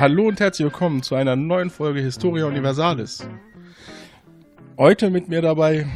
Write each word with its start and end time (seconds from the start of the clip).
Hallo 0.00 0.28
und 0.28 0.38
herzlich 0.38 0.64
willkommen 0.64 1.02
zu 1.02 1.16
einer 1.16 1.34
neuen 1.34 1.70
Folge 1.70 1.98
Historia 1.98 2.46
Universalis. 2.46 3.26
Heute 4.76 5.10
mit 5.10 5.28
mir 5.28 5.42
dabei 5.42 5.88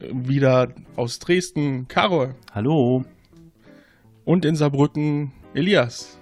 wieder 0.00 0.74
aus 0.96 1.20
Dresden 1.20 1.86
Karol. 1.86 2.34
Hallo. 2.52 3.04
Und 4.24 4.44
in 4.44 4.56
Saarbrücken 4.56 5.30
Elias. 5.54 6.18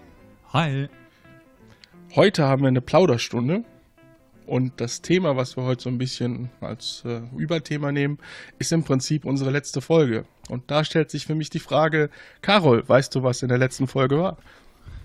Hi. 0.52 0.90
Heute 2.14 2.44
haben 2.44 2.60
wir 2.60 2.68
eine 2.68 2.82
Plauderstunde 2.82 3.64
und 4.44 4.78
das 4.82 5.00
Thema, 5.00 5.34
was 5.34 5.56
wir 5.56 5.64
heute 5.64 5.84
so 5.84 5.88
ein 5.88 5.96
bisschen 5.96 6.50
als 6.60 7.04
äh, 7.06 7.22
Überthema 7.38 7.90
nehmen, 7.90 8.18
ist 8.58 8.70
im 8.70 8.84
Prinzip 8.84 9.24
unsere 9.24 9.50
letzte 9.50 9.80
Folge. 9.80 10.26
Und 10.50 10.70
da 10.70 10.84
stellt 10.84 11.10
sich 11.10 11.24
für 11.24 11.34
mich 11.34 11.48
die 11.48 11.58
Frage, 11.58 12.10
Carol, 12.42 12.86
weißt 12.86 13.14
du, 13.14 13.22
was 13.22 13.42
in 13.42 13.48
der 13.48 13.56
letzten 13.56 13.86
Folge 13.86 14.18
war? 14.18 14.36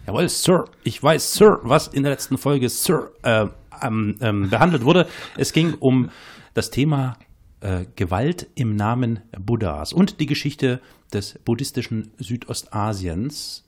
Jawohl, 0.09 0.27
Sir. 0.27 0.65
Ich 0.83 1.03
weiß, 1.03 1.35
Sir, 1.35 1.59
was 1.61 1.87
in 1.87 2.01
der 2.01 2.11
letzten 2.11 2.39
Folge, 2.39 2.67
Sir, 2.67 3.11
äh, 3.21 3.45
ähm, 3.83 4.15
ähm, 4.21 4.49
behandelt 4.49 4.83
wurde. 4.83 5.05
Es 5.37 5.53
ging 5.53 5.75
um 5.75 6.09
das 6.55 6.71
Thema 6.71 7.15
äh, 7.59 7.85
Gewalt 7.95 8.47
im 8.55 8.75
Namen 8.75 9.19
Buddhas 9.39 9.93
und 9.93 10.19
die 10.19 10.25
Geschichte 10.25 10.81
des 11.13 11.37
buddhistischen 11.45 12.09
Südostasiens, 12.17 13.67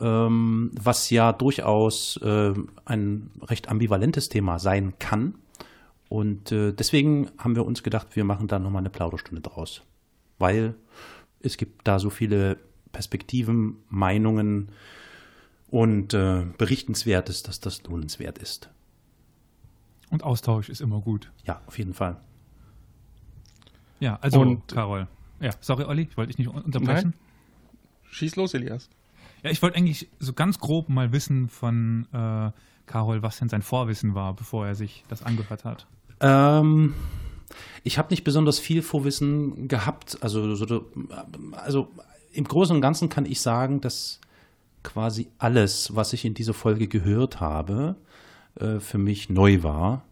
ähm, 0.00 0.70
was 0.72 1.10
ja 1.10 1.34
durchaus 1.34 2.18
äh, 2.22 2.54
ein 2.86 3.30
recht 3.42 3.68
ambivalentes 3.68 4.30
Thema 4.30 4.58
sein 4.58 4.94
kann. 4.98 5.34
Und 6.08 6.50
äh, 6.50 6.72
deswegen 6.72 7.30
haben 7.36 7.56
wir 7.56 7.66
uns 7.66 7.82
gedacht, 7.82 8.16
wir 8.16 8.24
machen 8.24 8.48
da 8.48 8.58
nochmal 8.58 8.80
eine 8.80 8.88
Plauderstunde 8.88 9.42
draus. 9.42 9.82
Weil 10.38 10.76
es 11.40 11.58
gibt 11.58 11.86
da 11.86 11.98
so 11.98 12.08
viele 12.08 12.56
Perspektiven, 12.90 13.76
Meinungen 13.90 14.70
und 15.70 16.14
äh, 16.14 16.46
berichtenswertes, 16.56 17.42
dass 17.42 17.60
das 17.60 17.82
lohnenswert 17.84 18.38
ist. 18.38 18.70
Und 20.10 20.22
Austausch 20.22 20.68
ist 20.68 20.80
immer 20.80 21.00
gut. 21.00 21.30
Ja, 21.44 21.60
auf 21.66 21.78
jeden 21.78 21.94
Fall. 21.94 22.16
Ja, 24.00 24.18
also, 24.20 24.40
und, 24.40 24.68
Carol. 24.68 25.06
Ja, 25.40 25.50
sorry, 25.60 25.84
Olli, 25.84 26.08
ich 26.10 26.16
wollte 26.16 26.28
dich 26.28 26.38
nicht 26.38 26.48
unterbrechen. 26.48 27.14
Nein. 27.14 28.10
Schieß 28.10 28.36
los, 28.36 28.54
Elias. 28.54 28.88
Ja, 29.42 29.50
ich 29.50 29.60
wollte 29.62 29.76
eigentlich 29.76 30.08
so 30.18 30.32
ganz 30.32 30.58
grob 30.58 30.88
mal 30.88 31.12
wissen 31.12 31.48
von 31.48 32.06
äh, 32.12 32.50
Carol, 32.86 33.22
was 33.22 33.38
denn 33.38 33.48
sein 33.48 33.62
Vorwissen 33.62 34.14
war, 34.14 34.34
bevor 34.34 34.66
er 34.66 34.74
sich 34.74 35.04
das 35.08 35.22
angehört 35.22 35.64
hat. 35.64 35.86
Ähm, 36.20 36.94
ich 37.84 37.98
habe 37.98 38.10
nicht 38.10 38.24
besonders 38.24 38.58
viel 38.58 38.82
Vorwissen 38.82 39.68
gehabt. 39.68 40.18
Also, 40.22 40.54
so, 40.54 40.86
also 41.52 41.88
im 42.32 42.44
Großen 42.44 42.74
und 42.74 42.82
Ganzen 42.82 43.08
kann 43.08 43.26
ich 43.26 43.40
sagen, 43.40 43.80
dass 43.80 44.20
quasi 44.88 45.28
alles, 45.38 45.94
was 45.94 46.14
ich 46.14 46.24
in 46.24 46.32
dieser 46.32 46.54
Folge 46.54 46.88
gehört 46.88 47.40
habe, 47.40 47.96
äh, 48.58 48.80
für 48.80 48.96
mich 48.96 49.28
neu 49.28 49.62
war. 49.62 50.02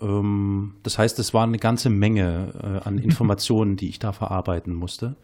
Ähm, 0.00 0.74
das 0.84 0.98
heißt, 0.98 1.18
es 1.18 1.34
war 1.34 1.42
eine 1.42 1.58
ganze 1.58 1.90
Menge 1.90 2.52
äh, 2.62 2.88
an 2.88 2.98
Informationen, 3.08 3.76
die 3.76 3.88
ich 3.88 3.98
da 3.98 4.12
verarbeiten 4.12 4.72
musste. 4.72 5.16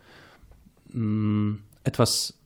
Ähm, 0.92 1.60
etwas 1.84 2.38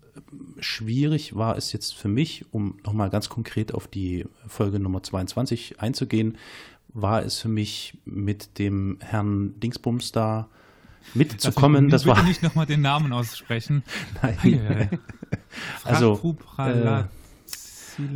schwierig 0.61 1.35
war 1.35 1.57
es 1.57 1.73
jetzt 1.73 1.95
für 1.95 2.09
mich, 2.09 2.45
um 2.51 2.79
nochmal 2.85 3.11
ganz 3.11 3.29
konkret 3.29 3.73
auf 3.73 3.89
die 3.89 4.27
Folge 4.47 4.79
Nummer 4.79 5.03
22 5.03 5.81
einzugehen, 5.81 6.37
war 6.89 7.23
es 7.23 7.39
für 7.39 7.49
mich 7.49 7.99
mit 8.05 8.59
dem 8.59 8.99
Herrn 9.01 9.59
Dingsbums 9.61 10.13
da 10.13 10.49
mitzukommen. 11.15 11.93
Also, 11.93 12.09
das 12.09 12.17
war 12.17 12.23
nicht 12.25 12.43
nochmal 12.43 12.67
den 12.67 12.81
Namen 12.81 13.13
aussprechen. 13.13 13.83
Nein. 14.23 14.99
Also 15.85 16.35
äh, 16.59 17.05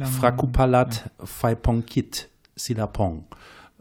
Frakupalat 0.04 1.10
Phaipongkit 1.24 2.28
Silapong. 2.56 3.24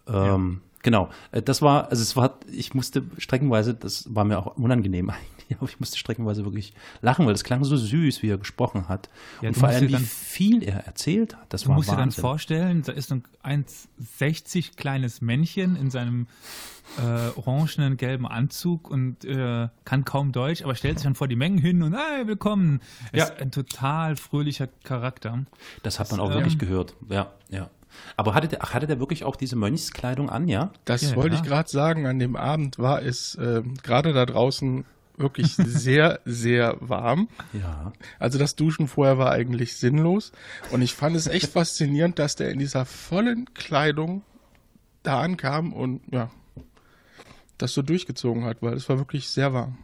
Ähm, 0.08 0.62
ja. 0.64 0.70
Genau, 0.82 1.10
äh, 1.32 1.42
das 1.42 1.62
war, 1.62 1.90
also 1.90 2.02
es 2.02 2.16
war, 2.16 2.40
ich 2.52 2.74
musste 2.74 3.04
streckenweise, 3.18 3.74
das 3.74 4.14
war 4.14 4.24
mir 4.24 4.40
auch 4.40 4.58
unangenehm 4.58 5.10
eigentlich, 5.10 5.39
aber 5.58 5.70
ich 5.70 5.80
musste 5.80 5.98
streckenweise 5.98 6.46
wirklich 6.46 6.74
lachen, 7.02 7.26
weil 7.26 7.34
es 7.34 7.44
klang 7.44 7.64
so 7.64 7.78
süß, 7.78 8.22
wie 8.22 8.30
er 8.30 8.38
gesprochen 8.38 8.88
hat. 8.88 9.10
Ja, 9.42 9.50
und 9.50 9.56
vor 9.56 9.70
allem, 9.70 9.90
wie 9.90 9.96
viel 9.98 10.64
er 10.64 10.86
erzählt 10.86 11.36
hat. 11.36 11.46
Das 11.50 11.64
du 11.64 11.70
war 11.70 11.76
musst 11.76 11.90
Wahnsinn. 11.90 12.10
dir 12.10 12.16
dann 12.16 12.22
vorstellen, 12.22 12.82
da 12.84 12.92
ist 12.92 13.12
ein 13.12 13.24
1,60 13.44 14.76
kleines 14.76 15.22
Männchen 15.22 15.76
in 15.76 15.90
seinem 15.90 16.28
äh, 16.98 17.38
orangenen, 17.38 17.98
gelben 17.98 18.28
Anzug 18.28 18.90
und 18.90 19.24
äh, 19.26 19.68
kann 19.86 20.06
kaum 20.06 20.32
Deutsch, 20.32 20.64
aber 20.64 20.76
stellt 20.76 21.00
sich 21.00 21.04
dann 21.04 21.16
vor 21.16 21.28
die 21.28 21.36
Mengen 21.36 21.60
hin 21.60 21.84
und 21.84 21.94
hey, 21.94 22.28
willkommen. 22.28 22.82
Ja. 23.14 23.26
Ist 23.26 23.40
ein 23.40 23.52
total 23.52 24.16
fröhlicher 24.16 24.68
Charakter. 24.84 25.46
Das 25.84 26.00
hat 26.00 26.12
man 26.12 26.20
auch 26.20 26.30
ähm, 26.30 26.38
wirklich 26.38 26.58
gehört. 26.58 26.96
Ja, 27.10 27.32
ja. 27.50 27.70
Aber 28.16 28.34
hatte 28.34 28.48
der, 28.48 28.60
hatte 28.60 28.88
der 28.88 29.00
wirklich 29.00 29.24
auch 29.24 29.36
diese 29.36 29.56
Mönchskleidung 29.56 30.30
an, 30.30 30.48
ja? 30.48 30.72
Das 30.86 31.02
ja, 31.02 31.16
wollte 31.16 31.36
ja. 31.36 31.42
ich 31.42 31.48
gerade 31.48 31.70
sagen. 31.70 32.06
An 32.06 32.20
dem 32.20 32.36
Abend 32.36 32.78
war 32.78 33.02
es 33.02 33.36
äh, 33.36 33.64
gerade 33.84 34.14
da 34.14 34.26
draußen 34.26 34.86
wirklich 35.20 35.54
sehr, 35.56 36.20
sehr 36.26 36.78
warm. 36.80 37.30
Ja. 37.54 37.94
Also 38.18 38.40
das 38.40 38.56
Duschen 38.56 38.88
vorher 38.88 39.18
war 39.18 39.32
eigentlich 39.32 39.78
sinnlos. 39.78 40.32
Und 40.72 40.82
ich 40.82 40.94
fand 40.94 41.16
es 41.16 41.28
echt 41.28 41.48
faszinierend, 41.52 42.20
dass 42.20 42.36
der 42.36 42.52
in 42.52 42.60
dieser 42.60 42.86
vollen 42.86 43.54
Kleidung 43.54 44.24
da 45.04 45.22
ankam 45.22 45.74
und 45.74 46.02
ja, 46.12 46.30
das 47.58 47.74
so 47.74 47.82
durchgezogen 47.82 48.46
hat, 48.46 48.62
weil 48.62 48.74
es 48.74 48.90
war 48.90 48.98
wirklich 48.98 49.30
sehr 49.30 49.54
warm. 49.54 49.78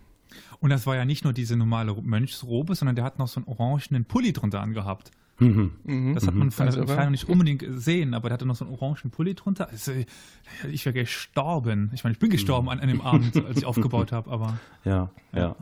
Und 0.59 0.69
das 0.69 0.87
war 0.87 0.95
ja 0.95 1.05
nicht 1.05 1.23
nur 1.23 1.33
diese 1.33 1.55
normale 1.55 1.93
Mönchsrobe, 1.93 2.75
sondern 2.75 2.95
der 2.95 3.05
hat 3.05 3.19
noch 3.19 3.27
so 3.27 3.39
einen 3.39 3.47
orangenen 3.47 4.05
Pulli 4.05 4.33
drunter 4.33 4.61
angehabt. 4.61 5.11
Mhm. 5.39 6.13
Das 6.13 6.27
hat 6.27 6.33
man 6.33 6.51
von 6.51 6.65
also, 6.65 6.79
der 6.79 6.87
Entfernung 6.87 7.11
nicht 7.11 7.27
unbedingt 7.27 7.59
gesehen, 7.59 8.13
aber 8.13 8.29
der 8.29 8.35
hatte 8.35 8.45
noch 8.45 8.55
so 8.55 8.65
einen 8.65 8.73
orangen 8.73 9.11
Pulli 9.11 9.35
drunter. 9.35 9.69
Also, 9.69 9.91
ich 10.71 10.85
wäre 10.85 10.93
gestorben. 10.93 11.91
Ich 11.93 12.03
meine, 12.03 12.13
ich 12.13 12.19
bin 12.19 12.29
gestorben 12.29 12.69
an, 12.69 12.79
an 12.79 12.87
dem 12.87 13.01
Abend, 13.01 13.35
als 13.45 13.57
ich 13.57 13.65
aufgebaut 13.65 14.11
habe, 14.11 14.31
aber. 14.31 14.59
Ja, 14.85 15.09
ja. 15.33 15.55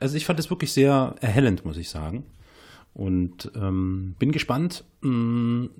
Also 0.00 0.16
ich 0.16 0.24
fand 0.24 0.38
es 0.38 0.50
wirklich 0.50 0.72
sehr 0.72 1.16
erhellend, 1.20 1.64
muss 1.64 1.76
ich 1.76 1.90
sagen. 1.90 2.24
Und 2.94 3.50
ähm, 3.56 4.14
bin 4.20 4.30
gespannt, 4.30 4.84
mh, 5.00 5.10
mm, 5.10 5.70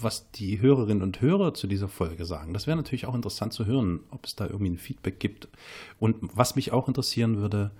was 0.00 0.30
die 0.30 0.60
Hörerinnen 0.60 1.02
und 1.02 1.20
Hörer 1.20 1.54
zu 1.54 1.66
dieser 1.66 1.88
Folge 1.88 2.24
sagen. 2.24 2.54
Das 2.54 2.68
wäre 2.68 2.76
natürlich 2.76 3.06
auch 3.06 3.16
interessant 3.16 3.52
zu 3.52 3.66
hören, 3.66 4.00
ob 4.10 4.24
es 4.26 4.36
da 4.36 4.46
irgendwie 4.46 4.70
ein 4.70 4.78
Feedback 4.78 5.18
gibt. 5.18 5.48
Und 5.98 6.16
was 6.20 6.54
mich 6.54 6.70
auch 6.70 6.86
interessieren 6.86 7.38
würde, 7.38 7.72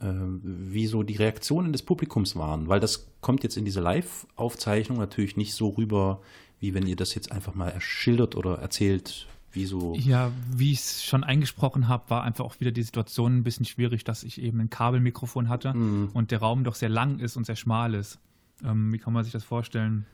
wie 0.00 0.86
so 0.86 1.02
die 1.02 1.16
Reaktionen 1.16 1.72
des 1.72 1.82
Publikums 1.82 2.36
waren, 2.36 2.68
weil 2.68 2.80
das 2.80 3.06
kommt 3.20 3.42
jetzt 3.42 3.56
in 3.56 3.64
diese 3.64 3.80
Live-Aufzeichnung 3.80 4.98
natürlich 4.98 5.36
nicht 5.36 5.54
so 5.54 5.70
rüber, 5.70 6.20
wie 6.60 6.74
wenn 6.74 6.86
ihr 6.86 6.96
das 6.96 7.14
jetzt 7.14 7.32
einfach 7.32 7.54
mal 7.54 7.68
erschildert 7.68 8.36
oder 8.36 8.58
erzählt, 8.58 9.26
wie 9.52 9.66
so. 9.66 9.94
Ja, 9.96 10.32
wie 10.50 10.72
ich 10.72 10.80
es 10.80 11.04
schon 11.04 11.24
eingesprochen 11.24 11.88
habe, 11.88 12.10
war 12.10 12.22
einfach 12.22 12.44
auch 12.44 12.60
wieder 12.60 12.72
die 12.72 12.82
Situation 12.82 13.38
ein 13.38 13.44
bisschen 13.44 13.66
schwierig, 13.66 14.04
dass 14.04 14.24
ich 14.24 14.40
eben 14.40 14.60
ein 14.60 14.70
Kabelmikrofon 14.70 15.48
hatte 15.48 15.74
mhm. 15.74 16.10
und 16.12 16.30
der 16.30 16.40
Raum 16.40 16.64
doch 16.64 16.74
sehr 16.74 16.88
lang 16.88 17.18
ist 17.18 17.36
und 17.36 17.46
sehr 17.46 17.56
schmal 17.56 17.94
ist. 17.94 18.18
Ähm, 18.64 18.92
wie 18.92 18.98
kann 18.98 19.12
man 19.12 19.24
sich 19.24 19.32
das 19.32 19.44
vorstellen? 19.44 20.06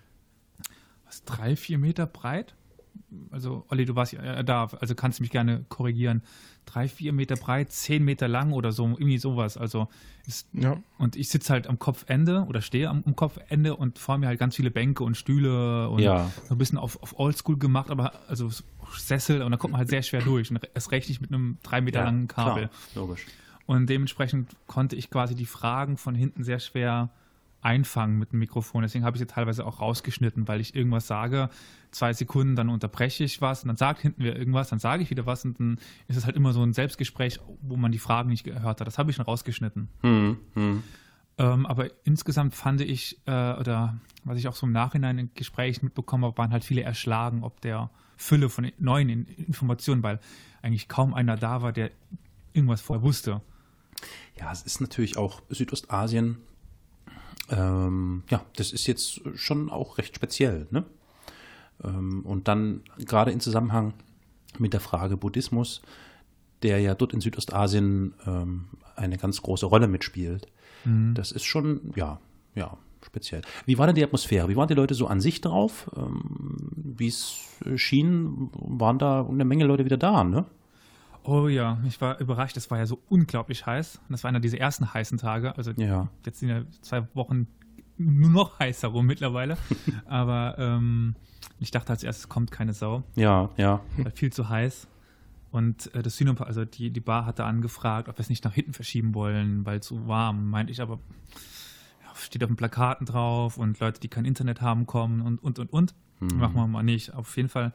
Was, 1.07 1.25
drei, 1.25 1.57
vier 1.57 1.79
Meter 1.79 2.07
breit? 2.07 2.55
Also 3.31 3.65
Olli, 3.69 3.85
du 3.85 3.97
warst 3.97 4.13
ja 4.13 4.43
da, 4.43 4.69
also 4.81 4.95
kannst 4.95 5.19
du 5.19 5.23
mich 5.23 5.31
gerne 5.31 5.65
korrigieren. 5.69 6.23
Drei, 6.67 6.89
vier 6.89 7.13
Meter 7.13 7.37
breit, 7.37 7.73
zehn 7.73 8.05
Meter 8.05 8.29
lang 8.29 8.53
oder 8.53 8.73
so, 8.73 8.87
irgendwie 8.87 9.19
sowas. 9.19 9.57
Also 9.57 9.89
ist, 10.27 10.49
ja. 10.53 10.81
und 10.99 11.17
ich 11.17 11.29
sitze 11.29 11.53
halt 11.53 11.67
am 11.67 11.79
Kopfende 11.79 12.45
oder 12.49 12.61
stehe 12.61 12.89
am, 12.89 13.03
am, 13.05 13.17
Kopfende 13.17 13.77
und 13.77 13.99
vor 13.99 14.19
mir 14.19 14.29
halt 14.29 14.39
ganz 14.39 14.57
viele 14.57 14.71
Bänke 14.71 15.03
und 15.03 15.17
Stühle 15.17 15.89
und 15.89 16.01
ja. 16.01 16.31
so 16.49 16.55
ein 16.55 16.59
bisschen 16.59 16.79
auf, 16.79 17.03
auf 17.03 17.19
Oldschool 17.19 17.59
gemacht, 17.59 17.91
aber 17.91 18.13
also 18.29 18.51
Sessel 18.97 19.43
und 19.43 19.51
da 19.51 19.57
kommt 19.57 19.73
man 19.73 19.79
halt 19.79 19.89
sehr 19.89 20.03
schwer 20.03 20.23
durch. 20.23 20.51
Und 20.51 20.61
erst 20.75 20.93
recht 20.93 21.09
nicht 21.09 21.21
mit 21.21 21.33
einem 21.33 21.59
drei 21.63 21.81
Meter 21.81 22.01
ja, 22.01 22.05
langen 22.05 22.29
Kabel. 22.29 22.69
Klar, 22.69 23.07
logisch. 23.07 23.27
Und 23.67 23.89
dementsprechend 23.89 24.57
konnte 24.67 24.97
ich 24.97 25.11
quasi 25.11 25.35
die 25.35 25.47
Fragen 25.47 25.97
von 25.97 26.15
hinten 26.15 26.45
sehr 26.45 26.59
schwer 26.59 27.11
einfangen 27.63 28.19
mit 28.19 28.33
dem 28.33 28.39
Mikrofon. 28.39 28.83
Deswegen 28.83 29.05
habe 29.05 29.17
ich 29.17 29.21
sie 29.21 29.27
teilweise 29.27 29.67
auch 29.67 29.81
rausgeschnitten, 29.81 30.49
weil 30.49 30.61
ich 30.61 30.75
irgendwas 30.75 31.07
sage, 31.07 31.51
zwei 31.91 32.13
Sekunden, 32.13 32.57
dann 32.57 32.69
unterbreche 32.69 33.25
ich 33.25 33.41
was 33.41 33.63
und 33.63 33.69
dann 33.69 33.77
sagt 33.77 34.01
hinten 34.01 34.23
wieder 34.23 34.37
irgendwas, 34.37 34.69
dann 34.69 34.79
sage 34.79 35.03
ich 35.03 35.11
wieder 35.11 35.27
was 35.27 35.45
und 35.45 35.59
dann 35.61 35.79
ist 36.09 36.17
es 36.17 36.27
halt 36.27 36.37
immer 36.37 36.53
so 36.53 36.63
ein 36.63 36.73
Selbstgespräch, 36.73 37.41
wo 37.63 37.77
man 37.77 37.93
die 37.93 37.99
Fragen 37.99 38.31
nicht 38.31 38.45
gehört 38.45 38.81
hat. 38.81 38.87
Das 38.87 38.99
habe 38.99 39.11
ich 39.11 39.17
schon 39.17 39.25
rausgeschnitten. 39.25 39.89
Hm, 40.01 40.39
hm. 40.55 40.83
Ähm, 41.39 41.67
aber 41.67 41.89
insgesamt 42.05 42.55
fand 42.55 42.81
ich, 42.81 43.21
äh, 43.27 43.31
oder 43.31 43.99
was 44.25 44.39
ich 44.39 44.49
auch 44.49 44.55
so 44.55 44.67
im 44.67 44.73
Nachhinein 44.73 45.19
in 45.19 45.31
Gesprächen 45.35 45.87
mitbekommen 45.87 46.25
habe, 46.25 46.37
waren 46.39 46.53
halt 46.53 46.65
viele 46.65 46.83
erschlagen, 46.83 47.45
ob 47.45 47.61
der 47.61 47.91
Fülle 48.17 48.51
von 48.51 48.71
neuen 48.79 49.27
Informationen, 49.27 50.03
weil 50.03 50.21
eigentlich 50.63 50.89
kaum 50.89 51.15
einer 51.15 51.37
da 51.37 51.63
war, 51.63 51.73
der 51.73 51.91
irgendwas 52.53 52.83
vorher 52.83 53.03
wusste. 53.03 53.41
Ja, 54.39 54.53
es 54.53 54.63
ist 54.63 54.81
natürlich 54.81 55.17
auch 55.17 55.43
Südostasien 55.49 56.39
ähm, 57.51 58.23
ja, 58.31 58.45
das 58.57 58.73
ist 58.73 58.87
jetzt 58.87 59.21
schon 59.35 59.71
auch 59.71 59.99
recht 59.99 60.17
speziell. 60.17 60.67
Ne? 60.71 60.85
Ähm, 61.85 62.25
und 62.25 62.49
dann 62.49 62.83
gerade 62.99 63.33
in 63.33 63.41
Zusammenhang 63.41 63.95
mit 64.59 64.73
der 64.73 64.81
Frage 64.81 65.17
Buddhismus, 65.17 65.83
der 66.63 66.81
ja 66.81 66.95
dort 66.95 67.13
in 67.13 67.21
Südostasien 67.21 68.15
ähm, 68.27 68.67
eine 68.97 69.19
ganz 69.19 69.43
große 69.43 69.67
Rolle 69.67 69.89
mitspielt. 69.89 70.47
Mhm. 70.85 71.15
Das 71.15 71.33
ist 71.33 71.45
schon, 71.45 71.93
ja, 71.97 72.21
ja, 72.55 72.77
speziell. 73.05 73.43
Wie 73.67 73.79
war 73.79 73.87
denn 73.87 73.97
die 73.97 74.05
Atmosphäre? 74.05 74.49
Wie 74.49 74.57
waren 74.57 74.69
die 74.69 74.75
Leute 74.75 74.95
so 74.95 75.07
an 75.07 75.21
sich 75.21 75.41
drauf? 75.41 75.91
Ähm, 75.97 76.69
Wie 76.77 77.09
es 77.09 77.41
schien, 77.77 78.51
waren 78.53 78.99
da 78.99 79.27
eine 79.27 79.45
Menge 79.45 79.65
Leute 79.65 79.85
wieder 79.85 79.97
da, 79.97 80.25
ne? 80.25 80.45
Oh 81.31 81.47
ja, 81.49 81.79
ich 81.87 82.01
war 82.01 82.19
überrascht. 82.19 82.57
Es 82.57 82.71
war 82.71 82.79
ja 82.79 82.87
so 82.87 83.01
unglaublich 83.09 83.65
heiß. 83.67 83.97
Und 84.09 84.11
das 84.13 84.25
war 84.25 84.29
einer 84.31 84.41
dieser 84.41 84.59
ersten 84.59 84.93
heißen 84.93 85.19
Tage. 85.19 85.57
Also 85.57 85.71
Ja. 85.77 86.09
jetzt 86.27 86.41
sind 86.41 86.49
ja 86.49 86.63
zwei 86.83 87.07
Wochen 87.15 87.47
nur 87.99 88.31
noch 88.31 88.59
heißer 88.59 88.89
rum 88.89 89.07
mittlerweile. 89.07 89.57
Aber 90.07 90.57
ähm, 90.59 91.15
ich 91.61 91.71
dachte 91.71 91.91
als 91.91 92.03
erstes 92.03 92.29
kommt 92.29 92.51
keine 92.51 92.73
Sau. 92.73 93.05
Ja, 93.15 93.51
ja. 93.57 93.81
War 93.99 94.11
viel 94.11 94.33
zu 94.33 94.49
heiß. 94.49 94.89
Und 95.53 95.95
äh, 95.95 96.03
das 96.03 96.17
Synop, 96.17 96.41
also 96.41 96.65
die, 96.65 96.91
die 96.91 97.01
Bar 97.01 97.27
hatte 97.27 97.45
angefragt, 97.45 98.09
ob 98.09 98.17
wir 98.19 98.23
es 98.23 98.29
nicht 98.29 98.45
nach 98.45 98.53
hinten 98.55 98.73
verschieben 98.73 99.15
wollen, 99.15 99.65
weil 99.67 99.81
zu 99.83 100.09
warm. 100.09 100.49
Meinte 100.51 100.73
ich 100.73 100.81
aber, 100.81 100.99
ja, 102.05 102.15
steht 102.17 102.43
auf 102.43 102.51
den 102.51 102.57
Plakaten 102.57 103.07
drauf 103.07 103.57
und 103.57 103.79
Leute, 103.79 104.01
die 104.01 104.09
kein 104.09 104.25
Internet 104.25 104.61
haben, 104.63 104.87
kommen 104.87 105.21
und, 105.21 105.43
und, 105.43 105.59
und, 105.61 105.73
und. 105.73 105.95
Machen 106.35 106.55
wir 106.57 106.67
mal 106.67 106.83
nicht. 106.83 107.15
Auf 107.15 107.37
jeden 107.37 107.49
Fall 107.49 107.73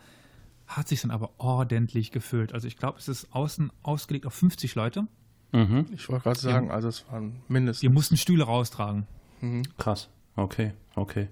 hat 0.68 0.88
sich 0.88 1.02
dann 1.02 1.12
aber 1.12 1.32
ordentlich 1.38 2.12
gefüllt. 2.12 2.54
Also 2.54 2.68
ich 2.68 2.78
glaube, 2.78 2.98
es 3.00 3.08
ist 3.08 3.34
außen 3.34 3.72
ausgelegt 3.84 4.26
auf 4.26 4.34
50 4.34 4.76
Leute. 4.76 5.08
Mhm. 5.52 5.86
Ich 5.94 6.10
wollte 6.10 6.24
gerade 6.24 6.40
sagen, 6.40 6.72
also 6.72 6.88
es 6.88 7.06
waren 7.12 7.38
mindestens. 7.48 7.84
Wir 7.84 7.90
mussten 7.90 8.18
Stühle 8.18 8.44
raustragen. 8.44 9.06
Krass. 9.78 10.10
Okay, 10.36 10.74
okay. 10.96 11.30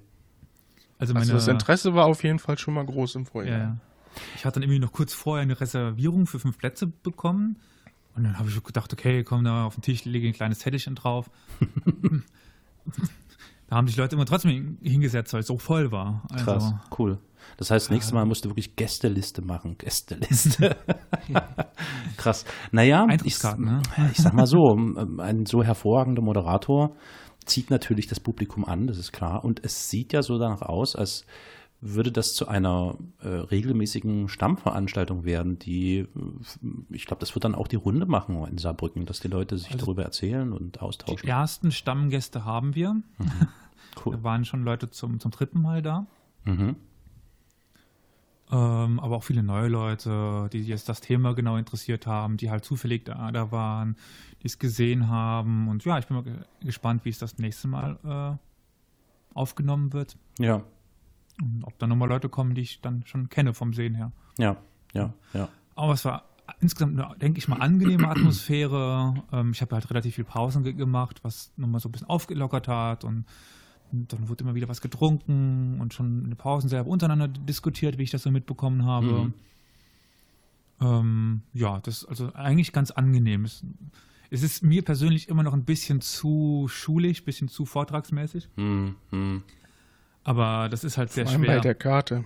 Also 0.99 1.13
meine, 1.13 1.23
Also 1.23 1.33
das 1.33 1.47
Interesse 1.47 1.95
war 1.95 2.05
auf 2.05 2.23
jeden 2.23 2.39
Fall 2.39 2.57
schon 2.57 2.75
mal 2.75 2.85
groß 2.85 3.15
im 3.15 3.25
Vorjahr. 3.25 3.57
Ja, 3.57 3.63
ja. 3.63 3.77
Ich 4.35 4.45
hatte 4.45 4.59
dann 4.59 4.63
irgendwie 4.63 4.79
noch 4.79 4.91
kurz 4.91 5.13
vorher 5.13 5.41
eine 5.41 5.59
Reservierung 5.59 6.27
für 6.27 6.39
fünf 6.39 6.57
Plätze 6.57 6.87
bekommen. 6.87 7.57
Und 8.15 8.23
dann 8.23 8.37
habe 8.37 8.49
ich 8.49 8.63
gedacht, 8.63 8.93
okay, 8.93 9.23
komm 9.23 9.43
da 9.43 9.65
auf 9.65 9.75
den 9.75 9.81
Tisch, 9.81 10.05
lege 10.05 10.27
ein 10.27 10.33
kleines 10.33 10.59
Zettelchen 10.59 10.93
drauf. 10.95 11.31
da 13.67 13.77
haben 13.77 13.87
sich 13.87 13.97
Leute 13.97 14.15
immer 14.15 14.25
trotzdem 14.25 14.77
hingesetzt, 14.81 15.33
weil 15.33 15.41
es 15.41 15.47
so 15.47 15.57
voll 15.57 15.91
war. 15.91 16.23
Also, 16.31 16.45
Krass, 16.45 16.73
cool. 16.97 17.19
Das 17.57 17.71
heißt, 17.71 17.91
nächstes 17.91 18.13
Mal 18.13 18.25
musst 18.25 18.45
du 18.45 18.49
wirklich 18.49 18.75
Gästeliste 18.75 19.41
machen. 19.41 19.77
Gästeliste. 19.77 20.77
Krass. 22.17 22.45
Naja, 22.71 23.05
ich, 23.23 23.43
ne? 23.57 23.81
ich 24.11 24.17
sag 24.17 24.33
mal 24.33 24.47
so, 24.47 24.75
ein 25.19 25.45
so 25.45 25.63
hervorragender 25.63 26.21
Moderator 26.21 26.95
zieht 27.45 27.69
natürlich 27.69 28.07
das 28.07 28.19
Publikum 28.19 28.65
an, 28.65 28.87
das 28.87 28.97
ist 28.97 29.11
klar. 29.11 29.43
Und 29.43 29.63
es 29.63 29.89
sieht 29.89 30.13
ja 30.13 30.21
so 30.21 30.37
danach 30.37 30.61
aus, 30.61 30.95
als 30.95 31.25
würde 31.85 32.11
das 32.11 32.33
zu 32.33 32.47
einer 32.47 32.97
äh, 33.21 33.27
regelmäßigen 33.27 34.29
Stammveranstaltung 34.29 35.25
werden, 35.25 35.59
die, 35.59 35.97
äh, 35.99 36.07
ich 36.89 37.05
glaube, 37.05 37.19
das 37.19 37.35
wird 37.35 37.43
dann 37.43 37.55
auch 37.55 37.67
die 37.67 37.75
Runde 37.75 38.05
machen 38.05 38.45
in 38.47 38.57
Saarbrücken, 38.57 39.05
dass 39.05 39.19
die 39.19 39.27
Leute 39.27 39.57
sich 39.57 39.75
darüber 39.75 40.03
erzählen 40.03 40.53
und 40.53 40.75
Die 40.75 40.79
austauschen. 40.79 41.27
ersten 41.27 41.71
Stammgäste 41.71 42.45
haben 42.45 42.75
wir. 42.75 43.01
Cool. 44.03 44.15
Da 44.15 44.23
waren 44.23 44.43
schon 44.43 44.63
Leute 44.63 44.89
zum, 44.89 45.19
zum 45.19 45.29
dritten 45.29 45.61
Mal 45.61 45.83
da. 45.83 46.07
Mhm. 46.45 46.77
Ähm, 48.51 48.99
aber 48.99 49.17
auch 49.17 49.23
viele 49.23 49.43
neue 49.43 49.67
Leute, 49.67 50.49
die 50.51 50.61
jetzt 50.63 50.89
das 50.89 50.99
Thema 50.99 51.35
genau 51.35 51.57
interessiert 51.57 52.07
haben, 52.07 52.37
die 52.37 52.49
halt 52.49 52.65
zufällig 52.65 53.05
da, 53.05 53.31
da 53.31 53.51
waren, 53.51 53.95
die 54.41 54.47
es 54.47 54.57
gesehen 54.57 55.09
haben. 55.09 55.67
Und 55.67 55.85
ja, 55.85 55.99
ich 55.99 56.07
bin 56.07 56.17
mal 56.17 56.23
ge 56.23 56.33
gespannt, 56.61 57.05
wie 57.05 57.09
es 57.09 57.19
das 57.19 57.37
nächste 57.37 57.67
Mal 57.67 57.99
äh, 58.03 59.35
aufgenommen 59.35 59.93
wird. 59.93 60.17
Ja, 60.39 60.63
Und 61.43 61.63
ob 61.65 61.77
da 61.79 61.87
nochmal 61.87 62.09
Leute 62.09 62.29
kommen, 62.29 62.55
die 62.55 62.61
ich 62.61 62.81
dann 62.81 63.03
schon 63.05 63.29
kenne 63.29 63.53
vom 63.53 63.73
Sehen 63.73 63.95
her. 63.95 64.11
ja, 64.37 64.57
ja, 64.93 65.13
ja. 65.33 65.49
Aber 65.75 65.93
es 65.93 66.05
war 66.05 66.25
insgesamt, 66.59 66.99
eine, 66.99 67.15
denke 67.17 67.39
ich 67.39 67.47
mal, 67.47 67.57
angenehme 67.57 68.07
Atmosphäre. 68.09 69.15
Ähm, 69.31 69.51
ich 69.51 69.61
habe 69.61 69.75
halt 69.75 69.89
relativ 69.89 70.15
viel 70.15 70.23
Pausen 70.23 70.63
ge- 70.63 70.73
gemacht, 70.73 71.19
was 71.23 71.51
nochmal 71.57 71.81
so 71.81 71.89
ein 71.89 71.91
bisschen 71.91 72.09
aufgelockert 72.09 72.67
hat. 72.67 73.03
Und, 73.03 73.25
dann 73.91 74.27
wurde 74.27 74.43
immer 74.43 74.55
wieder 74.55 74.67
was 74.69 74.81
getrunken 74.81 75.79
und 75.79 75.93
schon 75.93 76.23
in 76.23 76.29
den 76.31 76.35
Pausen 76.35 76.67
selber 76.67 76.89
untereinander 76.89 77.27
diskutiert, 77.27 77.97
wie 77.99 78.03
ich 78.03 78.09
das 78.11 78.23
so 78.23 78.31
mitbekommen 78.31 78.85
habe. 78.85 79.05
Mhm. 79.25 79.33
Ähm, 80.81 81.41
ja, 81.53 81.79
das 81.79 81.99
ist 81.99 82.05
also 82.05 82.33
eigentlich 82.33 82.71
ganz 82.71 82.91
angenehm. 82.91 83.45
Es, 83.45 83.63
es 84.31 84.41
ist 84.43 84.63
mir 84.63 84.83
persönlich 84.83 85.29
immer 85.29 85.43
noch 85.43 85.53
ein 85.53 85.63
bisschen 85.63 86.01
zu 86.01 86.67
schulisch, 86.69 87.21
ein 87.21 87.25
bisschen 87.25 87.47
zu 87.49 87.65
vortragsmäßig. 87.65 88.49
Hm, 88.55 88.95
hm. 89.11 89.43
Aber 90.23 90.69
das 90.69 90.83
ist 90.83 90.97
halt 90.97 91.11
sehr 91.11 91.25
Vor 91.25 91.33
allem 91.33 91.43
schwer. 91.43 91.55
bei 91.55 91.61
der 91.61 91.75
Karte. 91.75 92.23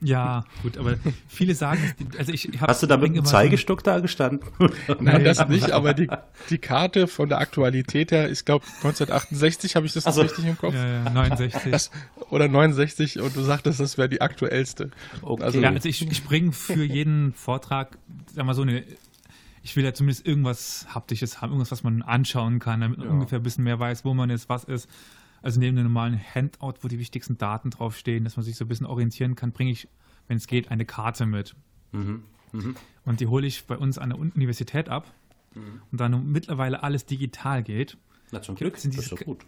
ja, 0.00 0.44
gut, 0.62 0.78
aber 0.78 0.96
viele 1.28 1.54
sagen, 1.54 1.92
also 2.18 2.32
ich 2.32 2.48
hab- 2.60 2.68
Hast 2.70 2.82
du 2.82 2.86
da 2.88 2.96
mit 2.96 3.14
dem 3.14 3.24
Zeigestock 3.24 3.84
da 3.84 4.00
gestanden? 4.00 4.48
Nein, 5.00 5.22
das 5.22 5.46
nicht, 5.48 5.70
aber 5.70 5.94
die, 5.94 6.08
die 6.50 6.58
Karte 6.58 7.06
von 7.06 7.28
der 7.28 7.38
Aktualität 7.38 8.10
her, 8.10 8.30
ich 8.30 8.44
glaube 8.44 8.64
1968 8.78 9.76
habe 9.76 9.86
ich 9.86 9.92
das 9.92 10.06
Ach 10.06 10.12
so. 10.12 10.22
richtig 10.22 10.44
im 10.46 10.58
Kopf. 10.58 10.74
Ja, 10.74 11.04
ja, 11.04 11.10
69. 11.10 11.70
Das, 11.70 11.90
oder 12.30 12.48
69 12.48 13.20
und 13.20 13.36
du 13.36 13.42
sagtest, 13.42 13.78
das 13.78 13.96
wäre 13.98 14.08
die 14.08 14.20
aktuellste. 14.22 14.90
Okay. 15.20 15.42
Also, 15.44 15.60
ja, 15.60 15.68
also 15.70 15.88
ich, 15.88 16.10
ich 16.10 16.24
bringe 16.24 16.50
für 16.52 16.82
jeden 16.82 17.32
Vortrag, 17.34 17.96
sag 18.34 18.44
mal 18.44 18.54
so 18.54 18.62
eine, 18.62 18.82
ich 19.62 19.76
will 19.76 19.84
ja 19.84 19.94
zumindest 19.94 20.26
irgendwas 20.26 20.86
Haptisches 20.92 21.40
haben, 21.40 21.50
irgendwas, 21.50 21.70
was 21.70 21.84
man 21.84 22.02
anschauen 22.02 22.58
kann, 22.58 22.80
damit 22.80 22.98
man 22.98 23.06
Ja. 23.06 23.12
ungefähr 23.12 23.38
ein 23.38 23.42
bisschen 23.44 23.62
mehr 23.62 23.78
weiß, 23.78 24.04
wo 24.04 24.14
man 24.14 24.30
ist, 24.30 24.48
was 24.48 24.64
ist. 24.64 24.88
Also 25.42 25.58
neben 25.60 25.76
dem 25.76 25.84
normalen 25.84 26.18
Handout, 26.34 26.74
wo 26.82 26.88
die 26.88 26.98
wichtigsten 26.98 27.36
Daten 27.38 27.70
draufstehen, 27.70 28.24
dass 28.24 28.36
man 28.36 28.44
sich 28.44 28.56
so 28.56 28.64
ein 28.64 28.68
bisschen 28.68 28.86
orientieren 28.86 29.34
kann, 29.34 29.52
bringe 29.52 29.70
ich, 29.72 29.88
wenn 30.28 30.36
es 30.36 30.46
geht, 30.46 30.70
eine 30.70 30.84
Karte 30.84 31.26
mit. 31.26 31.54
Mhm. 31.92 32.22
Mhm. 32.52 32.76
Und 33.04 33.20
die 33.20 33.26
hole 33.26 33.46
ich 33.46 33.64
bei 33.66 33.76
uns 33.76 33.98
an 33.98 34.10
der 34.10 34.18
Universität 34.18 34.88
ab. 34.88 35.12
Und 35.90 36.00
da 36.00 36.08
nun 36.08 36.30
mittlerweile 36.32 36.82
alles 36.82 37.04
digital 37.04 37.62
geht, 37.62 37.98
Na, 38.30 38.40
zum 38.40 38.54
Glück. 38.54 38.78
Sind 38.78 38.94
das 38.96 39.04
ist 39.04 39.10
diese- 39.10 39.18
doch 39.20 39.26
gut. 39.26 39.44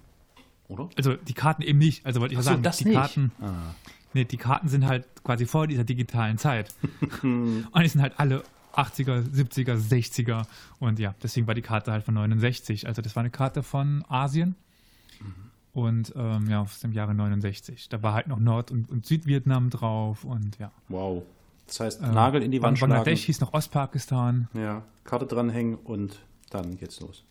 Oder? 0.68 0.88
also 0.96 1.14
die 1.14 1.34
Karten 1.34 1.62
eben 1.62 1.78
nicht, 1.78 2.04
also 2.06 2.20
wollte 2.20 2.32
ich 2.34 2.38
ja 2.38 2.42
so, 2.42 2.50
sagen, 2.50 2.62
das 2.62 2.78
die 2.78 2.86
nicht. 2.86 2.94
Karten, 2.94 3.32
Ah. 3.40 3.74
Nee, 4.14 4.24
die 4.24 4.36
Karten 4.36 4.68
sind 4.68 4.86
halt 4.86 5.06
quasi 5.24 5.44
vor 5.46 5.66
dieser 5.66 5.84
digitalen 5.84 6.38
Zeit. 6.38 6.74
und 7.22 7.66
die 7.82 7.88
sind 7.88 8.00
halt 8.00 8.18
alle 8.18 8.42
80er, 8.74 9.22
70er, 9.22 9.76
60er. 9.76 10.46
Und 10.78 10.98
ja, 10.98 11.14
deswegen 11.22 11.46
war 11.46 11.54
die 11.54 11.62
Karte 11.62 11.90
halt 11.92 12.04
von 12.04 12.14
69. 12.14 12.86
Also 12.86 13.02
das 13.02 13.14
war 13.16 13.20
eine 13.22 13.30
Karte 13.30 13.62
von 13.62 14.04
Asien. 14.08 14.56
Und 15.74 16.12
ähm, 16.16 16.48
ja, 16.48 16.62
aus 16.62 16.78
dem 16.80 16.92
Jahre 16.92 17.14
69. 17.14 17.88
Da 17.88 18.02
war 18.02 18.14
halt 18.14 18.28
noch 18.28 18.38
Nord- 18.38 18.70
und, 18.70 18.88
und 18.90 19.04
Südvietnam 19.04 19.70
drauf 19.70 20.24
und 20.24 20.56
ja. 20.58 20.70
Wow. 20.88 21.24
Das 21.66 21.80
heißt, 21.80 22.02
Ähm, 22.02 22.14
Nagel 22.14 22.42
in 22.42 22.50
die 22.52 22.62
Wand 22.62 22.78
schlagen. 22.78 22.92
Bangladesch 22.92 23.24
hieß 23.24 23.40
noch 23.40 23.52
Ostpakistan. 23.52 24.48
Ja, 24.54 24.82
Karte 25.02 25.26
dranhängen 25.26 25.74
und 25.76 26.20
dann 26.50 26.76
geht's 26.78 27.00
los. 27.00 27.24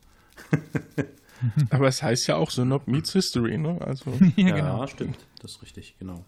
aber 1.69 1.87
es 1.87 2.03
heißt 2.03 2.27
ja 2.27 2.35
auch 2.35 2.49
so 2.49 2.65
Not 2.65 2.87
Meets 2.87 3.13
History, 3.13 3.57
ne? 3.57 3.79
Also, 3.81 4.11
ja, 4.35 4.47
Ja, 4.47 4.55
genau. 4.55 4.87
stimmt. 4.87 5.17
Das 5.41 5.51
ist 5.51 5.61
richtig, 5.61 5.95
genau. 5.99 6.25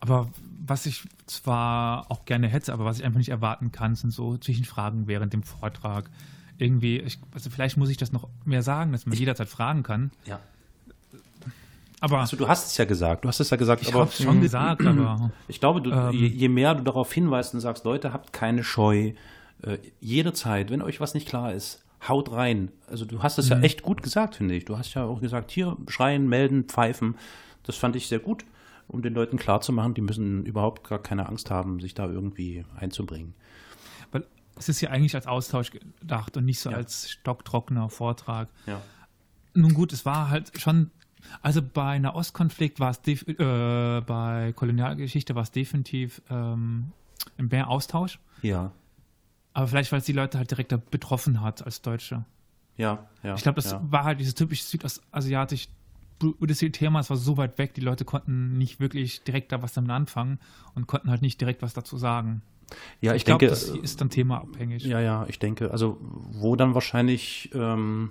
Aber 0.00 0.30
was 0.64 0.86
ich 0.86 1.04
zwar 1.26 2.10
auch 2.10 2.24
gerne 2.24 2.46
hätte, 2.48 2.72
aber 2.72 2.84
was 2.84 2.98
ich 2.98 3.04
einfach 3.04 3.18
nicht 3.18 3.30
erwarten 3.30 3.72
kann, 3.72 3.96
sind 3.96 4.12
so 4.12 4.36
Zwischenfragen 4.38 5.08
während 5.08 5.32
dem 5.32 5.42
Vortrag. 5.42 6.08
Irgendwie, 6.56 6.98
ich, 7.00 7.18
also 7.32 7.50
vielleicht 7.50 7.76
muss 7.76 7.90
ich 7.90 7.96
das 7.96 8.12
noch 8.12 8.28
mehr 8.44 8.62
sagen, 8.62 8.92
dass 8.92 9.06
man 9.06 9.18
jederzeit 9.18 9.48
fragen 9.48 9.82
kann. 9.82 10.10
Ja. 10.24 10.40
Aber 12.00 12.20
Also 12.20 12.36
du 12.36 12.46
hast 12.46 12.66
es 12.70 12.76
ja 12.76 12.84
gesagt, 12.84 13.24
du 13.24 13.28
hast 13.28 13.40
es 13.40 13.50
ja 13.50 13.56
gesagt, 13.56 13.82
ich 13.82 13.92
habe 13.92 14.10
schon 14.12 14.40
gesagt, 14.40 14.86
aber 14.86 15.30
ich 15.48 15.58
glaube, 15.60 15.82
du, 15.82 15.90
Ähm. 15.90 16.12
je, 16.12 16.26
je 16.28 16.48
mehr 16.48 16.74
du 16.74 16.84
darauf 16.84 17.12
hinweist 17.12 17.54
und 17.54 17.60
sagst, 17.60 17.84
Leute, 17.84 18.12
habt 18.12 18.32
keine 18.32 18.62
Scheu, 18.62 19.12
äh, 19.62 19.78
jederzeit, 20.00 20.70
wenn 20.70 20.80
euch 20.82 21.00
was 21.00 21.14
nicht 21.14 21.26
klar 21.28 21.52
ist, 21.52 21.84
haut 22.06 22.30
rein. 22.30 22.70
Also 22.86 23.04
du 23.04 23.22
hast 23.22 23.38
es 23.38 23.48
ja 23.48 23.58
echt 23.60 23.82
gut 23.82 24.02
gesagt, 24.04 24.36
finde 24.36 24.54
ich. 24.54 24.64
Du 24.64 24.78
hast 24.78 24.94
ja 24.94 25.04
auch 25.04 25.20
gesagt, 25.20 25.50
hier 25.50 25.76
schreien, 25.88 26.28
melden, 26.28 26.64
pfeifen. 26.64 27.16
Das 27.64 27.74
fand 27.76 27.96
ich 27.96 28.06
sehr 28.06 28.20
gut, 28.20 28.44
um 28.86 29.02
den 29.02 29.14
Leuten 29.14 29.36
klarzumachen, 29.36 29.94
die 29.94 30.00
müssen 30.00 30.44
überhaupt 30.46 30.88
gar 30.88 31.00
keine 31.02 31.28
Angst 31.28 31.50
haben, 31.50 31.80
sich 31.80 31.94
da 31.94 32.06
irgendwie 32.06 32.64
einzubringen. 32.76 33.34
weil 34.12 34.24
es 34.56 34.68
ist 34.68 34.80
ja 34.80 34.90
eigentlich 34.90 35.16
als 35.16 35.26
Austausch 35.26 35.72
gedacht 35.72 36.36
und 36.36 36.44
nicht 36.44 36.60
so 36.60 36.70
Ja. 36.70 36.76
als 36.76 37.10
stocktrockener 37.10 37.90
Vortrag. 37.90 38.48
Ja. 38.66 38.80
Nun 39.54 39.74
gut, 39.74 39.92
es 39.92 40.06
war 40.06 40.30
halt 40.30 40.52
schon, 40.60 40.90
also 41.42 41.60
bei 41.62 41.90
einer 41.90 42.14
Ostkonflikt 42.14 42.80
war 42.80 42.90
es, 42.90 43.00
def- 43.02 43.26
äh, 43.28 44.00
bei 44.00 44.52
Kolonialgeschichte 44.54 45.34
war 45.34 45.42
es 45.42 45.50
definitiv 45.50 46.22
ähm, 46.30 46.92
mehr 47.36 47.68
Austausch. 47.68 48.18
Ja. 48.42 48.72
Aber 49.52 49.66
vielleicht, 49.66 49.90
weil 49.92 49.98
es 50.00 50.04
die 50.06 50.12
Leute 50.12 50.38
halt 50.38 50.50
direkt 50.50 50.90
betroffen 50.90 51.40
hat 51.40 51.64
als 51.64 51.82
Deutsche. 51.82 52.24
Ja, 52.76 53.06
ja. 53.22 53.34
Ich 53.34 53.42
glaube, 53.42 53.56
das 53.56 53.72
ja. 53.72 53.82
war 53.90 54.04
halt 54.04 54.20
dieses 54.20 54.34
typisch 54.34 54.62
südostasiatisch 54.62 55.68
buddhistische 56.20 56.72
Thema. 56.72 57.00
Es 57.00 57.10
war 57.10 57.16
so 57.16 57.36
weit 57.36 57.58
weg, 57.58 57.74
die 57.74 57.80
Leute 57.80 58.04
konnten 58.04 58.56
nicht 58.58 58.78
wirklich 58.80 59.22
direkt 59.24 59.50
da 59.52 59.62
was 59.62 59.72
damit 59.72 59.90
anfangen 59.90 60.38
und 60.74 60.86
konnten 60.86 61.10
halt 61.10 61.22
nicht 61.22 61.40
direkt 61.40 61.62
was 61.62 61.74
dazu 61.74 61.96
sagen. 61.96 62.42
Ja, 63.00 63.12
ich, 63.12 63.18
Ich 63.18 63.24
glaube, 63.24 63.38
denke, 63.38 63.50
das 63.50 63.68
ist 63.68 64.00
dann 64.00 64.10
themaabhängig. 64.10 64.84
Ja, 64.84 65.00
ja, 65.00 65.26
ich 65.28 65.38
denke, 65.38 65.70
also 65.70 65.98
wo 66.00 66.54
dann 66.54 66.74
wahrscheinlich 66.74 67.50
ähm, 67.54 68.10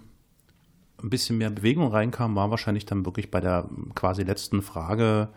ein 1.02 1.10
bisschen 1.10 1.38
mehr 1.38 1.50
Bewegung 1.50 1.92
reinkam, 1.92 2.36
war 2.36 2.50
wahrscheinlich 2.50 2.86
dann 2.86 3.06
wirklich 3.06 3.30
bei 3.32 3.40
der 3.40 3.70
quasi 3.96 4.24
letzten 4.24 4.62
Frage, 4.62 5.30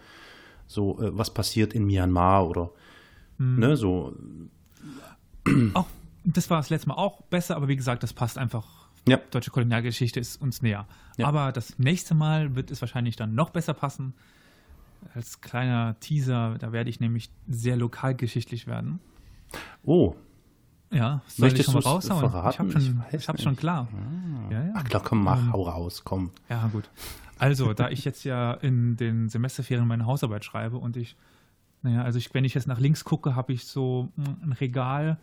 so 0.67 1.01
äh, 1.01 1.17
was 1.17 1.33
passiert 1.33 1.73
in 1.73 1.85
Myanmar 1.85 2.49
oder 2.49 2.71
ne, 3.39 3.77
so. 3.77 4.15
Auch, 5.75 5.87
das 6.25 6.51
war 6.51 6.59
das 6.59 6.71
letzte 6.71 6.89
Mal 6.89 6.95
auch 6.95 7.23
besser, 7.23 7.57
aber 7.57 7.69
wie 7.69 7.77
gesagt, 7.77 8.03
das 8.03 8.13
passt 8.13 8.39
einfach 8.39 8.89
Ja. 9.09 9.19
Deutsche 9.31 9.51
Kolonialgeschichte 9.51 10.21
ist 10.21 10.41
uns 10.41 10.63
näher. 10.63 10.87
Ja. 11.17 11.27
Aber 11.27 11.53
das 11.53 11.79
nächste 11.79 12.15
Mal 12.15 12.55
wird 12.55 12.71
es 12.71 12.81
wahrscheinlich 12.81 13.17
dann 13.17 13.35
noch 13.35 13.51
besser 13.51 13.75
passen. 13.75 14.15
Als 15.15 15.41
kleiner 15.41 15.99
Teaser, 16.01 16.57
da 16.59 16.73
werde 16.73 16.91
ich 16.91 17.01
nämlich 17.01 17.31
sehr 17.49 17.77
lokalgeschichtlich 17.77 18.67
werden. 18.67 19.01
Oh. 19.83 20.15
Ja, 20.91 21.23
soll 21.29 21.47
Möchtest 21.47 21.69
ich 21.69 21.73
schon 21.73 21.83
mal 21.83 21.89
raushauen? 21.89 22.31
Verraten? 22.31 22.51
Ich 22.51 22.59
habe 22.59 22.73
schon, 22.73 23.03
ich 23.13 23.29
hab's 23.29 23.43
schon 23.43 23.57
klar. 23.57 23.89
Ah. 23.93 24.53
Ja, 24.53 24.65
ja. 24.65 24.73
Ach 24.75 24.85
klar, 24.85 25.03
komm, 25.05 25.23
mach, 25.23 25.39
ähm, 25.39 25.53
hau 25.53 25.63
raus, 25.63 26.03
komm. 26.05 26.31
Ja, 26.49 26.67
gut. 26.69 26.91
Also, 27.39 27.73
da 27.73 27.89
ich 27.91 28.05
jetzt 28.05 28.25
ja 28.25 28.53
in 28.55 28.97
den 28.97 29.29
Semesterferien 29.29 29.87
meine 29.87 30.05
Hausarbeit 30.05 30.45
schreibe 30.45 30.77
und 30.77 30.97
ich, 30.97 31.17
naja, 31.83 32.03
also 32.03 32.19
ich, 32.19 32.35
wenn 32.35 32.45
ich 32.45 32.55
jetzt 32.55 32.67
nach 32.67 32.81
links 32.81 33.05
gucke, 33.05 33.35
habe 33.35 33.53
ich 33.53 33.65
so 33.65 34.09
ein 34.17 34.53
Regal 34.53 35.19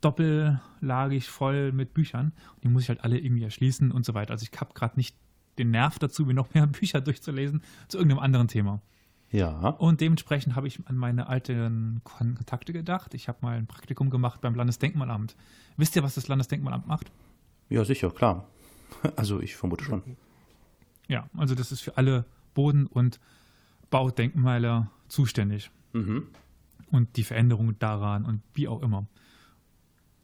doppellagig 0.00 1.28
voll 1.28 1.72
mit 1.72 1.94
Büchern. 1.94 2.32
Die 2.62 2.68
muss 2.68 2.84
ich 2.84 2.88
halt 2.88 3.02
alle 3.02 3.18
irgendwie 3.18 3.42
erschließen 3.42 3.90
und 3.90 4.04
so 4.04 4.14
weiter. 4.14 4.32
Also 4.32 4.46
ich 4.50 4.60
habe 4.60 4.74
gerade 4.74 4.96
nicht 4.96 5.16
den 5.58 5.70
Nerv 5.70 5.98
dazu, 5.98 6.24
mir 6.24 6.34
noch 6.34 6.54
mehr 6.54 6.66
Bücher 6.68 7.00
durchzulesen 7.00 7.62
zu 7.88 7.98
irgendeinem 7.98 8.20
anderen 8.20 8.48
Thema. 8.48 8.80
Ja. 9.30 9.70
Und 9.70 10.00
dementsprechend 10.00 10.56
habe 10.56 10.68
ich 10.68 10.86
an 10.86 10.96
meine 10.96 11.28
alten 11.28 12.00
Kontakte 12.04 12.72
gedacht. 12.72 13.14
Ich 13.14 13.28
habe 13.28 13.38
mal 13.42 13.56
ein 13.56 13.66
Praktikum 13.66 14.10
gemacht 14.10 14.40
beim 14.40 14.54
Landesdenkmalamt. 14.54 15.36
Wisst 15.76 15.96
ihr, 15.96 16.02
was 16.02 16.14
das 16.14 16.28
Landesdenkmalamt 16.28 16.86
macht? 16.86 17.12
Ja, 17.68 17.84
sicher, 17.84 18.10
klar. 18.10 18.46
Also 19.16 19.40
ich 19.40 19.54
vermute 19.54 19.84
schon. 19.84 20.02
Ja, 21.08 21.28
also 21.36 21.54
das 21.54 21.72
ist 21.72 21.82
für 21.82 21.98
alle 21.98 22.24
Boden- 22.54 22.86
und 22.86 23.20
Baudenkmäler 23.90 24.90
zuständig. 25.08 25.70
Mhm. 25.92 26.28
Und 26.90 27.16
die 27.18 27.22
Veränderungen 27.22 27.78
daran 27.78 28.24
und 28.24 28.40
wie 28.54 28.66
auch 28.66 28.80
immer. 28.80 29.06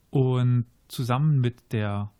Und 0.08 0.64
zusammen 0.88 1.42
mit 1.42 1.72
der 1.74 2.10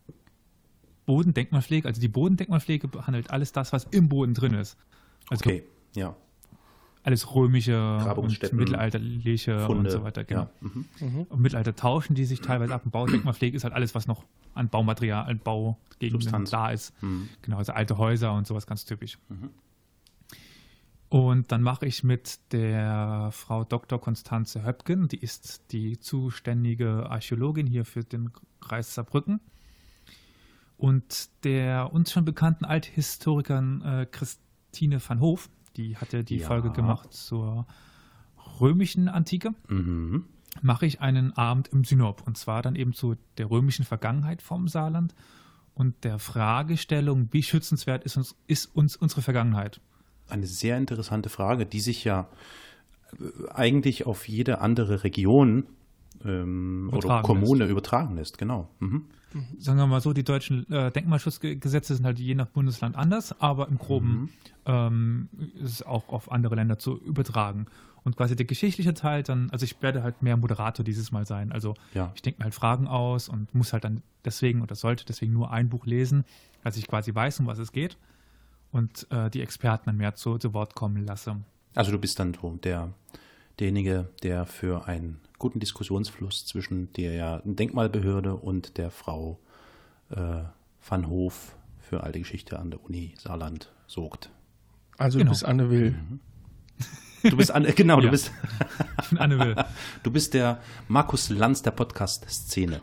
Bodendenkmalpflege, 1.07 1.89
also 1.89 1.99
die 1.99 2.09
Bodendenkmalpflege 2.09 2.89
behandelt 2.89 3.31
alles 3.31 3.53
das, 3.53 3.73
was 3.73 3.85
im 3.85 4.11
Boden 4.11 4.35
drin 4.35 4.53
ist. 4.53 4.77
Also 5.31 5.47
okay, 5.47 5.65
ja 5.97 6.15
alles 7.05 7.35
römische 7.35 7.99
und 8.17 8.53
mittelalterliche 8.55 9.61
Funde. 9.61 9.81
und 9.81 9.91
so 9.91 10.03
weiter. 10.03 10.25
Genau. 10.25 10.43
Ja. 10.43 10.51
Mhm. 10.61 10.85
Mhm. 11.01 11.23
Und 11.29 11.41
Mittelalter 11.41 11.77
tauschen 11.77 12.15
die 12.15 12.25
sich 12.25 12.41
teilweise 12.41 12.75
ab. 12.75 12.83
Und 12.85 12.91
Baudenkmalpflege 12.93 13.57
ist 13.57 13.65
halt 13.65 13.75
alles, 13.75 13.95
was 13.95 14.07
noch 14.07 14.25
an 14.55 14.71
Baumaterial, 14.71 15.27
an 15.27 15.39
Baugegenden 15.39 16.47
da 16.47 16.71
ist. 16.71 17.01
Mhm. 17.03 17.29
Genau, 17.43 17.59
also 17.59 17.73
alte 17.73 17.99
Häuser 17.99 18.33
und 18.33 18.47
sowas 18.47 18.67
ganz 18.67 18.87
typisch. 18.87 19.19
Mhm. 19.29 19.51
Und 21.11 21.53
dann 21.53 21.63
mache 21.63 21.87
ich 21.87 22.03
mit 22.03 22.41
der 22.53 23.29
Frau 23.33 23.65
Dr. 23.65 24.01
Konstanze 24.01 24.65
Höpken, 24.65 25.07
die 25.07 25.19
ist 25.19 25.71
die 25.71 26.01
zuständige 26.01 27.09
Archäologin 27.09 27.67
hier 27.67 27.85
für 27.85 28.03
den 28.03 28.33
Kreis 28.61 28.95
Saarbrücken. 28.95 29.41
Und 30.77 31.29
der 31.45 31.93
uns 31.93 32.11
schon 32.11 32.25
bekannten 32.25 32.65
Althistorikerin 32.65 33.83
äh, 33.83 34.07
Christine 34.11 35.01
van 35.07 35.21
Hof, 35.21 35.51
die 35.77 35.97
hatte 35.97 36.25
die 36.25 36.39
ja. 36.39 36.47
Folge 36.47 36.71
gemacht 36.71 37.13
zur 37.13 37.67
römischen 38.61 39.09
Antike. 39.09 39.55
Mhm. 39.69 40.25
Mache 40.63 40.87
ich 40.87 41.01
einen 41.01 41.33
Abend 41.33 41.69
im 41.69 41.85
Synop 41.85 42.23
und 42.27 42.39
zwar 42.39 42.63
dann 42.63 42.77
eben 42.77 42.93
zu 42.93 43.17
der 43.39 43.51
römischen 43.51 43.85
Vergangenheit 43.85 44.41
vom 44.41 44.69
Saarland 44.69 45.15
und 45.75 46.05
der 46.05 46.19
Fragestellung, 46.19 47.29
wie 47.33 47.43
schützenswert 47.43 48.05
ist 48.05 48.17
uns, 48.17 48.37
ist 48.47 48.67
uns 48.75 48.97
unsere 48.97 49.23
Vergangenheit? 49.23 49.81
Eine 50.29 50.47
sehr 50.47 50.79
interessante 50.79 51.29
Frage, 51.29 51.67
die 51.67 51.81
sich 51.81 52.05
ja 52.05 52.29
äh, 53.19 53.51
eigentlich 53.53 54.07
auf 54.07 54.29
jede 54.29 54.61
andere 54.61 55.03
Region 55.03 55.67
ähm, 56.25 56.91
oder 56.93 57.23
Kommune 57.23 57.61
lässt. 57.61 57.71
übertragen 57.71 58.17
lässt, 58.17 58.39
genau. 58.39 58.69
Mhm. 58.81 59.05
Sagen 59.59 59.79
wir 59.79 59.87
mal 59.87 60.01
so, 60.01 60.13
die 60.13 60.23
deutschen 60.23 60.71
äh, 60.71 60.93
Denkmalschutzgesetze 60.93 61.97
sind 61.97 62.05
halt 62.07 62.21
je 62.21 62.37
nach 62.37 62.47
Bundesland 62.47 62.97
anders, 62.97 63.41
aber 63.41 63.69
im 63.69 63.79
Groben 63.79 64.13
mhm. 64.13 64.29
ähm, 64.67 65.29
ist 65.57 65.73
es 65.73 65.83
auch 65.83 66.09
auf 66.09 66.31
andere 66.31 66.55
Länder 66.55 66.79
zu 66.79 67.01
übertragen. 67.01 67.67
Und 68.05 68.17
quasi 68.17 68.37
der 68.37 68.47
geschichtliche 68.47 68.95
Teil 68.95 69.23
dann, 69.23 69.51
also 69.51 69.65
ich 69.65 69.81
werde 69.83 70.03
halt 70.03 70.23
mehr 70.23 70.37
Moderator 70.37 70.85
dieses 70.85 71.11
Mal 71.11 71.27
sein. 71.27 71.51
Also 71.53 71.75
ja. 71.95 72.13
ich 72.15 72.23
denke 72.23 72.39
mir 72.41 72.45
halt 72.45 72.55
Fragen 72.55 72.87
aus 72.87 73.29
und 73.29 73.55
muss 73.55 73.73
halt 73.73 73.85
dann 73.85 74.03
deswegen 74.25 74.63
oder 74.63 74.75
sollte 74.75 75.05
deswegen 75.05 75.33
nur 75.33 75.51
ein 75.51 75.69
Buch 75.69 75.87
lesen, 75.87 76.25
dass 76.63 76.77
ich 76.77 76.87
quasi 76.87 77.15
weiß, 77.15 77.41
um 77.41 77.47
was 77.47 77.59
es 77.59 77.73
geht 77.73 77.97
und 78.73 79.07
äh, 79.11 79.31
die 79.31 79.41
Experten 79.41 79.87
dann 79.87 79.97
mehr 79.97 80.15
zu, 80.15 80.37
zu 80.37 80.53
Wort 80.53 80.75
kommen 80.75 81.05
lasse. 81.05 81.37
Also 81.75 81.93
du 81.93 81.99
bist 81.99 82.19
dann 82.19 82.37
der 82.63 82.93
derjenige, 83.59 84.09
der 84.23 84.47
für 84.47 84.87
einen 84.87 85.21
guten 85.39 85.61
Diskussionsfluss 85.61 86.47
zwischen 86.47 86.93
der 86.95 87.43
Denkmalbehörde 87.45 88.35
und 88.35 88.79
der 88.79 88.91
Frau 88.91 89.39
äh, 90.11 90.43
Van 90.87 91.09
Hof 91.09 91.57
für 91.81 92.03
alte 92.03 92.19
Geschichte 92.19 92.59
an 92.59 92.71
der 92.71 92.85
Uni 92.85 93.15
Saarland 93.19 93.73
sorgt. 93.87 94.31
Also 94.99 95.19
genau. 95.19 95.31
du 95.31 95.33
bist 95.33 95.45
Anne 95.45 95.71
Will. 95.71 95.91
Mhm. 95.93 96.21
Du 97.23 97.37
bist 97.39 97.51
Anne, 97.51 97.73
genau, 97.73 97.97
ja. 97.97 98.03
du 98.03 98.11
bist. 98.11 98.33
ich 99.03 99.09
bin 99.09 99.19
Anne 99.19 99.39
Will. 99.39 99.57
Du 100.03 100.11
bist 100.11 100.35
der 100.35 100.61
Markus 100.89 101.31
Lanz 101.31 101.63
der 101.63 101.71
Podcast-Szene. 101.71 102.83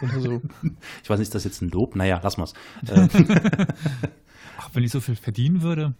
Also. 0.00 0.42
Ich 1.02 1.10
weiß 1.10 1.18
nicht, 1.18 1.28
ist 1.28 1.34
das 1.34 1.44
jetzt 1.44 1.62
ein 1.62 1.70
Lob? 1.70 1.94
Naja, 1.96 2.20
lass 2.22 2.36
mal's. 2.36 2.54
Ach, 4.58 4.70
wenn 4.72 4.82
ich 4.82 4.90
so 4.90 5.00
viel 5.00 5.16
verdienen 5.16 5.62
würde. 5.62 5.94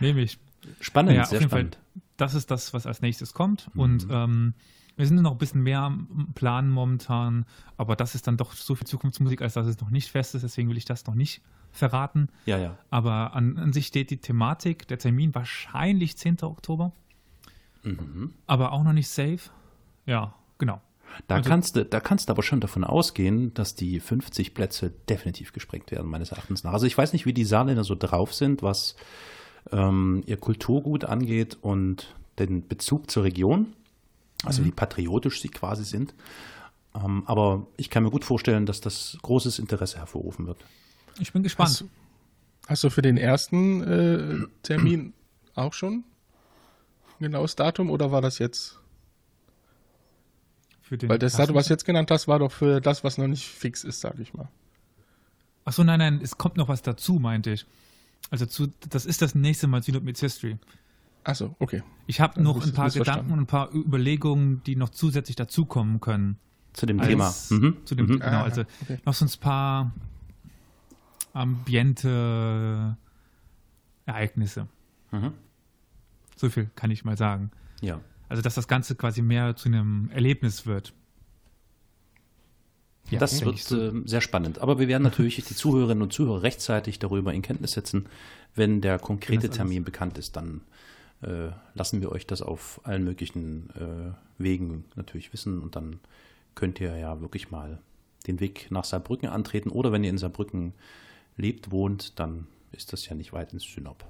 Nehme 0.00 0.22
ich. 0.22 0.38
Spannend, 0.80 1.16
ja, 1.16 1.24
sehr 1.24 1.42
spannend. 1.42 1.76
Fall, 1.76 2.02
das 2.16 2.34
ist 2.34 2.50
das, 2.50 2.74
was 2.74 2.86
als 2.86 3.02
nächstes 3.02 3.34
kommt. 3.34 3.74
Mhm. 3.74 3.80
Und 3.80 4.06
ähm, 4.10 4.54
wir 4.96 5.06
sind 5.06 5.20
noch 5.20 5.32
ein 5.32 5.38
bisschen 5.38 5.62
mehr 5.62 5.80
am 5.80 6.32
Planen 6.34 6.70
momentan, 6.70 7.44
aber 7.76 7.96
das 7.96 8.14
ist 8.14 8.26
dann 8.26 8.36
doch 8.36 8.52
so 8.52 8.74
viel 8.74 8.86
Zukunftsmusik, 8.86 9.42
als 9.42 9.54
dass 9.54 9.66
es 9.66 9.80
noch 9.80 9.90
nicht 9.90 10.10
fest 10.10 10.34
ist. 10.34 10.42
Deswegen 10.42 10.68
will 10.70 10.78
ich 10.78 10.86
das 10.86 11.06
noch 11.06 11.14
nicht 11.14 11.42
verraten. 11.70 12.28
Ja, 12.46 12.58
ja. 12.58 12.78
Aber 12.90 13.34
an, 13.34 13.58
an 13.58 13.72
sich 13.72 13.86
steht 13.86 14.10
die 14.10 14.16
Thematik, 14.16 14.88
der 14.88 14.98
Termin 14.98 15.34
wahrscheinlich 15.34 16.16
10. 16.16 16.42
Oktober. 16.42 16.92
Mhm. 17.82 18.32
Aber 18.46 18.72
auch 18.72 18.82
noch 18.82 18.94
nicht 18.94 19.08
safe. 19.08 19.50
Ja, 20.06 20.34
genau. 20.58 20.80
Da, 21.28 21.36
also, 21.36 21.48
kannst 21.48 21.76
du, 21.76 21.84
da 21.84 22.00
kannst 22.00 22.28
du 22.28 22.32
aber 22.32 22.42
schon 22.42 22.60
davon 22.60 22.84
ausgehen, 22.84 23.54
dass 23.54 23.74
die 23.74 24.00
50 24.00 24.54
Plätze 24.54 24.90
definitiv 25.08 25.52
gesprengt 25.52 25.90
werden, 25.90 26.10
meines 26.10 26.30
Erachtens 26.30 26.64
nach. 26.64 26.72
Also 26.72 26.86
ich 26.86 26.96
weiß 26.96 27.12
nicht, 27.12 27.26
wie 27.26 27.32
die 27.32 27.44
Saarländer 27.44 27.84
so 27.84 27.94
drauf 27.94 28.34
sind, 28.34 28.62
was 28.62 28.96
ähm, 29.72 30.22
ihr 30.26 30.36
Kulturgut 30.36 31.04
angeht 31.04 31.58
und 31.60 32.14
den 32.38 32.66
Bezug 32.66 33.10
zur 33.10 33.24
Region, 33.24 33.72
also 34.44 34.62
mhm. 34.62 34.66
wie 34.66 34.70
patriotisch 34.72 35.40
sie 35.40 35.48
quasi 35.48 35.84
sind. 35.84 36.14
Ähm, 36.94 37.24
aber 37.26 37.66
ich 37.76 37.90
kann 37.90 38.02
mir 38.02 38.10
gut 38.10 38.24
vorstellen, 38.24 38.66
dass 38.66 38.80
das 38.80 39.18
großes 39.22 39.58
Interesse 39.58 39.98
hervorrufen 39.98 40.46
wird. 40.46 40.58
Ich 41.18 41.32
bin 41.32 41.42
gespannt. 41.42 41.70
Hast, 41.70 41.84
hast 42.68 42.84
du 42.84 42.90
für 42.90 43.02
den 43.02 43.16
ersten 43.16 43.82
äh, 43.82 44.46
Termin 44.62 45.12
auch 45.54 45.72
schon 45.72 46.04
ein 47.18 47.24
genaues 47.24 47.56
Datum 47.56 47.90
oder 47.90 48.12
war 48.12 48.20
das 48.20 48.38
jetzt? 48.38 48.78
Weil 50.88 51.18
das 51.18 51.36
Datum, 51.36 51.56
was 51.56 51.66
du 51.66 51.74
jetzt 51.74 51.84
genannt 51.84 52.10
hast, 52.10 52.28
war 52.28 52.38
doch 52.38 52.52
für 52.52 52.80
das, 52.80 53.02
was 53.02 53.18
noch 53.18 53.26
nicht 53.26 53.44
fix 53.44 53.82
ist, 53.82 54.00
sage 54.00 54.22
ich 54.22 54.34
mal. 54.34 54.48
Ach 55.64 55.72
so, 55.72 55.82
nein, 55.82 55.98
nein, 55.98 56.20
es 56.22 56.38
kommt 56.38 56.56
noch 56.56 56.68
was 56.68 56.82
dazu, 56.82 57.14
meinte 57.14 57.50
ich. 57.50 57.66
Also 58.30 58.46
zu, 58.46 58.72
das 58.88 59.06
ist 59.06 59.22
das 59.22 59.34
nächste 59.34 59.66
Mal 59.66 59.82
Synod 59.82 60.04
Meets 60.04 60.20
History. 60.20 60.58
Achso, 61.24 61.56
okay. 61.58 61.82
Ich 62.06 62.20
habe 62.20 62.40
noch 62.40 62.64
ein 62.64 62.72
paar 62.72 62.90
Gedanken 62.90 63.32
und 63.32 63.40
ein 63.40 63.46
paar 63.46 63.74
Überlegungen, 63.74 64.62
die 64.64 64.76
noch 64.76 64.90
zusätzlich 64.90 65.36
dazukommen 65.36 66.00
können. 66.00 66.38
Zu 66.72 66.86
dem 66.86 67.00
Thema. 67.00 67.34
Mhm. 67.50 67.78
Zu 67.84 67.94
dem, 67.94 68.06
mhm. 68.06 68.20
Genau, 68.20 68.42
also 68.42 68.64
okay. 68.82 68.98
noch 69.04 69.14
so 69.14 69.24
ein 69.24 69.30
paar 69.40 69.92
ambiente 71.32 72.96
Ereignisse. 74.04 74.68
Mhm. 75.10 75.32
So 76.36 76.50
viel 76.50 76.70
kann 76.76 76.90
ich 76.90 77.04
mal 77.04 77.16
sagen. 77.16 77.50
Ja. 77.80 78.00
Also, 78.28 78.42
dass 78.42 78.54
das 78.54 78.68
Ganze 78.68 78.94
quasi 78.94 79.22
mehr 79.22 79.56
zu 79.56 79.68
einem 79.68 80.10
Erlebnis 80.10 80.66
wird. 80.66 80.92
Ja, 83.10 83.20
das 83.20 83.44
wird 83.44 83.70
äh, 83.70 83.92
sehr 84.04 84.20
spannend. 84.20 84.58
Aber 84.58 84.78
wir 84.78 84.88
werden 84.88 85.04
natürlich 85.04 85.36
die 85.36 85.54
Zuhörerinnen 85.54 86.02
und 86.02 86.12
Zuhörer 86.12 86.42
rechtzeitig 86.42 86.98
darüber 86.98 87.32
in 87.32 87.42
Kenntnis 87.42 87.72
setzen. 87.72 88.06
Wenn 88.54 88.80
der 88.80 88.98
konkrete 88.98 89.50
Termin 89.50 89.84
bekannt 89.84 90.18
ist, 90.18 90.36
dann 90.36 90.62
äh, 91.22 91.48
lassen 91.74 92.00
wir 92.00 92.10
euch 92.12 92.26
das 92.26 92.42
auf 92.42 92.80
allen 92.84 93.04
möglichen 93.04 93.70
äh, 93.70 94.12
Wegen 94.38 94.84
natürlich 94.96 95.32
wissen 95.32 95.60
und 95.60 95.76
dann 95.76 96.00
könnt 96.54 96.80
ihr 96.80 96.96
ja 96.96 97.20
wirklich 97.20 97.50
mal 97.50 97.78
den 98.26 98.40
Weg 98.40 98.68
nach 98.70 98.84
Saarbrücken 98.84 99.28
antreten 99.28 99.70
oder 99.70 99.92
wenn 99.92 100.04
ihr 100.04 100.10
in 100.10 100.18
Saarbrücken 100.18 100.72
lebt, 101.36 101.70
wohnt, 101.70 102.18
dann 102.18 102.46
ist 102.72 102.92
das 102.92 103.06
ja 103.08 103.14
nicht 103.14 103.32
weit 103.32 103.52
ins 103.52 103.64
Synop. 103.64 104.04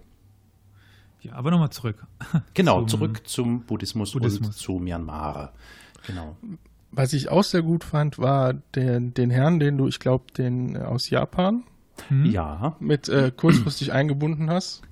Ja, 1.23 1.35
aber 1.35 1.51
nochmal 1.51 1.71
zurück. 1.71 2.07
Genau, 2.55 2.81
zum 2.81 2.89
zurück 2.89 3.23
zum 3.27 3.63
Buddhismus, 3.63 4.13
Buddhismus, 4.13 4.49
und 4.49 4.55
zu 4.55 4.73
Myanmar. 4.75 5.53
Genau. 6.07 6.37
Was 6.97 7.13
ich 7.13 7.29
auch 7.29 7.45
sehr 7.45 7.63
gut 7.63 7.85
fand, 7.85 8.19
war 8.19 8.55
der, 8.75 9.01
den 9.01 9.31
Herrn, 9.31 9.61
den 9.61 9.77
du, 9.77 9.87
ich 9.87 10.01
glaube, 10.01 10.33
den 10.33 10.77
äh, 10.77 10.79
aus 10.79 11.11
Japan 11.11 11.63
hm? 12.09 12.25
ja. 12.25 12.75
mit 12.81 13.09
äh, 13.09 13.31
kurzfristig 13.31 13.93
eingebunden 13.93 14.51
hast. 14.51 14.83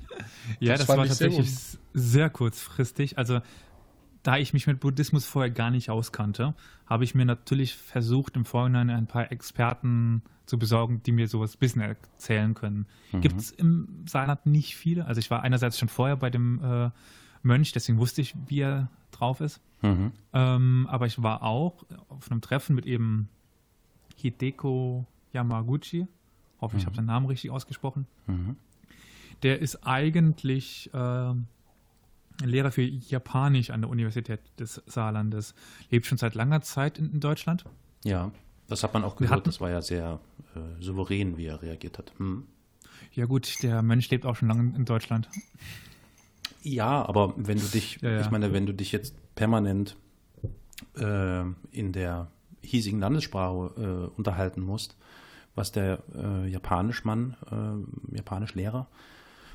Ja, 0.61 0.73
das, 0.73 0.87
das 0.87 0.97
war 0.97 1.07
tatsächlich 1.07 1.53
sehr, 1.55 1.81
sehr, 1.95 2.31
kurzfristig. 2.31 3.17
Also 3.17 3.41
da 4.23 4.37
ich 4.37 4.53
mich 4.53 4.67
mit 4.67 4.81
Buddhismus 4.81 5.25
vorher 5.25 5.51
gar 5.51 5.71
nicht 5.71 5.89
auskannte, 5.89 6.55
habe 6.87 7.05
ich 7.05 7.15
mir 7.15 7.25
natürlich 7.25 7.75
versucht, 7.75 8.37
im 8.37 8.45
Vorhinein 8.45 8.91
ein 8.91 9.07
paar 9.07 9.33
Experten 9.33 10.23
zu 10.45 10.59
besorgen, 10.59 11.03
die 11.05 11.13
mir 11.13 11.27
sowas 11.27 11.55
ein 11.55 11.59
bisschen 11.59 11.81
erzählen 11.81 12.55
können. 12.55 12.87
Mhm. 13.13 13.21
Gibt 13.23 13.41
es 13.41 13.51
im 13.51 14.05
Saarland 14.07 14.45
nicht 14.45 14.77
viele? 14.77 15.07
Also 15.07 15.21
ich 15.21 15.31
war 15.31 15.43
einerseits 15.43 15.79
schon 15.79 15.89
vorher 15.89 16.17
bei 16.17 16.29
dem 16.29 16.63
äh, 16.63 16.91
Mönch, 17.43 17.73
deswegen 17.73 17.99
wusste 17.99 18.21
ich, 18.21 18.35
wie 18.47 18.61
er 18.61 18.91
drauf 19.11 19.41
ist. 19.41 19.61
Mhm. 19.85 20.13
Ähm, 20.33 20.89
aber 20.91 21.07
ich 21.07 21.23
war 21.23 21.43
auch 21.43 21.85
auf 22.09 22.31
einem 22.31 22.41
Treffen 22.41 22.75
mit 22.75 22.87
eben 22.87 23.29
Hideko 24.17 25.07
Yamaguchi. 25.33 26.07
Hoffe, 26.61 26.79
ich 26.79 26.85
mhm. 26.85 26.87
habe 26.87 26.97
seinen 26.97 27.07
Namen 27.07 27.27
richtig 27.27 27.51
ausgesprochen. 27.51 28.07
Mhm. 28.27 28.57
Der 29.43 29.61
ist 29.61 29.87
eigentlich 29.87 30.91
äh, 30.95 31.35
Lehrer 32.43 32.71
für 32.73 32.83
Japanisch 32.83 33.71
an 33.71 33.83
der 33.83 33.91
Universität 33.91 34.41
des 34.59 34.83
Saarlandes. 34.87 35.55
Lebt 35.91 36.07
schon 36.07 36.17
seit 36.17 36.35
langer 36.35 36.63
Zeit 36.63 36.99
in, 36.99 37.13
in 37.13 37.21
Deutschland. 37.21 37.67
Ja, 38.05 38.33
das 38.69 38.83
hat 38.83 38.95
man 38.95 39.05
auch 39.05 39.17
gehört. 39.17 39.33
Hatten, 39.41 39.45
das 39.45 39.61
war 39.61 39.71
ja 39.71 39.83
sehr 39.83 40.19
äh, 40.55 40.83
souverän, 40.83 41.37
wie 41.37 41.45
er 41.45 41.61
reagiert 41.61 41.99
hat. 41.99 42.13
Hm. 42.17 42.45
Ja 43.13 43.27
gut, 43.27 43.63
der 43.63 43.83
Mönch 43.83 44.09
lebt 44.11 44.25
auch 44.25 44.37
schon 44.37 44.49
lange 44.49 44.75
in 44.75 44.87
Deutschland. 44.87 45.29
Ja, 46.63 47.07
aber 47.07 47.35
wenn 47.37 47.59
du 47.59 47.67
dich, 47.67 48.01
ja, 48.01 48.13
ja. 48.13 48.21
ich 48.23 48.31
meine, 48.31 48.55
wenn 48.55 48.65
du 48.65 48.73
dich 48.73 48.91
jetzt 48.91 49.15
permanent 49.35 49.97
äh, 50.97 51.43
in 51.71 51.93
der 51.93 52.29
hiesigen 52.63 53.01
Landessprache 53.01 54.11
äh, 54.13 54.17
unterhalten 54.17 54.63
musst, 54.63 54.97
was 55.55 55.73
der 55.73 56.03
äh, 56.15 56.49
Japanischmann, 56.49 57.37
äh, 57.51 58.17
Japanischlehrer 58.17 58.87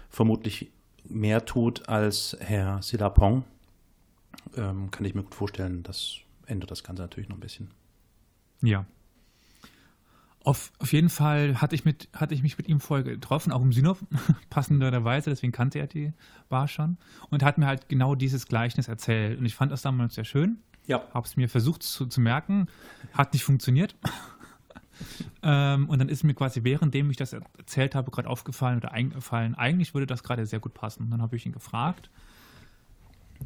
vermutlich 0.10 0.72
mehr 1.04 1.46
tut 1.46 1.90
als 1.90 2.38
Herr 2.40 2.82
Silapong, 2.82 3.44
ähm, 4.56 4.92
kann 4.92 5.06
ich 5.06 5.16
mir 5.16 5.24
gut 5.24 5.36
vorstellen, 5.36 5.84
das 5.84 6.18
ändert 6.46 6.72
das 6.72 6.84
Ganze 6.84 7.04
natürlich 7.04 7.30
noch 7.30 7.38
ein 7.38 7.42
bisschen. 7.42 7.72
Ja. 8.62 8.86
Auf, 10.44 10.72
auf 10.80 10.94
jeden 10.94 11.10
Fall 11.10 11.62
hatte 11.62 11.76
ich, 11.76 11.84
mit, 11.84 12.08
hatte 12.14 12.34
ich 12.34 12.42
mich 12.44 12.58
mit 12.58 12.70
ihm 12.70 12.80
vorher 12.80 13.04
getroffen, 13.04 13.52
auch 13.52 13.62
im 13.62 13.74
Synov, 13.74 14.04
passenderweise, 14.50 15.30
deswegen 15.30 15.52
kannte 15.52 15.80
er 15.80 15.88
die 15.88 16.14
Bar 16.48 16.68
schon 16.68 16.98
und 17.30 17.44
hat 17.44 17.58
mir 17.58 17.68
halt 17.68 17.90
genau 17.90 18.16
dieses 18.16 18.48
Gleichnis 18.48 18.88
erzählt. 18.88 19.38
Und 19.38 19.46
ich 19.46 19.56
fand 19.56 19.72
das 19.72 19.82
damals 19.82 20.16
sehr 20.16 20.24
schön. 20.24 20.60
Ja. 20.88 21.04
Habe 21.14 21.28
es 21.28 21.36
mir 21.36 21.50
versucht 21.50 21.84
zu, 21.84 22.06
zu 22.06 22.22
merken, 22.22 22.68
hat 23.14 23.34
nicht 23.34 23.44
funktioniert. 23.44 23.96
ähm, 25.44 25.90
und 25.90 26.00
dann 26.00 26.10
ist 26.10 26.24
mir 26.24 26.34
quasi, 26.34 26.64
währenddem 26.64 27.10
ich 27.12 27.18
das 27.18 27.34
erzählt 27.34 27.94
habe, 27.94 28.10
gerade 28.10 28.30
aufgefallen 28.30 28.78
oder 28.78 28.94
eingefallen, 28.94 29.56
eigentlich 29.56 29.94
würde 29.94 30.08
das 30.08 30.24
gerade 30.24 30.46
sehr 30.46 30.60
gut 30.60 30.74
passen. 30.74 31.04
Und 31.04 31.12
dann 31.12 31.22
habe 31.22 31.36
ich 31.36 31.46
ihn 31.46 31.52
gefragt. 31.52 32.10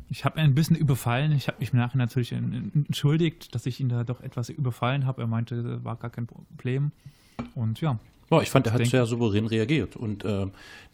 Ich 0.09 0.25
habe 0.25 0.39
ihn 0.39 0.45
ein 0.45 0.55
bisschen 0.55 0.75
überfallen. 0.75 1.31
Ich 1.31 1.47
habe 1.47 1.57
mich 1.59 1.73
nachher 1.73 1.97
natürlich 1.97 2.31
entschuldigt, 2.31 3.53
dass 3.55 3.65
ich 3.65 3.79
ihn 3.79 3.89
da 3.89 4.03
doch 4.03 4.21
etwas 4.21 4.49
überfallen 4.49 5.05
habe. 5.05 5.21
Er 5.21 5.27
meinte, 5.27 5.83
war 5.83 5.95
gar 5.95 6.09
kein 6.09 6.27
Problem. 6.27 6.91
Und 7.55 7.81
ja. 7.81 7.99
Ja, 8.29 8.41
ich 8.41 8.49
fand, 8.49 8.67
er 8.67 8.73
hat 8.73 8.85
sehr 8.85 9.05
souverän 9.05 9.45
reagiert. 9.45 9.95
Und 9.95 10.23
äh, 10.25 10.47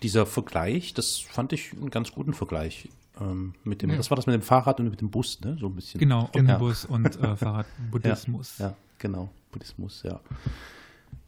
dieser 0.03 0.25
Vergleich, 0.25 0.93
das 0.93 1.19
fand 1.19 1.53
ich 1.53 1.73
einen 1.73 1.89
ganz 1.89 2.11
guten 2.11 2.33
Vergleich. 2.33 2.89
Ähm, 3.19 3.53
mit 3.63 3.81
dem, 3.81 3.91
ja. 3.91 3.97
Das 3.97 4.09
war 4.09 4.15
das 4.15 4.25
mit 4.25 4.33
dem 4.33 4.41
Fahrrad 4.41 4.79
und 4.79 4.89
mit 4.89 5.01
dem 5.01 5.09
Bus, 5.09 5.39
ne? 5.41 5.57
So 5.59 5.67
ein 5.67 5.75
bisschen. 5.75 5.99
Genau, 5.99 6.29
Omnibus 6.33 6.83
ja. 6.83 6.89
und 6.95 7.19
äh, 7.21 7.35
Fahrrad, 7.35 7.65
Buddhismus. 7.91 8.57
Ja, 8.57 8.67
ja, 8.67 8.75
genau. 8.97 9.29
Buddhismus, 9.51 10.03
ja. 10.03 10.19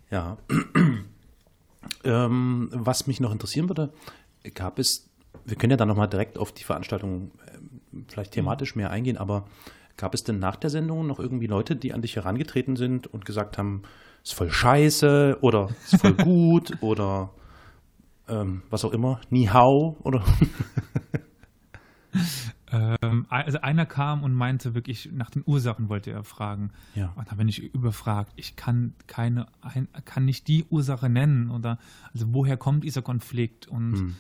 Ja. 0.09 0.37
ähm, 2.03 2.69
was 2.71 3.07
mich 3.07 3.19
noch 3.19 3.31
interessieren 3.31 3.69
würde, 3.69 3.91
gab 4.53 4.79
es, 4.79 5.09
wir 5.45 5.55
können 5.57 5.71
ja 5.71 5.77
dann 5.77 5.87
nochmal 5.87 6.07
direkt 6.07 6.37
auf 6.37 6.51
die 6.51 6.63
Veranstaltung 6.63 7.31
vielleicht 8.07 8.33
thematisch 8.33 8.75
mehr 8.75 8.91
eingehen, 8.91 9.17
aber 9.17 9.45
gab 9.97 10.13
es 10.13 10.23
denn 10.23 10.39
nach 10.39 10.55
der 10.55 10.69
Sendung 10.69 11.07
noch 11.07 11.19
irgendwie 11.19 11.47
Leute, 11.47 11.75
die 11.75 11.93
an 11.93 12.01
dich 12.01 12.15
herangetreten 12.15 12.75
sind 12.75 13.07
und 13.07 13.25
gesagt 13.25 13.57
haben, 13.57 13.83
ist 14.23 14.33
voll 14.33 14.51
scheiße 14.51 15.39
oder 15.41 15.69
ist 15.85 16.01
voll 16.01 16.13
gut 16.15 16.77
oder 16.81 17.31
ähm, 18.27 18.63
was 18.69 18.85
auch 18.85 18.93
immer, 18.93 19.19
Ni 19.29 19.45
Hao 19.45 19.97
oder 20.03 20.23
Ähm, 22.73 23.25
also 23.29 23.59
einer 23.59 23.85
kam 23.85 24.23
und 24.23 24.33
meinte 24.33 24.73
wirklich, 24.73 25.09
nach 25.11 25.29
den 25.29 25.43
Ursachen 25.45 25.89
wollte 25.89 26.11
er 26.11 26.23
fragen. 26.23 26.71
Ja. 26.95 27.11
Und 27.15 27.29
da 27.29 27.35
bin 27.35 27.49
ich 27.49 27.61
überfragt. 27.73 28.31
Ich 28.37 28.55
kann 28.55 28.93
keine, 29.07 29.47
kann 30.05 30.25
nicht 30.25 30.47
die 30.47 30.65
Ursache 30.69 31.09
nennen 31.09 31.51
oder 31.51 31.79
also 32.13 32.27
woher 32.33 32.55
kommt 32.55 32.83
dieser 32.83 33.01
Konflikt 33.01 33.67
und 33.67 33.93
hm. 33.93 34.15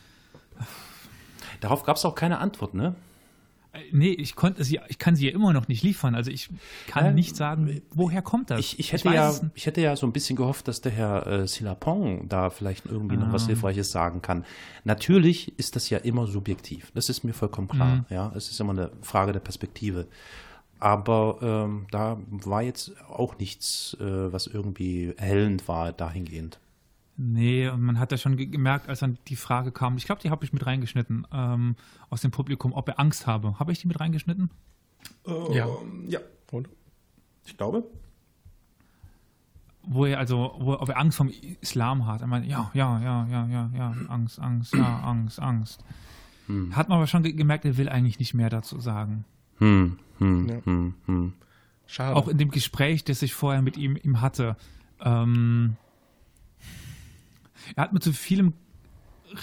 Darauf 1.59 1.83
gab 1.83 1.95
es 1.95 2.05
auch 2.05 2.15
keine 2.15 2.39
Antwort, 2.39 2.73
ne? 2.73 2.95
Äh, 3.73 3.79
nee, 3.91 4.09
ich 4.11 4.35
konnte 4.35 4.63
sie, 4.63 4.79
ich 4.89 4.99
kann 4.99 5.15
sie 5.15 5.27
ja 5.27 5.33
immer 5.33 5.53
noch 5.53 5.67
nicht 5.67 5.83
liefern. 5.83 6.15
Also 6.15 6.31
ich 6.31 6.49
kann 6.87 7.05
ähm, 7.05 7.15
nicht 7.15 7.35
sagen, 7.35 7.81
woher 7.93 8.21
kommt 8.21 8.49
das? 8.49 8.59
Ich, 8.59 8.79
ich 8.79 8.91
hätte 8.91 9.07
ich 9.07 9.13
ja, 9.13 9.33
ich 9.53 9.65
hätte 9.65 9.81
ja 9.81 9.95
so 9.95 10.05
ein 10.05 10.11
bisschen 10.11 10.35
gehofft, 10.35 10.67
dass 10.67 10.81
der 10.81 10.91
Herr 10.91 11.27
äh, 11.27 11.47
Silapong 11.47 12.27
da 12.27 12.49
vielleicht 12.49 12.85
irgendwie 12.85 13.15
ah. 13.15 13.19
noch 13.19 13.33
was 13.33 13.43
ah. 13.43 13.47
Hilfreiches 13.47 13.91
sagen 13.91 14.21
kann. 14.21 14.45
Natürlich 14.83 15.57
ist 15.57 15.75
das 15.75 15.89
ja 15.89 15.99
immer 15.99 16.27
subjektiv. 16.27 16.91
Das 16.93 17.09
ist 17.09 17.23
mir 17.23 17.33
vollkommen 17.33 17.67
klar. 17.67 17.95
Mhm. 17.97 18.05
Ja, 18.09 18.31
es 18.35 18.49
ist 18.49 18.59
immer 18.59 18.71
eine 18.71 18.91
Frage 19.01 19.31
der 19.31 19.39
Perspektive. 19.39 20.07
Aber 20.79 21.37
ähm, 21.41 21.85
da 21.91 22.17
war 22.27 22.63
jetzt 22.63 22.93
auch 23.07 23.37
nichts, 23.37 23.95
äh, 23.99 24.33
was 24.33 24.47
irgendwie 24.47 25.13
erhellend 25.15 25.67
war 25.67 25.93
dahingehend. 25.93 26.59
Nee, 27.23 27.67
und 27.67 27.81
man 27.81 27.99
hat 27.99 28.11
ja 28.11 28.17
schon 28.17 28.35
gemerkt, 28.35 28.89
als 28.89 29.01
dann 29.01 29.19
die 29.27 29.35
Frage 29.35 29.71
kam, 29.71 29.95
ich 29.95 30.05
glaube, 30.05 30.21
die 30.23 30.31
habe 30.31 30.43
ich 30.43 30.53
mit 30.53 30.65
reingeschnitten 30.65 31.27
ähm, 31.31 31.75
aus 32.09 32.21
dem 32.21 32.31
Publikum, 32.31 32.73
ob 32.73 32.87
er 32.87 32.99
Angst 32.99 33.27
habe. 33.27 33.59
Habe 33.59 33.71
ich 33.71 33.79
die 33.79 33.87
mit 33.87 33.99
reingeschnitten? 33.99 34.49
Uh, 35.27 35.53
ja. 35.53 35.67
Ja. 36.07 36.19
Und? 36.49 36.67
Ich 37.45 37.55
glaube. 37.55 37.83
Wo 39.83 40.05
er 40.05 40.17
also, 40.17 40.55
wo, 40.57 40.73
ob 40.73 40.89
er 40.89 40.97
Angst 40.97 41.15
vom 41.15 41.29
Islam 41.61 42.07
hat. 42.07 42.21
Er 42.21 42.27
meinte, 42.27 42.49
ja, 42.49 42.71
ja, 42.73 42.99
ja, 42.99 43.27
ja, 43.29 43.45
ja, 43.45 43.69
ja, 43.75 43.95
Angst, 44.07 44.39
Angst, 44.39 44.73
ja, 44.73 45.01
Angst, 45.01 45.39
Angst. 45.39 45.85
Hm. 46.47 46.75
Hat 46.75 46.89
man 46.89 46.97
aber 46.97 47.05
schon 47.05 47.21
gemerkt, 47.21 47.65
er 47.65 47.77
will 47.77 47.89
eigentlich 47.89 48.17
nicht 48.17 48.33
mehr 48.33 48.49
dazu 48.49 48.79
sagen. 48.79 49.25
Hm, 49.59 49.99
hm, 50.17 50.49
ja. 50.49 50.65
hm, 50.65 50.93
hm. 51.05 51.33
Schade. 51.85 52.15
Auch 52.15 52.27
in 52.27 52.39
dem 52.39 52.49
Gespräch, 52.49 53.03
das 53.03 53.21
ich 53.21 53.35
vorher 53.35 53.61
mit 53.61 53.77
ihm, 53.77 53.95
ihm 53.95 54.21
hatte, 54.21 54.55
ähm, 55.01 55.77
er 57.75 57.83
hat 57.83 57.93
mir 57.93 57.99
zu 57.99 58.13
vielem 58.13 58.53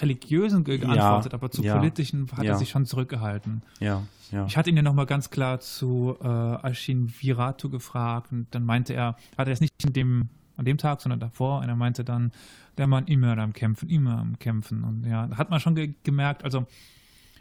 religiösen 0.01 0.65
geantwortet, 0.65 1.33
ja, 1.33 1.39
aber 1.39 1.51
zu 1.51 1.63
ja, 1.63 1.77
politischen 1.77 2.31
hat 2.33 2.45
ja. 2.45 2.53
er 2.53 2.59
sich 2.59 2.69
schon 2.69 2.87
zurückgehalten. 2.87 3.63
Ja, 3.81 4.03
ja. 4.31 4.47
Ich 4.47 4.57
hatte 4.57 4.71
ihn 4.71 4.77
ja 4.77 4.83
nochmal 4.83 5.07
ganz 5.07 5.31
klar 5.31 5.61
zu 5.61 6.17
äh, 6.21 6.27
Ashin 6.27 7.13
Viratu 7.21 7.71
gefragt 7.71 8.33
und 8.33 8.47
dann 8.51 8.65
meinte 8.65 8.93
er, 8.93 9.17
hat 9.37 9.49
er 9.49 9.53
es 9.53 9.61
nicht 9.61 9.73
in 9.85 9.93
dem, 9.93 10.29
an 10.57 10.65
dem 10.65 10.77
Tag, 10.77 11.01
sondern 11.01 11.21
davor 11.21 11.61
und 11.61 11.69
er 11.69 11.77
meinte 11.77 12.05
dann, 12.05 12.33
der 12.77 12.87
Mann 12.87 13.07
immer 13.07 13.37
am 13.39 13.53
Kämpfen, 13.53 13.89
immer 13.89 14.19
am 14.19 14.39
Kämpfen 14.39 14.85
und 14.85 15.05
ja, 15.05 15.27
da 15.27 15.37
hat 15.37 15.51
man 15.51 15.61
schon 15.61 15.75
ge 15.75 15.95
gemerkt, 16.03 16.45
also 16.45 16.67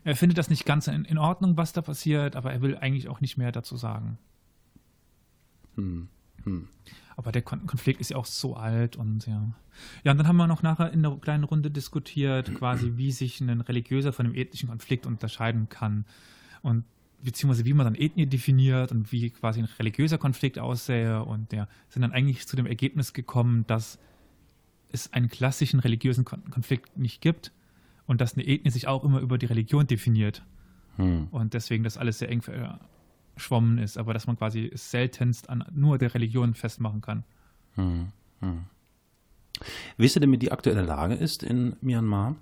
er 0.04 0.16
findet 0.16 0.38
das 0.38 0.50
nicht 0.50 0.66
ganz 0.66 0.88
in, 0.88 1.04
in, 1.04 1.18
Ordnung, 1.18 1.58
was 1.58 1.74
da 1.74 1.82
passiert, 1.82 2.38
aber 2.38 2.54
er 2.54 2.62
will 2.62 2.78
eigentlich 2.78 3.10
auch 3.10 3.20
nicht 3.20 3.38
mehr 3.38 3.52
dazu 3.52 3.76
sagen. 3.76 4.18
Hm. 5.76 6.08
Hm. 6.48 6.68
Aber 7.16 7.32
der 7.32 7.42
Konflikt 7.42 8.00
ist 8.00 8.12
ja 8.12 8.18
auch 8.18 8.26
so 8.26 8.56
alt 8.56 8.96
und 8.96 9.26
ja. 9.26 9.52
Ja, 10.04 10.12
und 10.12 10.18
dann 10.18 10.28
haben 10.28 10.38
wir 10.38 10.48
noch 10.48 10.64
nachher 10.64 10.92
in 10.92 11.04
der 11.04 11.12
kleinen 11.20 11.44
Runde 11.44 11.72
diskutiert, 11.72 12.54
quasi, 12.56 12.94
wie 12.98 13.12
sich 13.12 13.42
ein 13.42 13.62
religiöser 13.62 14.14
von 14.14 14.26
einem 14.26 14.36
ethnischen 14.36 14.70
Konflikt 14.70 15.06
unterscheiden 15.06 15.68
kann. 15.70 16.06
Und 16.62 16.84
beziehungsweise 17.24 17.66
wie 17.66 17.74
man 17.74 17.86
dann 17.86 17.96
Ethnie 17.96 18.28
definiert 18.28 18.92
und 18.92 19.12
wie 19.12 19.30
quasi 19.32 19.60
ein 19.60 19.66
religiöser 19.66 20.18
Konflikt 20.18 20.60
aussähe. 20.60 21.24
Und 21.24 21.54
ja, 21.54 21.68
sind 21.90 22.04
dann 22.04 22.12
eigentlich 22.12 22.48
zu 22.48 22.56
dem 22.56 22.66
Ergebnis 22.66 23.14
gekommen, 23.14 23.66
dass 23.68 24.00
es 24.92 25.12
einen 25.14 25.30
klassischen 25.30 25.80
religiösen 25.80 26.24
Konflikt 26.24 26.98
nicht 26.98 27.22
gibt 27.22 27.52
und 28.06 28.22
dass 28.22 28.36
eine 28.36 28.48
Ethnie 28.48 28.72
sich 28.72 28.88
auch 28.88 29.04
immer 29.04 29.20
über 29.20 29.38
die 29.38 29.48
Religion 29.48 29.88
definiert. 29.88 30.44
Hm. 30.98 31.28
Und 31.32 31.54
deswegen 31.54 31.84
das 31.84 31.98
alles 31.98 32.20
sehr 32.20 32.30
eng 32.30 32.42
verschwommen 33.38 33.78
ist, 33.78 33.98
aber 33.98 34.14
dass 34.14 34.28
man 34.28 34.38
quasi 34.38 34.72
seltenst 34.74 35.50
an 35.50 35.64
nur 35.72 35.98
der 35.98 36.14
Religion 36.14 36.54
festmachen 36.54 37.02
kann. 37.02 37.24
Hm, 37.76 38.08
hm. 38.42 38.66
Wisst 39.98 40.18
ihr 40.18 40.20
denn, 40.20 40.32
wie 40.32 40.38
die 40.38 40.52
aktuelle 40.52 40.82
Lage 40.82 41.16
ist 41.16 41.44
in 41.44 41.76
Myanmar? 41.82 42.36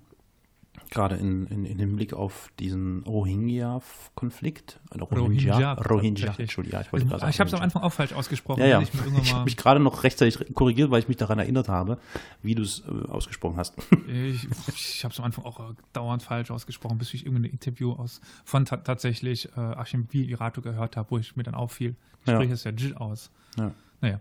Gerade 0.90 1.16
in, 1.16 1.48
in, 1.48 1.66
in 1.66 1.80
Hinblick 1.80 2.14
auf 2.14 2.50
diesen 2.60 3.04
Rohingya-Konflikt. 3.04 4.80
Rohingya, 4.94 5.74
Rohingya, 5.74 6.36
Entschuldigung, 6.38 6.82
ich 6.82 6.94
wollte 6.94 7.06
gerade 7.08 7.30
Ich 7.30 7.40
habe 7.40 7.48
es 7.48 7.54
am 7.54 7.62
Anfang 7.62 7.84
auch 7.84 7.92
falsch 7.92 8.14
ausgesprochen. 8.14 8.62
Ja, 8.62 8.68
ja. 8.68 8.82
Ich, 8.82 8.90
ich 9.22 9.34
habe 9.34 9.46
mich 9.46 9.58
gerade 9.58 9.80
noch 9.80 10.04
rechtzeitig 10.04 10.54
korrigiert, 10.54 10.92
weil 10.92 11.00
ich 11.00 11.08
mich 11.08 11.18
daran 11.18 11.40
erinnert 11.40 11.70
habe, 11.70 11.98
wie 12.42 12.56
du 12.56 12.64
es 12.64 12.84
äh, 12.88 13.10
ausgesprochen 13.10 13.58
hast. 13.58 13.76
Ich, 14.08 14.48
ich 14.68 15.04
habe 15.04 15.14
es 15.14 15.20
am 15.20 15.26
Anfang 15.26 15.46
auch 15.46 15.60
äh, 15.60 15.74
dauernd 15.94 16.24
falsch 16.24 16.52
ausgesprochen, 16.52 16.98
bis 16.98 17.14
ich 17.14 17.26
irgendein 17.26 17.52
Interview 17.52 17.94
aus 17.94 18.22
von 18.44 18.66
ta 18.66 18.78
tatsächlich 18.78 19.50
äh, 19.58 19.60
Ashim 19.60 20.08
Irato 20.12 20.62
gehört 20.62 20.96
habe, 20.96 21.12
wo 21.12 21.18
ich 21.18 21.36
mir 21.36 21.44
dann 21.44 21.56
auffiel. 21.56 21.96
Ich 22.22 22.28
ja. 22.28 22.36
spreche 22.36 22.54
es 22.54 22.64
ja 22.64 22.72
Jil 22.72 22.96
aus. 22.96 23.32
Ja. 23.58 23.72
Naja. 24.02 24.20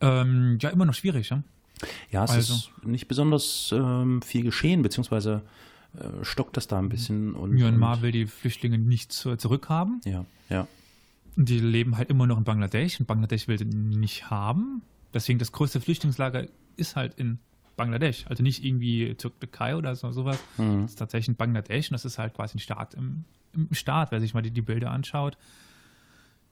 Ähm, 0.00 0.58
ja, 0.60 0.70
immer 0.70 0.84
noch 0.84 0.94
schwierig, 0.94 1.30
ja? 1.30 1.42
Ja, 2.10 2.24
es 2.24 2.30
also. 2.30 2.54
ist 2.54 2.86
nicht 2.86 3.08
besonders 3.08 3.72
ähm, 3.72 4.22
viel 4.22 4.42
geschehen, 4.42 4.82
beziehungsweise 4.82 5.42
äh, 5.98 6.24
stockt 6.24 6.56
das 6.56 6.66
da 6.66 6.78
ein 6.78 6.88
bisschen. 6.88 7.34
Und, 7.34 7.52
Myanmar 7.52 7.96
und, 7.96 8.02
will 8.02 8.12
die 8.12 8.26
Flüchtlinge 8.26 8.78
nicht 8.78 9.12
zu, 9.12 9.36
zurückhaben. 9.36 10.00
Ja, 10.04 10.24
ja. 10.48 10.66
Die 11.36 11.58
leben 11.58 11.96
halt 11.96 12.10
immer 12.10 12.26
noch 12.26 12.38
in 12.38 12.44
Bangladesch 12.44 12.98
und 12.98 13.06
Bangladesch 13.06 13.46
will 13.48 13.58
sie 13.58 13.64
nicht 13.64 14.30
haben. 14.30 14.82
Deswegen 15.12 15.38
das 15.38 15.52
größte 15.52 15.80
Flüchtlingslager 15.80 16.46
ist 16.76 16.96
halt 16.96 17.14
in 17.18 17.38
Bangladesch. 17.76 18.26
Also 18.28 18.42
nicht 18.42 18.64
irgendwie 18.64 19.14
Türkei 19.14 19.76
oder 19.76 19.94
so, 19.94 20.10
sowas. 20.12 20.38
Mhm. 20.56 20.82
Das 20.82 20.92
ist 20.92 20.96
tatsächlich 20.96 21.28
in 21.28 21.36
Bangladesch 21.36 21.90
und 21.90 21.94
das 21.94 22.04
ist 22.04 22.18
halt 22.18 22.34
quasi 22.34 22.56
ein 22.56 22.60
Staat 22.60 22.94
im, 22.94 23.24
im 23.54 23.74
Staat, 23.74 24.12
wer 24.12 24.20
sich 24.20 24.34
mal 24.34 24.42
die, 24.42 24.50
die 24.50 24.62
Bilder 24.62 24.90
anschaut. 24.90 25.36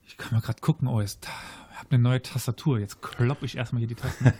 Ich 0.07 0.17
kann 0.17 0.33
mal 0.33 0.41
gerade 0.41 0.61
gucken, 0.61 0.87
oh, 0.87 1.01
jetzt 1.01 1.27
ich 1.71 1.79
habe 1.79 1.89
eine 1.91 2.03
neue 2.03 2.21
Tastatur. 2.21 2.79
Jetzt 2.79 3.01
kloppe 3.01 3.45
ich 3.45 3.57
erstmal 3.57 3.79
hier 3.79 3.89
die 3.89 3.95
Tasten. 3.95 4.31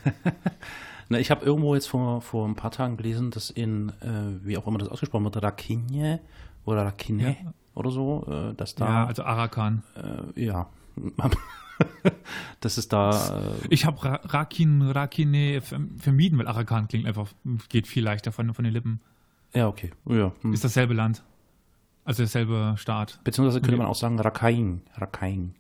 Na, 1.09 1.19
ich 1.19 1.29
habe 1.31 1.45
irgendwo 1.45 1.75
jetzt 1.75 1.87
vor, 1.87 2.21
vor 2.21 2.47
ein 2.47 2.55
paar 2.55 2.71
Tagen 2.71 2.97
gelesen, 2.97 3.31
dass 3.31 3.49
in, 3.49 3.89
äh, 4.01 4.43
wie 4.45 4.57
auch 4.57 4.65
immer 4.67 4.79
das 4.79 4.89
ausgesprochen 4.89 5.23
wird, 5.25 5.41
Rakinje 5.41 6.19
oder 6.65 6.83
Rakine 6.85 7.37
Ja. 7.43 7.53
oder 7.75 7.91
so, 7.91 8.25
äh, 8.27 8.53
dass 8.55 8.75
da, 8.75 8.85
ja, 8.87 9.05
also 9.05 9.23
Arakan. 9.23 9.83
äh, 10.35 10.43
ja, 10.45 10.67
dass 12.61 12.77
es 12.77 12.87
da, 12.87 13.39
äh, 13.39 13.67
Ich 13.69 13.85
habe 13.85 14.03
Ra 14.03 14.19
Rakin, 14.23 14.81
Rakine 14.81 15.59
verm- 15.61 15.99
vermieden, 15.99 16.39
weil 16.39 16.47
Arakan 16.47 16.87
klingt 16.87 17.05
einfach, 17.05 17.27
geht 17.69 17.87
viel 17.87 18.03
leichter 18.03 18.31
von, 18.31 18.53
von 18.53 18.63
den 18.63 18.73
Lippen. 18.73 18.99
ja, 19.53 19.67
okay, 19.67 19.91
ja. 20.05 20.31
Hm. 20.41 20.53
Ist 20.53 20.63
dasselbe 20.63 20.93
Land. 20.93 21.23
Also 22.03 22.21
derselbe 22.23 22.75
Staat. 22.77 23.19
Beziehungsweise 23.23 23.61
könnte 23.61 23.77
man 23.77 23.87
auch 23.87 23.95
sagen 23.95 24.19
Rakain, 24.19 24.81
Rakain, 24.95 25.55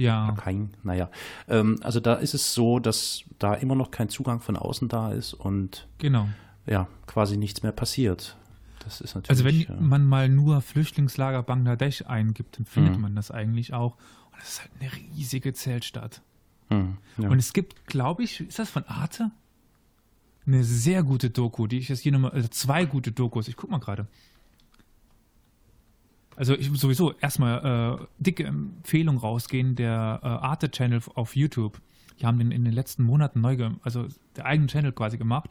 Ja. 0.00 0.26
Rakain, 0.26 0.70
naja. 0.82 1.10
Ähm, 1.48 1.78
also 1.82 2.00
da 2.00 2.14
ist 2.14 2.34
es 2.34 2.54
so, 2.54 2.78
dass 2.78 3.22
da 3.38 3.54
immer 3.54 3.74
noch 3.74 3.90
kein 3.90 4.08
Zugang 4.08 4.40
von 4.40 4.56
außen 4.56 4.88
da 4.88 5.12
ist 5.12 5.34
und 5.34 5.86
Genau. 5.98 6.28
ja, 6.66 6.88
quasi 7.06 7.36
nichts 7.36 7.62
mehr 7.62 7.72
passiert. 7.72 8.36
Das 8.82 9.00
ist 9.00 9.14
Also 9.14 9.44
wenn 9.44 9.58
natürlich. 9.58 9.68
äh, 9.68 9.82
man 9.82 10.06
mal 10.06 10.28
nur 10.28 10.62
Flüchtlingslager 10.62 11.42
Bangladesch 11.42 12.02
eingibt, 12.06 12.58
dann 12.58 12.64
findet 12.66 12.96
Mhm. 12.96 13.02
man 13.02 13.14
das 13.14 13.30
eigentlich 13.30 13.74
auch. 13.74 13.96
Und 14.32 14.40
das 14.40 14.48
ist 14.54 14.60
halt 14.62 14.70
eine 14.80 14.90
riesige 14.92 15.52
Zeltstadt. 15.52 16.22
hm, 16.68 16.96
ja. 17.18 17.28
Und 17.28 17.38
es 17.38 17.52
gibt, 17.52 17.86
glaube 17.86 18.22
ich, 18.22 18.40
ist 18.40 18.58
das 18.58 18.70
von 18.70 18.84
Arte? 18.86 19.30
Eine 20.46 20.64
sehr 20.64 21.02
gute 21.02 21.28
Doku, 21.30 21.66
die 21.66 21.78
ich 21.78 21.88
jetzt 21.90 22.00
hier 22.00 22.12
nochmal, 22.12 22.30
also 22.30 22.48
zwei 22.48 22.84
gute 22.86 23.12
Dokus, 23.12 23.48
ich 23.48 23.56
guck 23.56 23.70
mal 23.70 23.78
gerade. 23.80 24.06
Also 26.40 26.54
ich 26.54 26.70
sowieso 26.72 27.12
erstmal 27.18 27.98
äh, 28.00 28.06
dicke 28.18 28.44
Empfehlung 28.44 29.18
rausgehen, 29.18 29.76
der 29.76 30.20
äh, 30.22 30.26
Arte-Channel 30.26 31.02
auf 31.14 31.36
YouTube. 31.36 31.82
Die 32.18 32.24
haben 32.24 32.38
den 32.38 32.50
in 32.50 32.64
den 32.64 32.72
letzten 32.72 33.02
Monaten 33.02 33.42
neu, 33.42 33.58
also 33.82 34.08
der 34.36 34.46
eigenen 34.46 34.68
Channel 34.68 34.92
quasi 34.92 35.18
gemacht. 35.18 35.50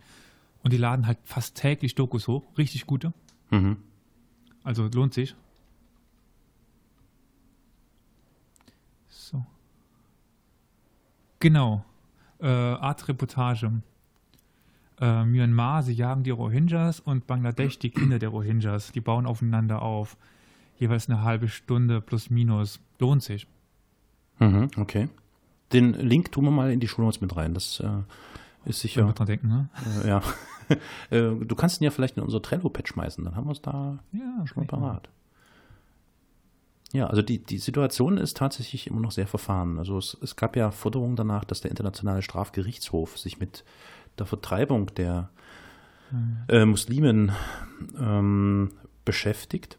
Und 0.63 0.73
die 0.73 0.78
laden 0.78 1.06
halt 1.06 1.19
fast 1.25 1.56
täglich 1.56 1.93
Dokus 1.93 2.28
hoch, 2.28 2.43
richtig 2.58 2.88
gute. 2.88 3.13
mhm. 3.52 3.78
Also 4.63 4.88
lohnt 4.88 5.13
sich. 5.13 5.36
So. 9.10 9.45
Genau. 11.38 11.86
Äh, 12.39 12.47
Art 12.47 13.08
Reportage. 13.08 13.84
Äh, 14.99 15.23
Myanmar, 15.23 15.84
sie 15.84 15.93
jagen 15.93 16.23
die 16.23 16.32
Rohingyas 16.32 16.99
und 16.99 17.28
Bangladesch 17.28 17.78
die 17.78 17.91
Kinder 17.91 18.17
der 18.17 18.30
Rohingyas. 18.30 18.91
Die 18.91 19.02
bauen 19.02 19.28
aufeinander 19.28 19.84
auf. 19.84 20.17
Jeweils 20.80 21.10
eine 21.10 21.24
halbe 21.24 21.48
Stunde 21.48 22.02
plus 22.02 22.30
minus. 22.30 22.80
Lohnt 23.00 23.22
sich. 23.22 23.48
Mhm, 24.39 24.72
okay. 24.78 25.10
Den 25.74 25.94
Link 25.94 26.32
tun 26.32 26.46
wir 26.46 26.52
mal 26.52 26.72
in 26.72 26.80
die 26.80 26.88
Shownotes 26.88 27.22
mit 27.22 27.36
rein. 27.36 27.54
Das 27.54 27.80
äh, 27.80 27.89
ist 28.65 28.80
sicher. 28.80 29.04
dran 29.13 29.28
denken, 29.28 29.48
ne? 29.48 29.70
Äh, 30.04 30.08
ja. 30.08 30.22
äh, 31.10 31.36
du 31.46 31.56
kannst 31.56 31.82
ihn 31.82 31.84
ja 31.84 31.92
vielleicht 31.92 32.18
in 32.18 32.24
unser 32.24 32.42
Trello-Pad 32.42 32.88
schmeißen, 32.88 33.24
dann 33.24 33.36
haben 33.36 33.48
wir 33.48 33.52
es 33.52 33.62
da 33.62 34.00
Ja, 34.12 34.46
schon 34.48 34.65
parat. 34.68 35.10
Ja, 36.92 37.08
also 37.08 37.22
die, 37.22 37.38
die 37.38 37.60
Situation 37.60 38.18
ist 38.18 38.38
tatsächlich 38.38 38.88
immer 38.88 39.00
noch 39.00 39.12
sehr 39.12 39.28
verfahren. 39.28 39.78
Also 39.78 39.98
es, 39.98 40.18
es 40.22 40.36
gab 40.36 40.56
ja 40.56 40.72
Forderungen 40.72 41.15
danach, 41.15 41.44
dass 41.44 41.62
der 41.62 41.70
Internationale 41.70 42.24
Strafgerichtshof 42.24 43.18
sich 43.18 43.39
mit 43.39 43.63
der 44.18 44.26
Vertreibung 44.26 44.88
der 44.96 45.30
äh, 46.48 46.65
Muslimen 46.65 47.32
ähm, 48.00 48.72
beschäftigt. 49.06 49.78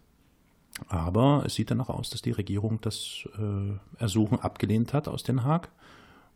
Aber 0.88 1.42
es 1.46 1.54
sieht 1.54 1.70
danach 1.70 1.88
aus, 1.88 2.10
dass 2.10 2.22
die 2.22 2.30
Regierung 2.30 2.80
das 2.80 3.28
äh, 3.38 4.00
Ersuchen 4.00 4.40
abgelehnt 4.40 4.92
hat 4.92 5.08
aus 5.08 5.22
Den 5.22 5.44
Haag 5.44 5.68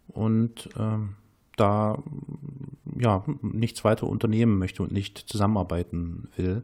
und 0.08 0.68
ähm, 0.78 1.16
da 1.56 2.02
ja 2.98 3.24
nichts 3.42 3.84
weiter 3.84 4.06
unternehmen 4.06 4.58
möchte 4.58 4.82
und 4.82 4.92
nicht 4.92 5.18
zusammenarbeiten 5.18 6.28
will. 6.36 6.62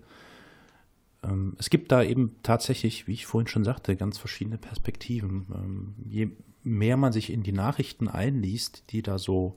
Ähm, 1.23 1.55
es 1.59 1.71
gibt 1.71 1.93
da 1.93 2.03
eben 2.03 2.37
tatsächlich, 2.43 3.07
wie 3.07 3.13
ich 3.13 3.27
vorhin 3.27 3.49
schon 3.49 3.65
sagte, 3.65 3.97
ganz 3.97 4.19
verschiedene 4.19 4.59
Perspektiven. 4.59 5.47
Ähm, 5.55 5.95
je 6.09 6.31
mehr 6.63 6.97
man 6.97 7.13
sich 7.13 7.33
in 7.33 7.43
die 7.43 7.53
Nachrichten 7.53 8.09
einliest, 8.09 8.85
die 8.91 9.03
da 9.03 9.19
so 9.19 9.57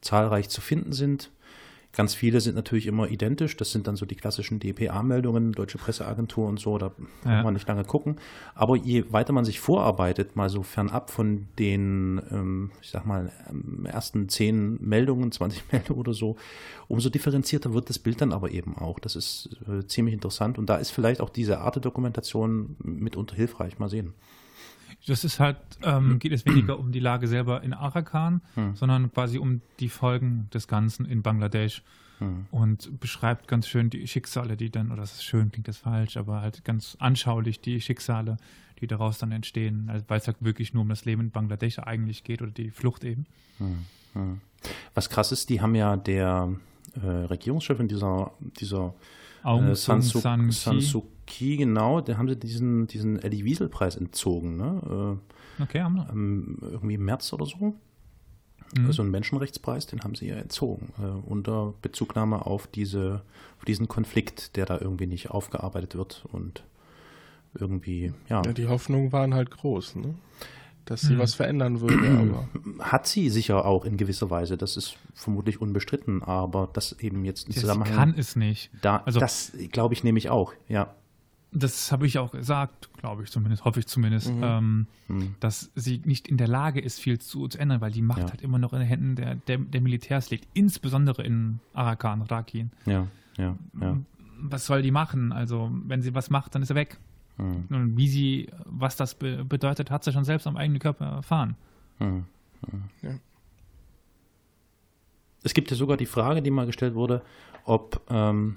zahlreich 0.00 0.48
zu 0.48 0.60
finden 0.60 0.92
sind, 0.92 1.30
Ganz 1.94 2.14
viele 2.14 2.40
sind 2.40 2.54
natürlich 2.56 2.86
immer 2.86 3.08
identisch. 3.10 3.54
Das 3.58 3.70
sind 3.70 3.86
dann 3.86 3.96
so 3.96 4.06
die 4.06 4.14
klassischen 4.14 4.58
DPA-Meldungen, 4.58 5.52
Deutsche 5.52 5.76
Presseagentur 5.76 6.48
und 6.48 6.58
so. 6.58 6.78
Da 6.78 6.90
kann 7.22 7.32
Ja. 7.32 7.42
man 7.42 7.52
nicht 7.52 7.68
lange 7.68 7.84
gucken. 7.84 8.16
Aber 8.54 8.76
je 8.76 9.04
weiter 9.12 9.34
man 9.34 9.44
sich 9.44 9.60
vorarbeitet, 9.60 10.34
mal 10.34 10.48
so 10.48 10.62
fernab 10.62 11.10
von 11.10 11.48
den, 11.58 12.22
ähm, 12.30 12.70
ich 12.80 12.88
sag 12.88 13.04
mal, 13.04 13.30
ähm, 13.50 13.84
ersten 13.84 14.30
10 14.30 14.78
Meldungen, 14.80 15.32
20 15.32 15.64
Meldungen 15.72 16.00
oder 16.00 16.14
so, 16.14 16.36
umso 16.88 17.10
differenzierter 17.10 17.74
wird 17.74 17.90
das 17.90 17.98
Bild 17.98 18.22
dann 18.22 18.32
aber 18.32 18.50
eben 18.52 18.74
auch. 18.78 18.98
Das 18.98 19.14
ist 19.14 19.50
äh, 19.68 19.86
ziemlich 19.86 20.14
interessant. 20.14 20.56
Und 20.58 20.66
da 20.70 20.76
ist 20.76 20.90
vielleicht 20.92 21.20
auch 21.20 21.28
diese 21.30 21.58
Art 21.60 21.74
der 21.74 21.82
Dokumentation 21.82 22.74
mitunter 22.82 23.36
hilfreich. 23.36 23.78
Mal 23.78 23.90
sehen. 23.90 24.14
Das 25.06 25.24
ist 25.24 25.40
halt, 25.40 25.56
ähm, 25.82 26.18
geht 26.18 26.32
es 26.32 26.46
weniger 26.46 26.78
um 26.78 26.92
die 26.92 27.00
Lage 27.00 27.26
selber 27.26 27.62
in 27.62 27.72
Arakan, 27.72 28.40
sondern 28.74 29.12
quasi 29.12 29.38
um 29.38 29.60
die 29.80 29.88
Folgen 29.88 30.48
des 30.54 30.68
Ganzen 30.68 31.06
in 31.06 31.22
Bangladesch 31.22 31.82
und 32.52 33.00
beschreibt 33.00 33.48
ganz 33.48 33.66
schön 33.66 33.90
die 33.90 34.06
Schicksale, 34.06 34.56
die 34.56 34.70
dann, 34.70 34.92
oder 34.92 35.00
das 35.00 35.14
ist 35.14 35.24
schön, 35.24 35.50
klingt 35.50 35.66
das 35.66 35.78
falsch, 35.78 36.16
aber 36.16 36.40
halt 36.40 36.64
ganz 36.64 36.96
anschaulich 37.00 37.60
die 37.60 37.80
Schicksale, 37.80 38.36
die 38.80 38.86
daraus 38.86 39.18
dann 39.18 39.32
entstehen, 39.32 39.88
also, 39.90 40.04
weil 40.08 40.18
es 40.20 40.26
halt 40.26 40.36
wirklich 40.40 40.74
nur 40.74 40.82
um 40.82 40.88
das 40.88 41.04
Leben 41.04 41.22
in 41.22 41.30
Bangladesch 41.30 41.78
eigentlich 41.80 42.22
geht 42.24 42.42
oder 42.42 42.52
die 42.52 42.70
Flucht 42.70 43.04
eben. 43.04 43.26
Was 44.94 45.08
krass 45.08 45.32
ist, 45.32 45.48
die 45.50 45.60
haben 45.60 45.74
ja 45.74 45.96
der 45.96 46.52
äh, 46.94 47.06
Regierungschefin 47.06 47.88
dieser, 47.88 48.32
dieser 48.60 48.94
Aung 49.42 49.68
äh, 49.68 49.74
San 49.74 50.02
San, 50.02 50.10
Suu- 50.10 50.20
San 50.20 50.50
San 50.50 50.78
Kyi. 50.78 50.82
Suu 50.86 51.02
Kyi, 51.26 51.56
genau, 51.56 52.00
der 52.00 52.18
haben 52.18 52.28
sie 52.28 52.36
diesen, 52.36 52.86
diesen 52.86 53.18
Elie 53.22 53.44
Wiesel-Preis 53.44 53.96
entzogen, 53.96 54.56
ne? 54.56 55.18
Okay, 55.60 55.80
haben 55.80 55.94
wir. 55.96 56.08
Äh, 56.08 56.12
ähm, 56.12 56.58
irgendwie 56.62 56.94
im 56.94 57.04
März 57.04 57.32
oder 57.32 57.46
so. 57.46 57.74
Mhm. 58.76 58.86
Also 58.86 59.02
einen 59.02 59.10
Menschenrechtspreis, 59.10 59.86
den 59.86 60.02
haben 60.02 60.14
sie 60.14 60.28
ja 60.28 60.36
entzogen, 60.36 60.92
äh, 60.98 61.30
unter 61.30 61.74
Bezugnahme 61.82 62.46
auf, 62.46 62.66
diese, 62.66 63.22
auf 63.58 63.64
diesen 63.66 63.86
Konflikt, 63.86 64.56
der 64.56 64.64
da 64.66 64.78
irgendwie 64.80 65.06
nicht 65.06 65.30
aufgearbeitet 65.30 65.94
wird 65.96 66.24
und 66.32 66.64
irgendwie, 67.54 68.12
ja, 68.28 68.42
Ja, 68.44 68.52
die 68.52 68.66
Hoffnungen 68.68 69.12
waren 69.12 69.34
halt 69.34 69.50
groß, 69.50 69.96
ne? 69.96 70.14
Dass 70.84 71.02
sie 71.02 71.12
Hm. 71.14 71.18
was 71.18 71.34
verändern 71.34 71.80
würde, 71.80 72.08
aber 72.18 72.48
hat 72.90 73.06
sie 73.06 73.28
sicher 73.30 73.64
auch 73.64 73.84
in 73.84 73.96
gewisser 73.96 74.30
Weise, 74.30 74.56
das 74.56 74.76
ist 74.76 74.96
vermutlich 75.14 75.60
unbestritten, 75.60 76.22
aber 76.22 76.68
das 76.72 76.92
eben 77.00 77.24
jetzt 77.24 77.48
im 77.48 77.54
Zusammenhang 77.54 77.94
kann 77.94 78.14
es 78.16 78.36
nicht. 78.36 78.70
da, 78.82 78.96
Also- 79.04 79.20
das 79.20 79.52
glaube 79.70 79.94
ich 79.94 80.02
nämlich 80.04 80.30
auch, 80.30 80.52
ja. 80.68 80.94
Das 81.54 81.92
habe 81.92 82.06
ich 82.06 82.18
auch 82.18 82.32
gesagt, 82.32 82.88
glaube 82.96 83.24
ich 83.24 83.30
zumindest, 83.30 83.66
hoffe 83.66 83.80
ich 83.80 83.86
zumindest, 83.86 84.32
ähm, 84.40 84.86
Mhm. 85.08 85.34
dass 85.38 85.70
sie 85.74 86.00
nicht 86.06 86.26
in 86.26 86.38
der 86.38 86.48
Lage 86.48 86.80
ist, 86.80 86.98
viel 86.98 87.18
zu, 87.18 87.46
zu 87.46 87.58
ändern, 87.58 87.82
weil 87.82 87.92
die 87.92 88.00
Macht 88.00 88.20
Ja. 88.20 88.30
halt 88.30 88.40
immer 88.40 88.58
noch 88.58 88.72
in 88.72 88.78
den 88.78 88.88
Händen 88.88 89.16
der, 89.16 89.34
der, 89.34 89.58
der 89.58 89.80
Militärs 89.82 90.30
liegt, 90.30 90.48
insbesondere 90.54 91.22
in 91.22 91.60
Arakan, 91.74 92.22
Rakin. 92.22 92.70
Ja, 92.86 93.06
ja, 93.36 93.56
ja. 93.80 93.98
Was 94.44 94.64
soll 94.66 94.80
die 94.82 94.90
machen? 94.90 95.30
Also, 95.30 95.70
wenn 95.86 96.00
sie 96.02 96.14
was 96.14 96.30
macht, 96.30 96.54
dann 96.54 96.62
ist 96.62 96.70
er 96.70 96.76
weg. 96.76 96.98
Mhm. 97.42 97.66
Und 97.70 97.96
wie 97.96 98.08
sie, 98.08 98.48
was 98.64 98.96
das 98.96 99.14
be 99.14 99.44
bedeutet, 99.44 99.90
hat 99.90 100.04
sie 100.04 100.12
schon 100.12 100.24
selbst 100.24 100.46
am 100.46 100.56
eigenen 100.56 100.78
Körper 100.80 101.06
erfahren. 101.06 101.56
Mhm. 101.98 102.24
Ja. 103.02 103.10
Es 105.42 105.54
gibt 105.54 105.70
ja 105.70 105.76
sogar 105.76 105.96
die 105.96 106.06
Frage, 106.06 106.40
die 106.42 106.50
mal 106.50 106.66
gestellt 106.66 106.94
wurde, 106.94 107.22
ob 107.64 108.00
ähm, 108.10 108.56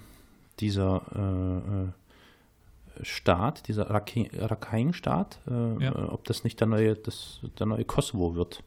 dieser 0.60 1.02
äh, 1.16 1.86
äh, 1.86 3.04
Staat, 3.04 3.68
dieser 3.68 3.90
Rakhine-Staat, 3.90 5.40
äh, 5.48 5.84
Ja. 5.84 5.92
äh, 5.92 6.04
ob 6.06 6.24
das 6.26 6.44
nicht 6.44 6.60
der 6.60 6.68
neue, 6.68 6.96
das, 6.96 7.40
der 7.60 7.66
neue 7.66 7.86
Kosovo 7.86 8.36
wird, 8.36 8.64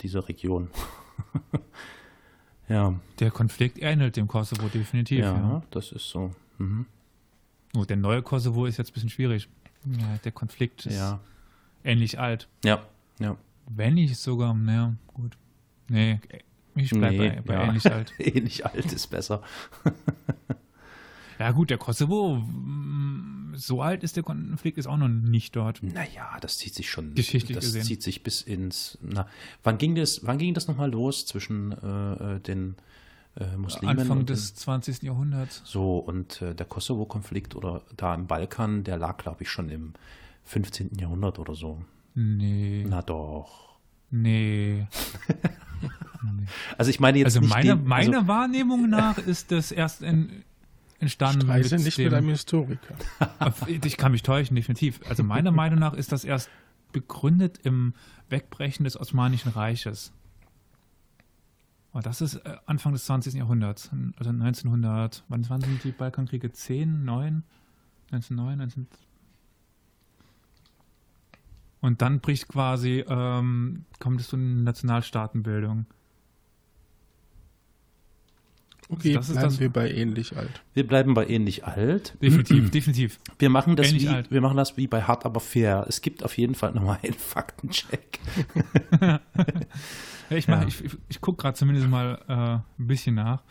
diese 0.00 0.26
Region. 0.28 0.70
ja, 2.68 2.94
Der 3.20 3.30
Konflikt 3.30 3.78
ähnelt 3.80 4.16
dem 4.16 4.26
Kosovo 4.28 4.68
definitiv. 4.68 5.20
ja, 5.20 5.32
Ja. 5.34 5.62
das 5.70 5.92
ist 5.92 6.08
so. 6.08 6.32
Mhm. 6.58 6.86
Oh, 7.76 7.84
der 7.84 7.96
neue 7.96 8.22
Kosovo 8.22 8.66
ist 8.66 8.76
jetzt 8.78 8.90
ein 8.90 8.94
bisschen 8.94 9.10
schwierig. 9.10 9.48
Ja, 9.84 10.18
der 10.24 10.32
Konflikt 10.32 10.86
ist 10.86 10.96
Ja, 10.96 11.20
ähnlich 11.84 12.18
alt. 12.18 12.48
ja, 12.64 12.82
ja. 13.20 13.36
Wenn 13.70 13.94
nicht 13.94 14.16
sogar, 14.16 14.54
naja, 14.54 14.94
gut. 15.14 15.36
Nee, 15.88 16.20
ich 16.74 16.90
bleibe 16.90 17.16
Nee, 17.16 17.28
bei, 17.30 17.40
bei 17.42 17.54
ja. 17.54 17.64
ähnlich 17.66 17.92
alt. 17.92 18.12
Ähnlich 18.18 18.64
alt 18.66 18.92
ist 18.92 19.06
besser. 19.08 19.42
Ja 21.38 21.52
gut, 21.52 21.70
der 21.70 21.78
Kosovo, 21.78 22.34
mm, 22.38 23.52
so 23.54 23.80
alt 23.80 24.02
ist 24.02 24.16
der 24.16 24.24
Konflikt, 24.24 24.76
ist 24.76 24.88
auch 24.88 24.96
noch 24.96 25.06
nicht 25.06 25.54
dort. 25.54 25.80
Naja, 25.84 26.36
das 26.40 26.58
zieht 26.58 26.74
sich 26.74 26.90
schon. 26.90 27.14
Geschichtlich 27.14 27.54
das 27.56 27.66
gesehen. 27.66 27.84
zieht 27.84 28.02
sich 28.02 28.24
bis 28.24 28.42
ins. 28.42 28.98
Na, 29.02 29.28
wann 29.62 29.78
ging 29.78 29.94
das? 29.94 30.26
Wann 30.26 30.38
ging 30.38 30.52
das 30.52 30.66
nochmal 30.66 30.90
los 30.90 31.26
zwischen 31.26 31.70
äh, 31.80 32.34
äh, 32.36 32.40
den 32.40 32.74
äh, 33.38 33.56
Muslimen 33.56 33.98
Anfang 33.98 34.26
des 34.26 34.54
20. 34.54 35.02
Jahrhunderts. 35.02 35.62
so 35.64 35.98
und 35.98 36.42
äh, 36.42 36.54
der 36.54 36.66
Kosovo-Konflikt 36.66 37.54
oder 37.54 37.82
da 37.96 38.14
im 38.14 38.26
Balkan, 38.26 38.84
der 38.84 38.96
lag, 38.96 39.16
glaube 39.18 39.42
ich, 39.42 39.50
schon 39.50 39.68
im 39.68 39.94
15. 40.44 40.96
Jahrhundert 40.98 41.38
oder 41.38 41.54
so. 41.54 41.82
Nee, 42.14 42.84
Na 42.88 43.02
doch. 43.02 43.78
nee. 44.10 44.86
Also 46.76 46.90
ich 46.90 46.98
meine 46.98 47.18
jetzt 47.18 47.26
Also 47.26 47.40
nicht 47.40 47.50
meiner 47.50 47.76
den, 47.76 47.86
meine 47.86 48.16
also, 48.16 48.28
Wahrnehmung 48.28 48.90
nach 48.90 49.18
ist 49.18 49.52
das 49.52 49.70
erst 49.70 50.02
in, 50.02 50.42
entstanden 50.98 51.42
Streise 51.42 51.76
mit 51.76 51.84
nicht 51.84 51.98
dem, 51.98 52.04
mit 52.06 52.14
einem 52.14 52.28
Historiker. 52.30 52.94
Ich 53.84 53.96
kann 53.96 54.12
mich 54.12 54.22
täuschen, 54.24 54.56
definitiv. 54.56 55.00
Also 55.08 55.22
meiner 55.22 55.52
Meinung 55.52 55.78
nach 55.78 55.94
ist 55.94 56.10
das 56.10 56.24
erst 56.24 56.50
begründet 56.92 57.60
im 57.62 57.94
Wegbrechen 58.28 58.84
des 58.84 58.98
Osmanischen 58.98 59.52
Reiches. 59.52 60.12
Aber 61.92 62.02
das 62.02 62.20
ist 62.20 62.36
äh, 62.36 62.56
Anfang 62.66 62.92
des 62.92 63.06
20. 63.06 63.34
Jahrhunderts, 63.34 63.90
also 64.16 64.30
1900, 64.30 65.24
wann 65.28 65.42
sind 65.42 65.84
die 65.84 65.92
Balkankriege? 65.92 66.52
10, 66.52 67.04
9? 67.04 67.42
1909, 68.10 68.58
19... 68.58 68.86
Und 71.80 72.02
dann 72.02 72.20
bricht 72.20 72.48
quasi, 72.48 73.04
ähm, 73.08 73.84
kommt 74.00 74.20
es 74.20 74.28
zu 74.28 74.36
einer 74.36 74.62
Nationalstaatenbildung. 74.62 75.86
Okay, 78.90 79.12
Das 79.12 79.28
ist 79.28 79.32
bleiben 79.34 79.48
das- 79.50 79.60
wir 79.60 79.68
bei 79.70 79.90
ähnlich 79.92 80.36
alt. 80.36 80.62
wir 80.72 80.86
bleiben 80.86 81.12
bei 81.14 81.26
ähnlich 81.28 81.64
alt. 81.66 82.14
Definitiv, 82.22 82.70
definitiv. 82.70 83.18
Wir 83.38 83.50
machen 83.50 83.76
das 83.76 83.88
Ähnlich 83.88 84.04
wie, 84.04 84.08
alt. 84.08 84.30
wir 84.30 84.40
machen 84.40 84.56
das 84.56 84.76
wie 84.78 84.86
bei 84.86 85.02
Hart 85.02 85.26
aber 85.26 85.40
fair. 85.40 85.84
Es 85.88 86.00
gibt 86.00 86.24
auf 86.24 86.38
jeden 86.38 86.54
Fall 86.54 86.72
nochmal 86.72 86.98
einen 87.02 87.14
Faktencheck. 87.14 88.18
Ja, 90.30 90.36
ich 90.36 90.46
mach, 90.46 90.60
Ja. 90.60 90.68
ich, 90.68 90.84
ich, 91.08 91.20
gucke 91.22 91.40
gerade 91.40 91.56
zumindest 91.56 91.88
mal 91.88 92.20
äh, 92.28 92.32
ein 92.82 92.86
bisschen 92.86 93.14
nach. 93.14 93.42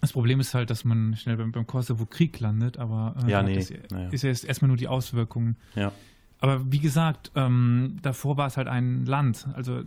Das 0.00 0.12
Problem 0.12 0.40
ist 0.40 0.54
halt, 0.54 0.70
dass 0.70 0.84
man 0.84 1.16
schnell 1.16 1.36
beim, 1.36 1.52
beim 1.52 1.68
Kosovo 1.68 2.04
Krieg 2.04 2.40
landet, 2.40 2.78
aber 2.78 3.14
äh, 3.24 3.30
Ja, 3.30 3.42
nee, 3.44 3.54
das 3.54 3.72
naja. 3.90 4.08
ist 4.10 4.22
ja 4.22 4.30
erstmal 4.30 4.66
nur 4.68 4.76
die 4.76 4.88
Auswirkungen. 4.88 5.56
Ja. 5.76 5.92
Aber 6.44 6.70
wie 6.70 6.78
gesagt, 6.78 7.32
ähm, 7.36 7.96
davor 8.02 8.36
war 8.36 8.46
es 8.46 8.58
halt 8.58 8.68
ein 8.68 9.06
Land, 9.06 9.48
also 9.54 9.78
äh, 9.78 9.84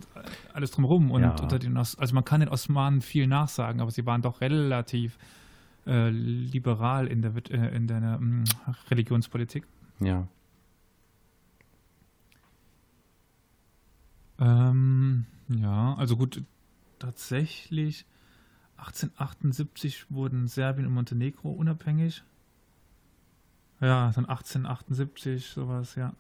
alles 0.54 0.72
drumherum 0.72 1.12
und 1.12 1.22
Ja. 1.22 1.36
unter 1.40 1.60
den 1.60 1.78
Os 1.78 2.00
also 2.00 2.16
man 2.16 2.26
kann 2.26 2.40
den 2.40 2.50
Osmanen 2.50 3.02
viel 3.02 3.28
nachsagen, 3.28 3.80
aber 3.80 3.92
sie 3.92 4.08
waren 4.08 4.24
doch 4.24 4.42
relativ 4.42 5.20
äh, 5.86 6.10
liberal 6.10 7.06
in 7.06 7.22
der, 7.22 7.36
äh, 7.52 7.76
in 7.76 7.86
der 7.86 7.98
ähm, 7.98 8.44
Religionspolitik. 8.90 9.68
Ja. 10.00 10.28
Ähm, 14.40 15.28
ja, 15.50 15.94
also 15.94 16.18
gut, 16.18 16.42
tatsächlich 16.98 18.08
1878 18.78 20.10
wurden 20.10 20.48
Serbien 20.48 20.88
und 20.88 20.94
Montenegro 20.96 21.52
unabhängig. 21.52 22.24
Ja, 23.80 24.12
dann 24.16 24.26
1878, 24.26 25.46
sowas, 25.46 25.94
ja. 25.94 26.14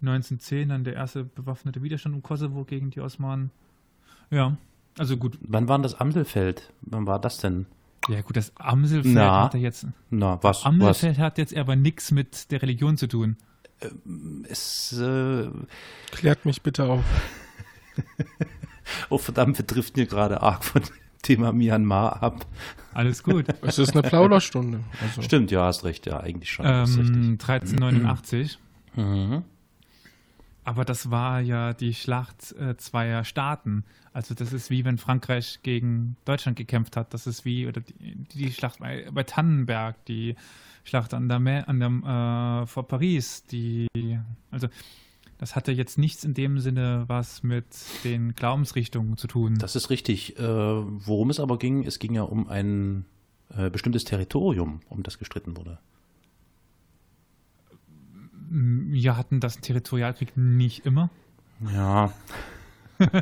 1910 0.00 0.68
dann 0.68 0.84
der 0.84 0.94
erste 0.94 1.24
bewaffnete 1.24 1.82
Widerstand 1.82 2.14
im 2.14 2.22
Kosovo 2.22 2.64
gegen 2.64 2.90
die 2.90 3.00
Osmanen. 3.00 3.50
Ja, 4.30 4.56
also 4.98 5.16
gut. 5.16 5.38
Wann 5.40 5.68
war 5.68 5.78
das 5.78 5.94
Amselfeld? 6.00 6.72
Wann 6.82 7.06
war 7.06 7.18
das 7.18 7.38
denn? 7.38 7.66
Ja, 8.08 8.20
gut, 8.20 8.36
das 8.36 8.52
Amselfeld 8.56 9.14
Na, 9.14 9.44
hat 9.44 9.54
ja 9.54 9.60
jetzt. 9.60 9.86
Na, 10.10 10.38
was? 10.42 10.58
was? 10.58 10.66
Amselfeld 10.66 11.18
hat 11.18 11.38
jetzt 11.38 11.56
aber 11.56 11.76
nichts 11.76 12.10
mit 12.12 12.50
der 12.50 12.62
Religion 12.62 12.96
zu 12.96 13.08
tun. 13.08 13.36
Es, 14.48 14.92
äh, 14.92 15.48
Klärt 16.12 16.46
mich 16.46 16.62
bitte 16.62 16.84
auf. 16.84 17.04
oh 19.10 19.18
verdammt, 19.18 19.58
wir 19.58 19.66
driften 19.66 19.96
hier 19.96 20.06
gerade 20.06 20.40
arg 20.40 20.64
von 20.64 20.82
dem 20.82 20.94
Thema 21.20 21.52
Myanmar 21.52 22.22
ab. 22.22 22.46
Alles 22.94 23.22
gut. 23.22 23.46
Es 23.62 23.78
ist 23.78 23.92
eine 23.92 24.02
Plauderstunde. 24.02 24.80
Also, 25.02 25.20
Stimmt, 25.20 25.50
ja, 25.50 25.64
hast 25.64 25.84
recht, 25.84 26.06
ja, 26.06 26.20
eigentlich 26.20 26.50
schon. 26.52 26.64
ähm, 26.64 27.38
1389. 27.38 28.58
Mhm. 28.94 29.42
Aber 30.66 30.84
das 30.84 31.12
war 31.12 31.40
ja 31.40 31.74
die 31.74 31.94
Schlacht 31.94 32.50
äh, 32.58 32.76
zweier 32.76 33.22
Staaten. 33.22 33.84
Also 34.12 34.34
das 34.34 34.52
ist 34.52 34.68
wie 34.68 34.84
wenn 34.84 34.98
Frankreich 34.98 35.60
gegen 35.62 36.16
Deutschland 36.24 36.58
gekämpft 36.58 36.96
hat. 36.96 37.14
Das 37.14 37.28
ist 37.28 37.44
wie 37.44 37.68
oder 37.68 37.82
die, 37.82 38.16
die 38.34 38.50
Schlacht 38.50 38.80
bei, 38.80 39.06
bei 39.12 39.22
Tannenberg, 39.22 40.04
die 40.06 40.34
Schlacht 40.82 41.14
an 41.14 41.28
der, 41.28 41.68
an 41.68 41.78
der 41.78 42.62
äh, 42.62 42.66
vor 42.66 42.88
Paris. 42.88 43.44
Die 43.46 43.86
also 44.50 44.66
das 45.38 45.54
hatte 45.54 45.70
jetzt 45.70 45.98
nichts 45.98 46.24
in 46.24 46.34
dem 46.34 46.58
Sinne 46.58 47.04
was 47.06 47.44
mit 47.44 47.66
den 48.02 48.34
Glaubensrichtungen 48.34 49.16
zu 49.16 49.28
tun. 49.28 49.54
Das 49.60 49.76
ist 49.76 49.88
richtig. 49.88 50.36
Äh, 50.36 50.42
worum 50.42 51.30
es 51.30 51.38
aber 51.38 51.60
ging, 51.60 51.84
es 51.84 52.00
ging 52.00 52.14
ja 52.14 52.22
um 52.22 52.48
ein 52.48 53.04
äh, 53.56 53.70
bestimmtes 53.70 54.02
Territorium, 54.02 54.80
um 54.88 55.04
das 55.04 55.20
gestritten 55.20 55.56
wurde. 55.56 55.78
Wir 58.58 59.16
hatten 59.18 59.38
das 59.40 59.58
Territorialkrieg 59.60 60.36
nicht 60.36 60.86
immer. 60.86 61.10
Ja, 61.74 62.12
Äh, 62.98 63.12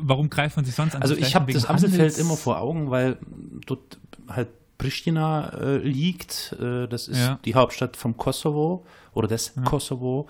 warum 0.00 0.28
greift 0.28 0.56
man 0.56 0.64
sich 0.64 0.74
sonst 0.74 0.96
an? 0.96 1.02
also 1.02 1.16
ich 1.16 1.36
habe 1.36 1.52
das 1.52 1.66
Amselfeld 1.66 2.18
immer 2.18 2.36
vor 2.36 2.60
Augen, 2.60 2.90
weil 2.90 3.16
dort 3.64 3.98
halt 4.28 4.48
Pristina 4.76 5.50
äh, 5.50 5.76
liegt. 5.78 6.56
Äh, 6.60 6.88
das 6.88 7.06
ist 7.06 7.18
Ja. 7.18 7.38
die 7.44 7.54
Hauptstadt 7.54 7.96
vom 7.96 8.16
Kosovo 8.16 8.84
oder 9.14 9.28
des 9.28 9.52
Ja. 9.54 9.62
Kosovo. 9.62 10.28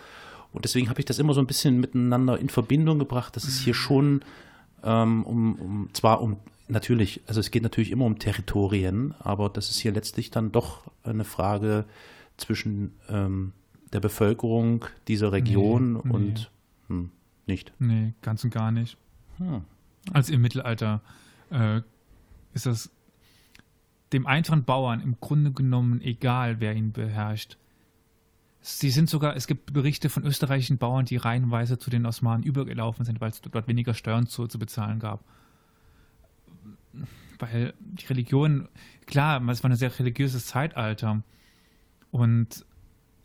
Und 0.53 0.67
deswegen 0.67 0.91
habe 0.91 1.01
ich 1.01 1.07
das 1.07 1.19
immer 1.19 1.33
so 1.33 1.41
ein 1.41 1.47
bisschen 1.47 1.81
miteinander 1.81 2.39
in 2.39 2.51
Verbindung 2.51 2.99
gebracht, 2.99 3.37
dass 3.37 3.45
es 3.45 3.59
hier 3.61 3.73
schon 3.73 4.21
ähm, 4.85 5.25
um, 5.25 5.55
um, 5.55 5.89
zwar 5.95 6.21
um, 6.21 6.37
natürlich, 6.69 7.23
also 7.27 7.41
es 7.41 7.51
geht 7.51 7.63
natürlich 7.63 7.91
immer 7.91 8.05
um 8.05 8.19
Territorien, 8.19 9.15
aber 9.21 9.49
das 9.49 9.71
ist 9.71 9.79
hier 9.79 9.93
letztlich 9.93 10.31
dann 10.31 10.53
doch 10.53 10.83
eine 11.05 11.25
Frage 11.25 11.87
zwischen 12.37 12.93
ähm, 13.09 13.53
der 13.93 14.01
Bevölkerung 14.01 14.85
dieser 15.09 15.33
Region 15.33 15.95
Nee, 15.95 16.01
nee. 16.05 16.11
und 16.11 16.51
hm, 16.89 17.11
nicht. 17.47 17.73
Nee, 17.79 18.15
ganz 18.23 18.45
und 18.45 18.51
gar 18.51 18.73
nicht. 18.73 18.97
Hm. 19.39 19.63
Also 20.13 20.33
im 20.33 20.41
Mittelalter 20.41 21.01
äh, 21.51 21.83
ist 22.55 22.67
das 22.67 22.91
dem 24.13 24.27
einfachen 24.27 24.65
Bauern 24.65 25.01
im 25.01 25.17
Grunde 25.21 25.53
genommen 25.53 26.01
egal, 26.03 26.61
wer 26.61 26.75
ihn 26.75 26.93
beherrscht. 26.93 27.57
Sie 28.61 28.91
sind 28.91 29.11
sogar, 29.11 29.35
es 29.35 29.47
gibt 29.47 29.73
Berichte 29.73 30.09
von 30.09 30.25
österreichischen 30.25 30.79
Bauern, 30.79 31.05
die 31.05 31.17
reihenweise 31.17 31.79
zu 31.79 31.91
den 31.91 32.07
Osmanen 32.07 32.45
übergelaufen 32.45 33.05
sind, 33.05 33.21
weil 33.21 33.31
es 33.31 33.41
dort 33.41 33.67
weniger 33.67 33.95
Steuern 33.95 34.27
zu, 34.27 34.47
zu 34.47 34.59
bezahlen 34.59 35.01
gab. 35.01 35.25
Weil 37.39 37.75
die 37.81 38.07
Religion, 38.07 38.69
klar, 39.07 39.43
es 39.49 39.65
war 39.65 39.71
ein 39.71 39.77
sehr 39.77 39.99
religiöses 39.99 40.47
Zeitalter 40.47 41.23
und 42.13 42.65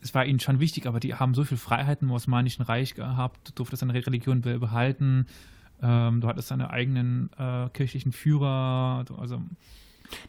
es 0.07 0.15
war 0.15 0.25
ihnen 0.25 0.39
schon 0.39 0.59
wichtig, 0.59 0.87
aber 0.87 0.99
die 0.99 1.13
haben 1.15 1.33
so 1.33 1.43
viel 1.43 1.57
Freiheiten 1.57 2.07
im 2.07 2.13
Osmanischen 2.13 2.63
Reich 2.63 2.95
gehabt, 2.95 3.49
du 3.49 3.51
durftest 3.53 3.81
deine 3.81 3.93
Religion 3.93 4.41
be- 4.41 4.59
behalten, 4.59 5.25
ähm, 5.81 6.21
du 6.21 6.27
hattest 6.27 6.49
deine 6.51 6.69
eigenen 6.69 7.29
äh, 7.37 7.69
kirchlichen 7.73 8.11
Führer, 8.11 9.05
also 9.17 9.41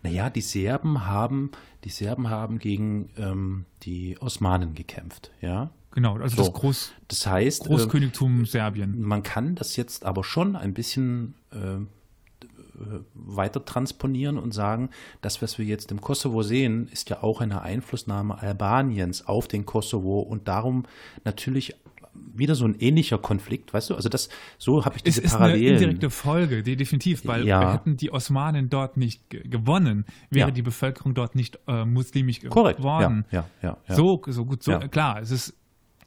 Naja, 0.02 0.30
die 0.30 0.40
Serben 0.40 1.06
haben, 1.06 1.50
die 1.84 1.90
Serben 1.90 2.28
haben 2.28 2.58
gegen 2.58 3.10
ähm, 3.16 3.64
die 3.84 4.18
Osmanen 4.20 4.74
gekämpft, 4.74 5.30
ja. 5.40 5.70
genau, 5.92 6.16
also 6.18 6.36
So. 6.36 6.42
das 6.42 6.52
Groß, 6.52 6.92
Das 7.08 7.26
heißt, 7.26 7.64
äh, 7.64 7.68
Großkönigtum 7.68 8.44
Serbien. 8.44 9.00
man 9.02 9.22
kann 9.22 9.54
das 9.54 9.76
jetzt 9.76 10.04
aber 10.04 10.24
schon 10.24 10.56
ein 10.56 10.74
bisschen 10.74 11.34
äh, 11.52 11.56
äh, 11.56 11.86
weiter 13.14 13.64
transponieren 13.64 14.38
und 14.38 14.52
sagen, 14.52 14.90
das, 15.20 15.42
was 15.42 15.58
wir 15.58 15.64
jetzt 15.66 15.90
im 15.90 16.00
Kosovo 16.00 16.42
sehen, 16.42 16.88
ist 16.92 17.10
ja 17.10 17.22
auch 17.22 17.40
eine 17.40 17.62
Einflussnahme 17.62 18.38
Albaniens 18.40 19.26
auf 19.26 19.48
den 19.48 19.66
Kosovo 19.66 20.20
und 20.20 20.48
darum 20.48 20.84
natürlich 21.24 21.74
wieder 22.34 22.56
so 22.56 22.64
ein 22.66 22.74
ähnlicher 22.80 23.18
Konflikt, 23.18 23.72
weißt 23.72 23.90
du? 23.90 23.94
Also 23.94 24.08
das, 24.08 24.28
so 24.58 24.84
habe 24.84 24.96
ich 24.96 25.02
Es 25.06 25.14
diese 25.14 25.20
ist 25.26 25.34
eine 25.34 25.44
Parallelen. 25.52 25.74
indirekte 25.74 26.10
Folge, 26.10 26.62
die 26.64 26.74
definitiv, 26.76 27.24
weil 27.26 27.46
Ja. 27.46 27.72
hätten 27.72 27.96
die 27.96 28.10
Osmanen 28.12 28.68
dort 28.70 28.96
nicht 28.96 29.30
ge 29.30 29.46
gewonnen, 29.46 30.04
wäre 30.30 30.48
Ja. 30.48 30.54
die 30.54 30.62
Bevölkerung 30.62 31.14
dort 31.14 31.36
nicht 31.36 31.58
äh, 31.68 31.84
muslimisch 31.84 32.40
Korrekt. 32.48 32.78
geworden. 32.78 33.24
Ja, 33.30 33.44
ja, 33.62 33.76
ja. 33.88 33.94
So, 33.94 34.20
so 34.26 34.44
gut, 34.44 34.62
so 34.64 34.78
klar. 34.80 35.20
Es 35.20 35.30
ist, 35.30 35.54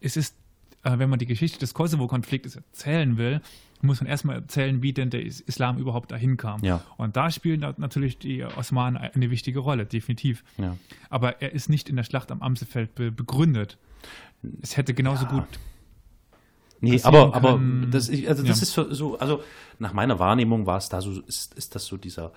es 0.01 0.17
ist, 0.17 0.35
äh, 0.83 0.97
wenn 0.99 1.09
man 1.09 1.17
die 1.19 1.27
Geschichte 1.27 1.59
des 1.59 1.73
Kosovo-Konfliktes 1.73 2.57
erzählen 2.57 3.17
will, 3.17 3.39
muss 3.83 4.01
man 4.01 4.07
erstmal 4.09 4.35
erzählen, 4.37 4.81
wie 4.81 4.93
denn 4.93 5.09
der 5.09 5.23
Is- 5.23 5.41
Islam 5.41 5.77
überhaupt 5.77 6.11
dahin 6.11 6.37
kam. 6.37 6.63
Ja. 6.63 6.83
Und 6.97 7.15
da 7.15 7.31
spielen 7.31 7.61
nat- 7.61 7.79
natürlich 7.79 8.17
die 8.19 8.43
Osmanen 8.43 8.97
eine 8.97 9.29
wichtige 9.31 9.59
Rolle, 9.59 9.85
definitiv. 9.85 10.43
Ja. 10.57 10.77
Aber 11.09 11.41
er 11.41 11.51
ist 11.53 11.69
nicht 11.69 11.89
in 11.89 11.95
der 11.95 12.03
Schlacht 12.03 12.31
am 12.31 12.41
Amsefeld 12.41 12.95
be 12.95 13.11
begründet. 13.11 13.77
Es 14.61 14.77
hätte 14.77 14.93
genauso 14.93 15.25
Ja. 15.25 15.31
gut. 15.31 15.45
Nee, 16.83 16.99
aber, 17.03 17.35
aber 17.35 17.53
können. 17.53 17.91
das, 17.91 18.09
also 18.09 18.41
das 18.43 18.61
ist 18.63 18.73
so, 18.73 18.91
so, 18.91 19.19
also 19.19 19.43
nach 19.77 19.93
meiner 19.93 20.17
Wahrnehmung 20.17 20.65
war 20.65 20.77
es 20.77 20.89
da 20.89 20.99
so, 20.99 21.21
ist, 21.21 21.53
ist 21.53 21.75
das 21.75 21.85
so 21.85 21.95
dieser 21.95 22.31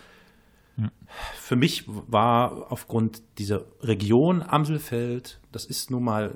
Für 1.36 1.56
mich 1.56 1.84
war 1.86 2.70
aufgrund 2.70 3.22
dieser 3.38 3.64
Region 3.80 4.42
Amselfeld, 4.42 5.40
das 5.50 5.64
ist 5.64 5.90
nun 5.90 6.04
mal 6.04 6.34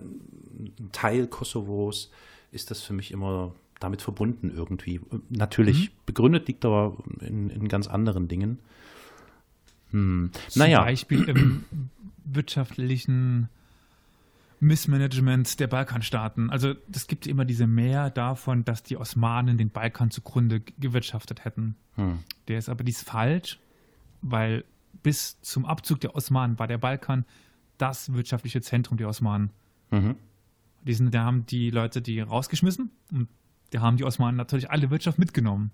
ein 0.78 0.88
Teil 0.92 1.26
Kosovos, 1.26 2.10
ist 2.50 2.70
das 2.70 2.80
für 2.82 2.94
mich 2.94 3.10
immer 3.10 3.54
damit 3.80 4.02
verbunden 4.02 4.50
irgendwie. 4.50 5.00
Natürlich, 5.28 5.94
begründet 6.06 6.48
liegt 6.48 6.64
aber 6.64 6.96
in, 7.20 7.50
in 7.50 7.68
ganz 7.68 7.86
anderen 7.86 8.28
Dingen. 8.28 8.58
Hm. 9.90 10.30
Zum 10.48 10.60
Naja, 10.60 10.82
Beispiel 10.82 11.24
im 11.24 11.64
wirtschaftlichen 12.24 13.48
Missmanagement 14.60 15.60
der 15.60 15.68
Balkanstaaten. 15.68 16.50
Also 16.50 16.74
es 16.92 17.06
gibt 17.06 17.26
immer 17.26 17.44
diese 17.44 17.66
Mehr 17.66 18.10
davon, 18.10 18.64
dass 18.64 18.82
die 18.82 18.96
Osmanen 18.96 19.56
den 19.56 19.70
Balkan 19.70 20.10
zugrunde 20.10 20.60
gewirtschaftet 20.78 21.44
hätten. 21.44 21.76
Hm. 21.94 22.18
Der 22.48 22.58
ist 22.58 22.68
aber 22.68 22.84
dies 22.84 23.02
falsch, 23.02 23.60
weil 24.20 24.64
bis 25.02 25.40
zum 25.42 25.64
Abzug 25.64 26.00
der 26.00 26.14
Osmanen 26.14 26.58
war 26.58 26.66
der 26.66 26.78
Balkan 26.78 27.24
das 27.78 28.12
wirtschaftliche 28.12 28.60
Zentrum 28.60 28.98
der 28.98 29.08
Osmanen. 29.08 29.50
Mhm. 29.90 30.16
Die 30.82 30.94
sind, 30.94 31.14
da 31.14 31.24
haben 31.24 31.46
die 31.46 31.70
Leute 31.70 32.02
die 32.02 32.20
rausgeschmissen 32.20 32.90
und 33.12 33.28
da 33.70 33.80
haben 33.80 33.96
die 33.96 34.04
Osmanen 34.04 34.36
natürlich 34.36 34.70
alle 34.70 34.90
Wirtschaft 34.90 35.18
mitgenommen. 35.18 35.70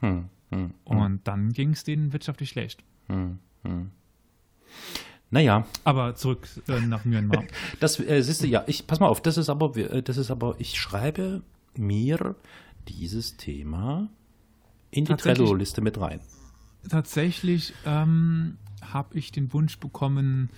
Hm. 0.00 0.28
Hm. 0.50 0.74
Und 0.84 1.26
dann 1.26 1.52
ging 1.52 1.70
es 1.70 1.84
denen 1.84 2.12
wirtschaftlich 2.12 2.50
schlecht. 2.50 2.84
Hm. 3.08 3.38
Hm. 3.62 3.90
Naja, 5.30 5.66
Aber 5.84 6.14
zurück 6.14 6.48
äh, 6.68 6.80
nach 6.80 7.04
Myanmar. 7.04 7.44
das 7.80 7.98
äh, 7.98 8.22
siehst 8.22 8.42
du, 8.42 8.46
ja, 8.46 8.62
ich, 8.66 8.86
pass 8.86 9.00
mal 9.00 9.08
auf, 9.08 9.20
das 9.20 9.36
ist 9.36 9.48
aber, 9.48 9.76
äh, 9.76 10.02
das 10.02 10.16
ist 10.16 10.30
aber, 10.30 10.54
ich 10.58 10.80
schreibe 10.80 11.42
mir 11.74 12.36
dieses 12.88 13.36
Thema 13.36 14.08
in 14.90 15.04
die 15.04 15.14
Trello-Liste 15.14 15.80
mit 15.80 16.00
rein. 16.00 16.20
Tatsächlich 16.88 17.74
ähm, 17.84 18.56
habe 18.80 19.18
ich 19.18 19.32
den 19.32 19.52
Wunsch 19.52 19.78
bekommen, 19.78 20.50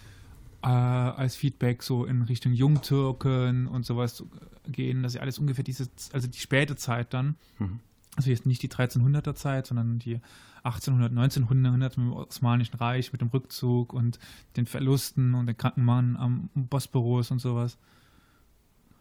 äh, 0.62 0.66
als 0.66 1.36
Feedback 1.36 1.82
so 1.82 2.04
in 2.04 2.22
Richtung 2.22 2.52
Jungtürken 2.52 3.66
und 3.66 3.86
sowas 3.86 4.14
zu 4.14 4.28
gehen, 4.66 5.02
dass 5.02 5.12
sie 5.12 5.20
alles 5.20 5.38
ungefähr 5.38 5.64
diese, 5.64 5.88
also 6.12 6.26
die 6.26 6.38
späte 6.38 6.76
Zeit 6.76 7.14
dann, 7.14 7.36
Mhm. 7.58 7.80
also 8.16 8.30
jetzt 8.30 8.46
nicht 8.46 8.62
die 8.62 8.68
1300er 8.68 9.34
Zeit, 9.34 9.66
sondern 9.68 9.98
die 9.98 10.20
1800, 10.64 11.12
1900 11.12 11.96
mit 11.96 12.06
dem 12.06 12.12
Osmanischen 12.12 12.76
Reich, 12.76 13.12
mit 13.12 13.20
dem 13.20 13.28
Rückzug 13.28 13.92
und 13.92 14.18
den 14.56 14.66
Verlusten 14.66 15.34
und 15.34 15.46
den 15.46 15.56
kranken 15.56 15.84
Mann 15.84 16.16
am 16.16 16.50
Bosporus 16.54 17.30
und 17.30 17.38
sowas. 17.38 17.78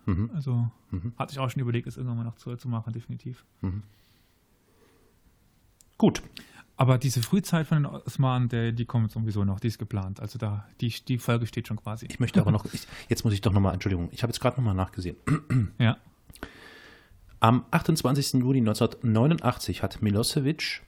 Mhm. 0.06 0.30
Also 0.36 0.70
Mhm. 0.92 1.14
hatte 1.18 1.34
ich 1.34 1.40
auch 1.40 1.50
schon 1.50 1.62
überlegt, 1.62 1.88
es 1.88 1.98
irgendwann 1.98 2.18
mal 2.18 2.24
noch 2.24 2.36
zu, 2.38 2.56
zu 2.56 2.70
machen, 2.70 2.94
definitiv. 2.94 3.44
Gut, 5.98 6.22
Aber 6.78 6.98
diese 7.00 7.24
Frühzeit 7.24 7.66
von 7.68 7.84
den 7.84 7.86
Osmanen, 7.88 8.50
der, 8.50 8.72
die 8.72 8.86
kommt 8.86 9.12
sowieso 9.12 9.44
noch, 9.44 9.60
die 9.60 9.68
ist 9.68 9.80
geplant. 9.80 10.20
Also 10.20 10.38
da, 10.38 10.68
die, 10.80 10.94
die 11.08 11.18
Folge 11.18 11.48
steht 11.48 11.68
schon 11.68 11.78
quasi. 11.78 12.06
ich 12.08 12.20
möchte 12.20 12.40
aber 12.40 12.52
noch, 12.52 12.66
ich, 12.72 12.88
jetzt 13.10 13.24
muss 13.26 13.34
ich 13.34 13.42
doch 13.42 13.52
nochmal, 13.52 13.74
Entschuldigung, 13.74 14.10
ich 14.12 14.22
habe 14.22 14.32
jetzt 14.32 14.40
gerade 14.40 14.58
nochmal 14.58 14.76
nachgesehen. 14.76 15.18
Ja. 15.80 15.98
Am 17.40 17.66
28. 17.70 18.34
Juli 18.42 18.60
1989 18.60 19.84
hat 19.84 20.02
Milosevic 20.02 20.82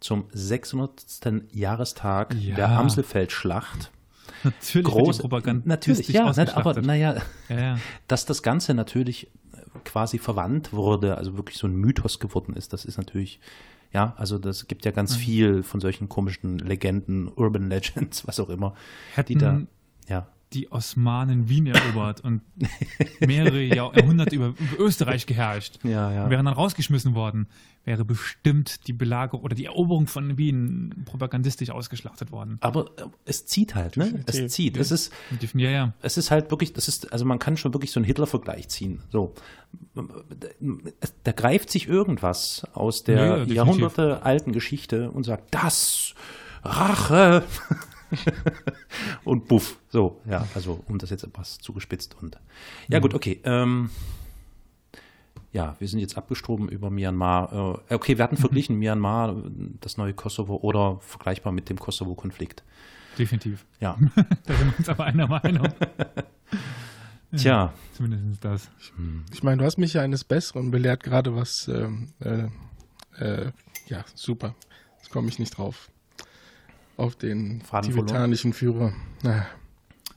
zum 0.00 0.24
600. 0.32 1.04
Jahrestag 1.52 2.34
Ja. 2.34 2.56
der 2.56 2.70
Amselfeld-Schlacht 2.70 3.90
Natürlich 4.44 4.86
groß, 4.86 5.18
Propaganda 5.18 5.68
natürlich, 5.68 6.08
ja, 6.08 6.24
aber 6.54 6.80
naja, 6.80 7.16
ja, 7.48 7.60
ja. 7.60 7.78
dass 8.08 8.24
das 8.24 8.42
Ganze 8.42 8.72
natürlich 8.74 9.28
quasi 9.84 10.18
verwandt 10.18 10.72
wurde, 10.72 11.18
also 11.18 11.36
wirklich 11.36 11.58
so 11.58 11.66
ein 11.66 11.74
Mythos 11.74 12.18
geworden 12.18 12.54
ist, 12.54 12.72
das 12.72 12.84
ist 12.84 12.96
natürlich, 12.96 13.40
ja, 13.92 14.14
also 14.16 14.38
das 14.38 14.66
gibt 14.68 14.84
ja 14.84 14.90
Mhm. 14.90 14.96
ganz 14.96 15.16
viel 15.16 15.62
von 15.62 15.80
solchen 15.80 16.08
komischen 16.08 16.58
Legenden, 16.58 17.28
Urban 17.28 17.68
Legends, 17.68 18.24
was 18.26 18.38
auch 18.40 18.48
immer, 18.50 18.74
die 19.28 19.34
Hätten 19.34 19.38
da, 19.38 19.60
ja, 20.08 20.28
die 20.52 20.72
Osmanen 20.72 21.48
Wien 21.48 21.66
erobert 21.66 22.22
und 22.22 22.42
mehrere 23.20 23.62
Jahr, 23.62 23.96
Jahrhunderte 23.96 24.34
über, 24.34 24.48
über 24.48 24.78
Österreich 24.80 25.26
geherrscht. 25.26 25.78
Ja, 25.84 26.12
ja. 26.12 26.24
Und 26.24 26.30
wären 26.30 26.44
dann 26.46 26.54
rausgeschmissen 26.54 27.14
worden, 27.14 27.46
wäre 27.84 28.04
bestimmt 28.04 28.86
die 28.88 28.92
Belagerung 28.92 29.42
oder 29.44 29.54
die 29.54 29.66
Eroberung 29.66 30.06
von 30.08 30.36
Wien 30.38 31.04
propagandistisch 31.06 31.70
ausgeschlachtet 31.70 32.32
worden. 32.32 32.58
aber 32.62 32.86
äh, 32.98 33.04
es 33.24 33.46
zieht 33.46 33.74
halt, 33.76 33.96
ne? 33.96 34.06
Es 34.06 34.24
Definitiv. 34.36 34.52
zieht. 34.52 34.76
Es 34.76 34.90
ist, 34.90 35.12
Ja, 35.54 35.70
ja. 35.70 35.92
es 36.02 36.16
ist 36.16 36.30
halt 36.30 36.50
wirklich, 36.50 36.72
das 36.72 36.88
ist, 36.88 37.12
also 37.12 37.24
man 37.24 37.38
kann 37.38 37.56
schon 37.56 37.72
wirklich 37.72 37.92
so 37.92 38.00
einen 38.00 38.04
Hitler-Vergleich 38.06 38.68
ziehen. 38.68 39.02
So, 39.10 39.34
Es- 41.00 41.14
da 41.24 41.32
greift 41.32 41.70
sich 41.70 41.88
irgendwas 41.88 42.64
aus 42.74 43.04
der 43.04 43.16
Ja, 43.24 43.36
ja. 43.38 43.44
Jahrhunderte 43.44 44.22
alten 44.24 44.52
Geschichte 44.52 45.10
und 45.10 45.24
sagt, 45.24 45.54
das 45.54 46.14
Rache. 46.64 47.44
und 49.24 49.48
buff. 49.48 49.78
So, 49.88 50.20
ja, 50.28 50.46
also 50.54 50.82
um 50.88 50.98
das 50.98 51.10
jetzt 51.10 51.24
etwas 51.24 51.58
zugespitzt 51.58 52.16
und 52.20 52.38
ja 52.88 52.98
Mhm. 52.98 53.02
gut, 53.02 53.14
okay. 53.14 53.40
Ähm, 53.44 53.90
ja, 55.52 55.74
wir 55.80 55.88
sind 55.88 55.98
jetzt 55.98 56.16
abgestroben 56.16 56.68
über 56.68 56.90
Myanmar. 56.90 57.80
Äh, 57.88 57.94
okay, 57.94 58.16
wir 58.18 58.22
hatten 58.24 58.36
verglichen 58.36 58.76
Myanmar, 58.78 59.34
das 59.80 59.96
neue 59.96 60.14
Kosovo 60.14 60.56
oder 60.56 60.98
vergleichbar 61.00 61.52
mit 61.52 61.68
dem 61.68 61.78
Kosovo-Konflikt. 61.78 62.62
Definitiv. 63.18 63.66
Ja, 63.80 63.98
Da 64.46 64.54
sind 64.56 64.70
wir 64.70 64.78
uns 64.78 64.88
aber 64.88 65.04
einer 65.04 65.26
Meinung. 65.26 65.68
tja, 67.36 67.72
Zumindest 67.94 68.44
das. 68.44 68.70
Ich 69.32 69.42
meine, 69.42 69.58
du 69.58 69.64
hast 69.64 69.76
mich 69.78 69.94
ja 69.94 70.02
eines 70.02 70.24
Besseren 70.24 70.70
belehrt, 70.70 71.02
gerade 71.02 71.34
was, 71.34 71.66
ähm, 71.68 72.12
äh, 72.20 72.46
äh, 73.18 73.52
ja, 73.88 74.04
super. 74.14 74.54
Jetzt 74.98 75.10
komme 75.10 75.28
ich 75.28 75.38
nicht 75.38 75.56
drauf. 75.58 75.89
Auf 77.00 77.16
den 77.16 77.60
Faden 77.62 77.90
verloren. 77.90 78.06
tibetanischen 78.08 78.52
Führer. 78.52 78.92
Ah, 79.24 79.42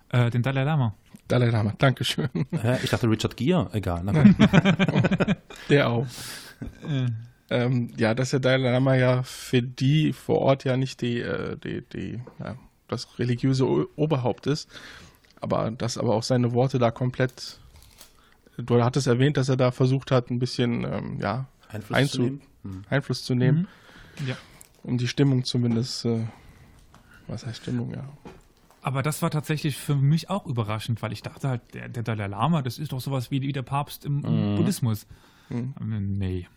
Äh, 0.10 0.30
den 0.30 0.44
Dalai 0.44 0.64
Lama. 0.64 0.94
Dalai 1.28 1.50
Lama, 1.50 1.74
Dankeschön. 1.78 2.30
Hä? 2.52 2.78
ich 2.84 2.90
dachte 2.90 3.10
Richard 3.10 3.38
Gere, 3.38 3.70
egal. 3.74 4.04
Der 5.70 5.90
auch. 5.90 6.06
Äh, 6.88 7.08
Ähm, 7.50 7.92
ja, 7.98 8.16
dass 8.16 8.32
der 8.32 8.40
Dalai 8.40 8.72
Lama 8.72 8.96
ja 8.96 9.22
für 9.24 9.62
die 9.62 10.12
vor 10.14 10.40
Ort 10.40 10.64
ja 10.64 10.76
nicht 10.78 11.02
die, 11.02 11.20
äh, 11.20 11.56
die, 11.58 11.82
die, 11.94 12.22
ja, 12.40 12.56
das 12.88 13.20
religiöse 13.20 13.68
O- 13.68 13.86
Oberhaupt 13.96 14.48
ist, 14.48 14.70
aber 15.40 15.70
dass 15.72 15.98
aber 15.98 16.16
auch 16.16 16.24
seine 16.24 16.54
Worte 16.54 16.80
da 16.80 16.90
komplett. 16.90 17.60
Du 18.58 18.82
hattest 18.84 19.08
erwähnt, 19.08 19.38
dass 19.38 19.50
er 19.50 19.58
da 19.58 19.72
versucht 19.72 20.10
hat, 20.10 20.32
ein 20.32 20.40
bisschen 20.40 20.84
ähm, 20.84 21.20
ja, 21.22 21.46
Einfluss 21.70 22.12
zu 22.12 22.22
nehmen. 22.22 22.42
Hm. 22.64 22.84
Einfluss 22.90 23.24
zu 23.24 23.36
nehmen, 23.36 23.68
ja. 24.26 24.36
um 24.84 24.98
die 24.98 25.08
Stimmung 25.08 25.44
zumindest. 25.44 26.06
Äh, 26.06 26.26
was 27.28 27.46
heißt 27.46 27.62
Stimmung, 27.62 27.94
ja. 27.94 28.08
Aber 28.82 29.02
das 29.02 29.22
war 29.22 29.32
tatsächlich 29.32 29.78
für 29.78 29.96
mich 29.96 30.30
auch 30.30 30.46
überraschend, 30.46 31.02
weil 31.02 31.14
ich 31.14 31.22
dachte 31.22 31.48
halt, 31.48 31.74
der, 31.74 31.88
der 31.88 32.04
Dalai 32.04 32.28
Lama, 32.28 32.62
das 32.62 32.78
ist 32.78 32.92
doch 32.92 33.00
sowas 33.00 33.32
wie, 33.32 33.42
wie 33.42 33.54
der 33.54 33.62
Papst 33.62 34.04
im, 34.04 34.26
im 34.26 34.56
Buddhismus. 34.56 35.08
Mhm. 35.50 35.74
Nee. 36.18 36.48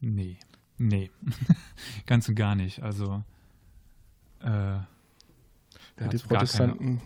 Nee. 0.00 0.38
Nee. 0.78 1.10
Ganz 2.06 2.28
und 2.28 2.34
gar 2.34 2.54
nicht. 2.54 2.82
Also, 2.82 3.22
äh, 4.40 4.48
Ja, 4.48 4.86
die 6.10 6.18
Protestanten. 6.18 7.00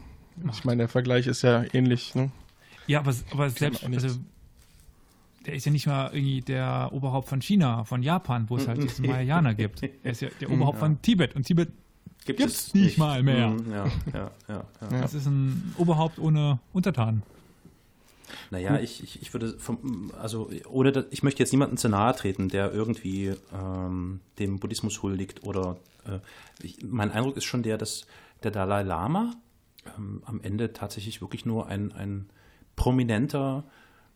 Ich 0.53 0.65
meine, 0.65 0.83
der 0.83 0.89
Vergleich 0.89 1.27
ist 1.27 1.43
ja 1.43 1.65
ähnlich, 1.73 2.15
ne? 2.15 2.31
Ja, 2.87 3.01
aber, 3.01 3.15
aber 3.33 3.51
selbst, 3.51 3.85
also, 3.85 4.21
der 5.47 5.55
ist 5.55 5.65
ja 5.67 5.73
nicht 5.73 5.87
mal 5.87 6.11
irgendwie 6.13 6.43
der 6.43 6.91
Oberhaupt 6.93 7.29
von 7.29 7.41
China, 7.41 7.85
von 7.85 8.03
Japan, 8.03 8.49
wo 8.49 8.57
es 8.57 8.69
halt 8.69 8.83
diese 8.83 9.03
Mahayana 9.03 9.53
gibt. 9.55 9.83
Er 9.83 10.13
ist 10.13 10.21
ja 10.21 10.29
der 10.41 10.51
Oberhaupt 10.53 10.79
von 10.79 11.01
Tibet 11.03 11.35
und 11.35 11.45
Tibet, 11.45 11.71
Gibt 12.25 12.39
Gibt's 12.41 12.75
nicht 12.75 12.99
mal 12.99 13.23
mehr. 13.23 13.49
Hm, 13.51 13.71
Ja, 13.71 13.87
ja, 14.13 14.31
ja, 14.49 14.65
ja. 14.91 15.01
das 15.01 15.15
ist 15.15 15.27
ein 15.27 15.75
Oberhaupt 15.79 16.19
ohne 16.19 16.59
Untertanen. 16.73 17.23
Naja, 18.51 18.81
ich, 18.81 19.03
ich, 19.03 19.23
ich 19.23 19.33
würde, 19.33 19.57
vom, 19.59 20.11
also 20.21 20.51
ohne, 20.69 21.07
ich 21.11 21.23
möchte 21.23 21.41
jetzt 21.43 21.53
niemandem 21.53 21.77
zu 21.77 21.89
nahe 21.89 22.15
treten, 22.15 22.49
der 22.49 22.73
irgendwie 22.73 23.35
ähm, 23.55 24.21
dem 24.41 24.59
Buddhismus 24.59 25.03
huldigt 25.03 25.45
oder 25.45 25.77
äh, 26.07 26.19
ich, 26.61 26.79
mein 26.83 27.13
Eindruck 27.13 27.37
ist 27.37 27.45
schon 27.45 27.63
der, 27.63 27.79
dass 27.79 28.07
der 28.43 28.51
Dalai 28.51 28.83
Lama 28.83 29.35
ähm, 29.97 30.23
am 30.27 30.41
Ende 30.41 30.73
tatsächlich 30.73 31.21
wirklich 31.21 31.47
nur 31.47 31.69
ein, 31.69 31.93
ein 31.93 32.29
prominenter 32.75 33.63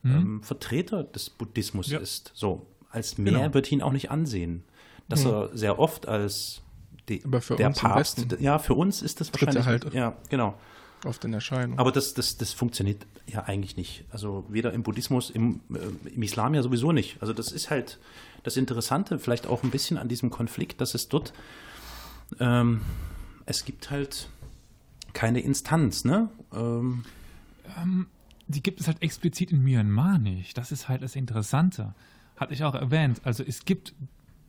ähm, 0.04 0.42
Vertreter 0.42 1.04
des 1.04 1.30
Buddhismus 1.30 1.88
Ja. 1.90 1.98
ist. 2.00 2.32
So, 2.34 2.66
als 2.90 3.18
mehr 3.18 3.32
Genau. 3.34 3.54
wird 3.54 3.70
ihn 3.70 3.82
auch 3.82 3.92
nicht 3.92 4.10
ansehen. 4.10 4.64
Dass 5.08 5.24
er 5.24 5.50
sehr 5.56 5.78
oft 5.78 6.06
als 6.08 6.62
die, 7.11 7.24
Aber 7.24 7.40
für 7.40 7.56
der 7.56 7.68
uns 7.68 7.78
Papst, 7.78 8.26
ja, 8.40 8.58
für 8.58 8.74
uns 8.74 9.02
ist 9.02 9.20
das 9.20 9.30
tritt 9.30 9.54
wahrscheinlich, 9.54 9.66
halt- 9.66 9.94
ja, 9.94 10.16
genau. 10.28 10.54
Oft 11.04 11.24
in 11.24 11.32
Erscheinung. 11.32 11.78
Aber 11.78 11.92
das, 11.92 12.12
das, 12.12 12.36
das 12.36 12.52
funktioniert 12.52 13.06
ja 13.26 13.44
eigentlich 13.44 13.76
nicht. 13.76 14.04
Also 14.11 14.44
weder 14.50 14.72
im 14.74 14.82
Buddhismus, 14.82 15.30
im, 15.30 15.61
äh, 15.72 16.08
im 16.14 16.22
Islam 16.22 16.54
ja 16.54 16.62
sowieso 16.62 16.92
nicht. 16.92 17.16
Also 17.22 17.32
das 17.32 17.52
ist 17.52 17.70
halt 17.70 17.98
das 18.42 18.56
Interessante, 18.58 19.18
vielleicht 19.18 19.46
auch 19.46 19.62
ein 19.62 19.70
bisschen 19.70 19.96
an 19.96 20.08
diesem 20.08 20.28
Konflikt, 20.30 20.80
dass 20.80 20.94
es 20.94 21.08
dort, 21.08 21.32
ähm, 22.38 22.82
es 23.46 23.64
gibt 23.64 23.90
halt 23.90 24.28
keine 25.14 25.40
Instanz, 25.40 26.04
ne? 26.04 26.28
Ähm, 26.54 27.04
die 28.48 28.62
gibt 28.62 28.80
es 28.80 28.86
halt 28.86 29.00
explizit 29.02 29.52
in 29.52 29.62
Myanmar 29.62 30.18
nicht. 30.18 30.58
Das 30.58 30.72
ist 30.72 30.88
halt 30.88 31.02
das 31.02 31.16
Interessante. 31.16 31.94
Hatte 32.36 32.52
ich 32.52 32.64
auch 32.64 32.74
erwähnt. 32.74 33.20
Also 33.24 33.42
es 33.46 33.64
gibt 33.64 33.94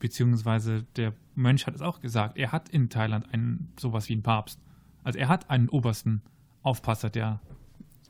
beziehungsweise 0.02 0.84
der 0.97 1.14
Mönch 1.36 1.66
hat 1.66 1.76
es 1.76 1.82
auch 1.82 2.02
gesagt, 2.02 2.38
er 2.38 2.52
hat 2.52 2.68
in 2.68 2.89
Thailand 2.89 3.34
einen 3.34 3.72
sowas 3.80 4.10
wie 4.10 4.14
einen 4.14 4.24
Papst. 4.24 4.60
Also 5.04 5.18
er 5.18 5.30
hat 5.30 5.49
einen 5.49 5.70
obersten 5.70 6.22
Aufpasser, 6.64 7.10
der 7.10 7.39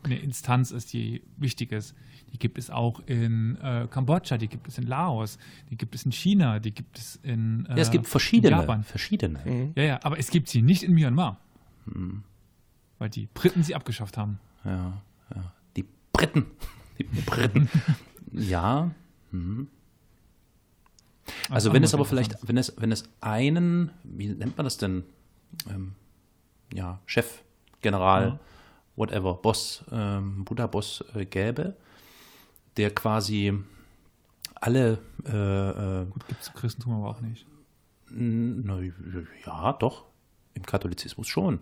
eine 0.03 0.17
Instanz 0.17 0.71
ist, 0.71 0.93
die 0.93 1.21
wichtig 1.37 1.71
ist. 1.71 1.93
Die 2.33 2.39
gibt 2.39 2.57
es 2.57 2.71
auch 2.71 3.01
in 3.05 3.57
äh, 3.57 3.87
Kambodscha, 3.91 4.37
die 4.37 4.47
gibt 4.47 4.67
es 4.67 4.77
in 4.77 4.87
Laos, 4.87 5.37
die 5.69 5.77
gibt 5.77 5.93
es 5.93 6.05
in 6.05 6.11
China, 6.11 6.59
die 6.59 6.71
gibt 6.71 6.97
es 6.97 7.17
in 7.17 7.65
äh, 7.67 7.75
Ja, 7.75 7.77
es 7.77 7.91
gibt 7.91 8.07
verschiedene. 8.07 8.55
Japan. 8.55 8.83
Verschiedene. 8.83 9.73
Ja, 9.75 9.83
ja, 9.83 9.99
aber 10.01 10.17
es 10.17 10.31
gibt 10.31 10.47
sie 10.47 10.61
nicht 10.61 10.83
in 10.83 10.93
Myanmar. 10.93 11.39
Weil 12.97 13.09
die 13.09 13.27
Briten 13.33 13.63
sie 13.63 13.75
abgeschafft 13.75 14.17
haben. 14.17 14.39
Ja, 14.63 15.01
ja. 15.35 15.53
Die 15.75 15.85
Briten. 16.13 16.45
Die 16.97 17.03
Briten. 17.03 17.69
ja. 18.31 18.91
mhm. 19.31 19.67
Also 21.49 21.73
wenn 21.73 21.83
es 21.83 21.93
aber 21.93 22.05
vielleicht, 22.05 22.35
wenn 22.47 22.57
es, 22.57 22.73
wenn 22.77 22.91
es 22.91 23.03
einen, 23.21 23.91
wie 24.03 24.27
nennt 24.27 24.57
man 24.57 24.65
das 24.65 24.77
denn? 24.77 25.03
Ähm, 25.69 25.93
ja, 26.73 26.99
Chef, 27.05 27.43
General, 27.81 28.27
Ja. 28.27 28.39
whatever, 28.95 29.33
Boss, 29.35 29.83
ähm, 29.91 30.45
Buddha-Boss 30.45 31.03
äh, 31.15 31.25
gäbe, 31.25 31.75
der 32.77 32.93
quasi 32.93 33.53
alle, 34.55 34.99
äh, 35.25 36.01
äh, 36.01 36.05
Gut, 36.05 36.27
gibt 36.27 36.41
es 36.41 36.47
im 36.49 36.53
Christentum 36.53 36.93
aber 36.93 37.09
auch 37.09 37.21
nicht. 37.21 37.45
na, 38.09 38.79
ja, 39.45 39.73
doch, 39.73 40.05
im 40.53 40.63
Katholizismus 40.65 41.27
schon. 41.27 41.59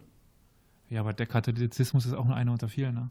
Ja, 0.89 1.01
aber 1.01 1.13
der 1.13 1.27
Katholizismus 1.27 2.05
ist 2.05 2.13
auch 2.13 2.25
nur 2.25 2.35
einer 2.35 2.51
unter 2.51 2.67
vielen. 2.67 2.95
Ne? 2.95 3.09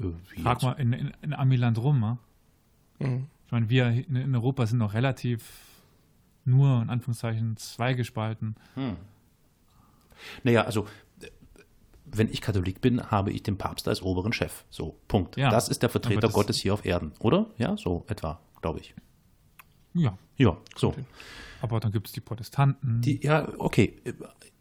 Äh, 0.00 0.04
wie 0.34 0.42
Frag 0.42 0.54
jetzt? 0.56 0.62
mal 0.62 0.72
in, 0.72 0.92
in, 0.94 1.12
in 1.22 1.32
Amiland 1.34 1.78
rum. 1.78 2.00
Ne? 2.00 2.18
Mhm. 2.98 3.26
Ich 3.54 3.60
meine, 3.60 3.70
wir 3.70 4.04
in, 4.08 4.34
Europa 4.34 4.66
sind 4.66 4.78
noch 4.78 4.94
relativ 4.94 5.48
nur, 6.44 6.82
in 6.82 6.90
Anführungszeichen, 6.90 7.56
zweigespalten. 7.56 8.56
Naja, 10.42 10.62
also 10.62 10.88
wenn 12.04 12.28
ich 12.28 12.40
Katholik 12.40 12.80
bin, 12.80 13.12
habe 13.12 13.30
ich 13.30 13.44
den 13.44 13.56
Papst 13.56 13.86
als 13.86 14.02
oberen 14.02 14.32
Chef. 14.32 14.64
So, 14.70 14.98
Punkt. 15.06 15.36
Ja, 15.36 15.50
das 15.50 15.68
ist 15.68 15.84
der 15.84 15.88
Vertreter 15.88 16.30
Gottes 16.30 16.56
hier 16.56 16.74
auf 16.74 16.84
Erden, 16.84 17.12
oder? 17.20 17.46
Ja, 17.56 17.76
so 17.76 18.04
etwa, 18.08 18.40
glaube 18.60 18.80
ich. 18.80 18.92
Ja, 19.92 20.18
Ja, 20.36 20.56
so. 20.74 20.92
aber 21.62 21.78
dann 21.78 21.92
gibt 21.92 22.08
es 22.08 22.12
die 22.12 22.20
Protestanten. 22.20 23.02
Die, 23.02 23.20
ja, 23.22 23.48
okay. 23.58 24.02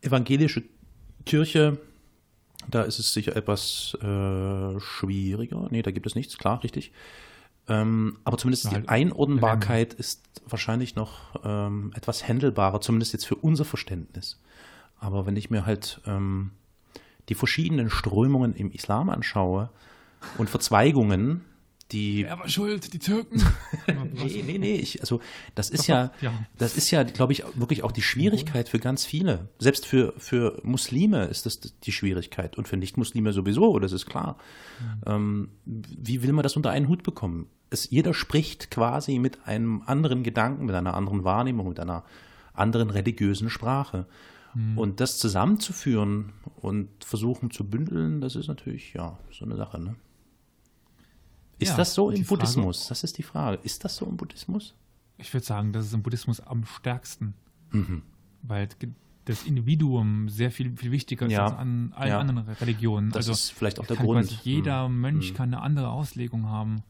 Evangelische 0.02 0.66
Kirche, 1.26 1.80
da 2.70 2.84
ist 2.84 3.00
es 3.00 3.12
sicher 3.12 3.36
etwas 3.36 3.98
äh, 4.04 4.80
schwieriger. 4.80 5.68
Nee, 5.72 5.82
da 5.82 5.89
gibt 5.89 6.06
es 6.06 6.14
nichts, 6.14 6.38
klar, 6.38 6.64
richtig. 6.64 6.91
Ähm, 7.70 8.18
aber 8.26 8.38
zumindest 8.38 8.66
die 8.66 8.76
halt 8.76 8.89
Einordnbarkeit 8.89 9.93
ist 9.93 10.22
wahrscheinlich 10.45 10.95
noch 10.95 11.39
ähm, 11.43 11.93
etwas 11.95 12.28
händelbarer, 12.28 12.82
zumindest 12.82 13.14
jetzt 13.14 13.26
für 13.26 13.36
unser 13.36 13.64
Verständnis. 13.64 14.39
Aber 14.99 15.26
wenn 15.26 15.38
ich 15.38 15.49
mir 15.49 15.66
halt 15.66 16.01
ähm, 16.05 16.51
die 17.30 17.36
verschiedenen 17.36 17.89
Strömungen 17.89 18.53
im 18.53 18.72
Islam 18.72 19.09
anschaue 19.09 19.70
und 20.38 20.49
Verzweigungen, 20.49 21.41
die 21.94 22.26
Wer 22.26 22.39
war 22.39 22.50
schuld? 22.50 22.91
Die 22.94 23.00
Türken? 23.00 23.41
Nee, 24.14 24.44
nee, 24.46 24.58
nee. 24.58 24.76
Ich, 24.76 25.02
also 25.02 25.20
das 25.56 25.70
ist 25.70 25.88
ja, 25.88 26.12
Ja. 26.22 26.32
das 26.58 26.78
ist 26.78 26.91
ja, 26.91 27.04
glaube 27.04 27.34
ich, 27.34 27.44
wirklich 27.56 27.84
auch 27.84 27.91
die 27.91 28.02
Schwierigkeit 28.02 28.70
für 28.70 28.80
ganz 28.80 29.06
viele. 29.06 29.50
Selbst 29.60 29.86
für, 29.86 30.14
für 30.18 30.60
Muslime 30.64 31.26
ist 31.26 31.46
das 31.46 31.60
die 31.60 31.91
Schwierigkeit 31.91 32.58
und 32.58 32.68
für 32.68 32.78
Nicht-Muslime 32.78 33.34
sowieso, 33.34 33.80
das 33.80 33.91
ist 33.91 34.06
klar. 34.06 34.38
Ähm, 35.06 35.50
wie 35.66 36.22
will 36.24 36.32
man 36.34 36.44
das 36.44 36.56
unter 36.56 36.70
einen 36.72 36.88
Hut 36.88 37.04
bekommen? 37.04 37.48
Es, 37.70 37.89
jeder 37.89 38.14
spricht 38.14 38.70
quasi 38.72 39.20
mit 39.20 39.48
einem 39.48 39.82
anderen 39.86 40.24
Gedanken, 40.24 40.66
mit 40.66 40.76
einer 40.76 40.94
anderen 40.94 41.24
Wahrnehmung, 41.24 41.70
mit 41.70 41.80
einer 41.80 42.04
anderen 42.54 42.89
religiösen 42.89 43.50
Sprache. 43.50 44.06
Und 44.76 45.00
das 45.00 45.18
zusammenzuführen 45.18 46.32
und 46.58 46.88
versuchen 47.04 47.50
zu 47.50 47.68
bündeln, 47.68 48.22
das 48.22 48.36
ist 48.36 48.48
natürlich, 48.48 48.94
ja, 48.94 49.18
so 49.32 49.46
eine 49.46 49.56
Sache, 49.56 49.80
ne? 49.82 49.96
Ist 51.64 51.70
Ja, 51.70 51.78
das 51.78 51.93
so 51.93 52.09
im 52.09 52.18
Frage- 52.18 52.28
Buddhismus? 52.30 52.88
Das 52.88 53.03
ist 53.03 53.18
die 53.18 53.24
Frage. 53.24 53.59
Ist 53.64 53.84
das 53.84 53.95
so 53.95 54.05
im 54.05 54.18
Buddhismus? 54.18 54.76
Ich 55.18 55.34
würde 55.34 55.45
sagen, 55.45 55.74
das 55.74 55.86
ist 55.88 55.93
im 55.93 56.03
Buddhismus 56.03 56.39
am 56.39 56.66
stärksten. 56.66 57.34
Mhm. 57.72 58.01
Weil 58.43 58.68
das 59.26 59.43
Individuum 59.43 60.28
sehr 60.30 60.51
viel, 60.51 60.76
viel 60.76 60.91
wichtiger 60.91 61.28
Ja. 61.28 61.45
ist 61.45 61.51
als 61.53 61.59
an 61.61 61.93
allen 61.95 62.09
Ja. 62.09 62.20
anderen 62.20 62.39
Religionen. 62.55 63.09
Das 63.09 63.18
also 63.30 63.32
ist 63.32 63.51
vielleicht 63.51 63.80
auch 63.80 63.86
der 63.88 63.95
Grund. 63.97 64.30
jeder 64.43 64.89
Mönch 64.89 65.32
Mhm. 65.32 65.36
kann 65.36 65.53
eine 65.53 65.61
andere 65.64 65.89
Auslegung 65.89 66.47
haben. 66.47 66.84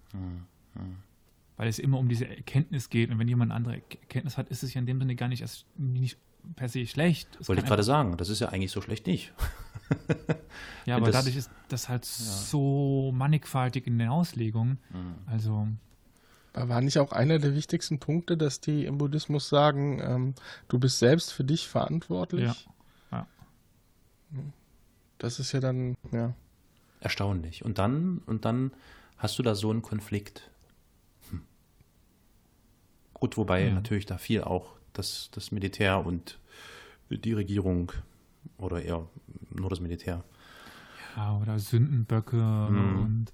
Weil 1.58 1.68
es 1.68 1.78
immer 1.80 2.00
um 2.00 2.10
diese 2.10 2.28
Erkenntnis 2.28 2.90
geht. 2.90 3.12
Und 3.12 3.20
wenn 3.20 3.28
jemand 3.28 3.52
eine 3.52 3.56
andere 3.58 3.76
Erkenntnis 3.76 4.38
hat, 4.38 4.50
ist 4.50 4.64
es 4.64 4.74
ja 4.74 4.80
in 4.80 4.88
dem 4.88 5.00
Sinne 5.00 5.16
gar 5.16 5.28
nicht, 5.28 5.42
erst, 5.42 5.66
nicht 5.78 6.18
per 6.56 6.68
se 6.68 6.86
schlecht. 6.88 7.28
Es 7.40 7.48
Wollte 7.48 7.62
ich 7.62 7.68
gerade 7.68 7.84
sagen, 7.84 8.18
das 8.18 8.30
ist 8.30 8.40
ja 8.40 8.50
eigentlich 8.50 8.72
so 8.72 8.82
schlecht 8.82 9.06
nicht. 9.06 9.32
Ja, 10.86 10.98
aber 10.98 11.08
das- 11.08 11.16
dadurch 11.16 11.36
ist 11.38 11.50
das 11.70 11.90
halt 11.90 12.06
so 12.06 13.12
mannigfaltig 13.14 13.88
in 13.88 13.98
den 14.00 14.10
Auslegungen. 14.10 14.80
Mhm. 14.92 15.16
Also, 15.28 15.68
Da 16.54 16.70
war 16.70 16.82
nicht 16.82 17.00
auch 17.00 17.12
einer 17.12 17.40
der 17.40 17.56
wichtigsten 17.56 18.00
Punkte, 18.00 18.38
dass 18.38 18.60
die 18.62 18.86
im 18.86 19.00
Buddhismus 19.00 19.50
sagen, 19.50 20.00
ähm, 20.04 20.36
du 20.68 20.78
bist 20.78 21.00
selbst 21.00 21.32
für 21.34 21.44
dich 21.44 21.68
verantwortlich? 21.68 22.44
Ja. 23.12 23.26
Ja. 24.32 24.44
Das 25.18 25.40
ist 25.40 25.52
ja 25.52 25.60
dann, 25.60 25.96
ja. 26.12 26.34
Erstaunlich. 27.00 27.66
Und 27.66 27.80
dann, 27.80 28.20
und 28.28 28.46
dann 28.46 28.72
hast 29.18 29.40
du 29.40 29.44
da 29.44 29.56
so 29.56 29.72
einen 29.72 29.82
Konflikt. 29.82 30.52
Hm. 31.32 31.42
Gut, 33.14 33.36
wobei 33.38 33.66
Ja. 33.68 33.74
natürlich 33.74 34.06
da 34.06 34.18
viel 34.20 34.44
auch 34.44 34.76
das, 34.94 35.30
das 35.32 35.52
Militär 35.52 36.06
und 36.06 36.40
die 37.10 37.34
Regierung 37.34 37.92
oder 38.58 38.82
eher 38.84 39.08
nur 39.54 39.70
das 39.70 39.80
Militär. 39.80 40.24
ja, 41.16 41.38
oder 41.38 41.60
Sündenböcke 41.60 42.36
Mhm. 42.38 43.00
und 43.00 43.32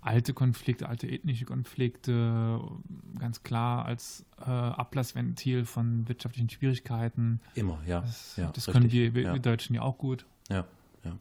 alte 0.00 0.34
Konflikte, 0.34 0.88
alte 0.88 1.06
ethnische 1.08 1.44
Konflikte, 1.44 2.60
ganz 3.18 3.42
klar 3.44 3.84
als 3.84 4.24
äh, 4.40 4.50
Ablassventil 4.50 5.64
von 5.64 6.08
wirtschaftlichen 6.08 6.50
Schwierigkeiten. 6.50 7.40
Immer, 7.54 7.78
ja. 7.86 8.00
Das, 8.00 8.36
ja 8.36 8.50
das 8.52 8.66
können 8.66 8.90
wir, 8.90 9.14
wir, 9.14 9.22
ja. 9.22 9.38
Deutschen 9.38 9.74
ja 9.76 9.82
auch 9.82 9.96
gut. 9.98 10.26
Ja, 10.48 10.64
ja. 11.04 11.16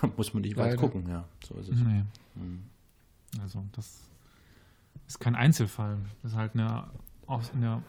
da 0.00 0.06
muss 0.16 0.32
man 0.32 0.42
nicht 0.42 0.56
weit 0.56 0.66
Leider. 0.66 0.76
gucken, 0.76 1.08
ja. 1.08 1.24
So 1.44 1.54
ist 1.54 1.68
es. 1.68 1.78
Nee. 1.80 2.04
Mhm. 2.36 2.62
Also, 3.42 3.64
das 3.72 4.00
ist 5.08 5.18
kein 5.18 5.34
Einzelfall. 5.34 5.98
Das 6.22 6.32
ist 6.32 6.38
halt 6.38 6.54
eine, 6.54 6.84
eine, 7.26 7.82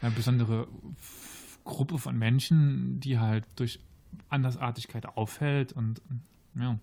eine 0.00 0.10
besondere 0.12 0.66
Gruppe 1.64 1.98
von 1.98 2.16
Menschen, 2.18 3.00
die 3.00 3.18
halt 3.18 3.44
durch 3.56 3.80
Andersartigkeit 4.28 5.06
auffällt 5.06 5.72
und 5.72 6.00
ja. 6.54 6.78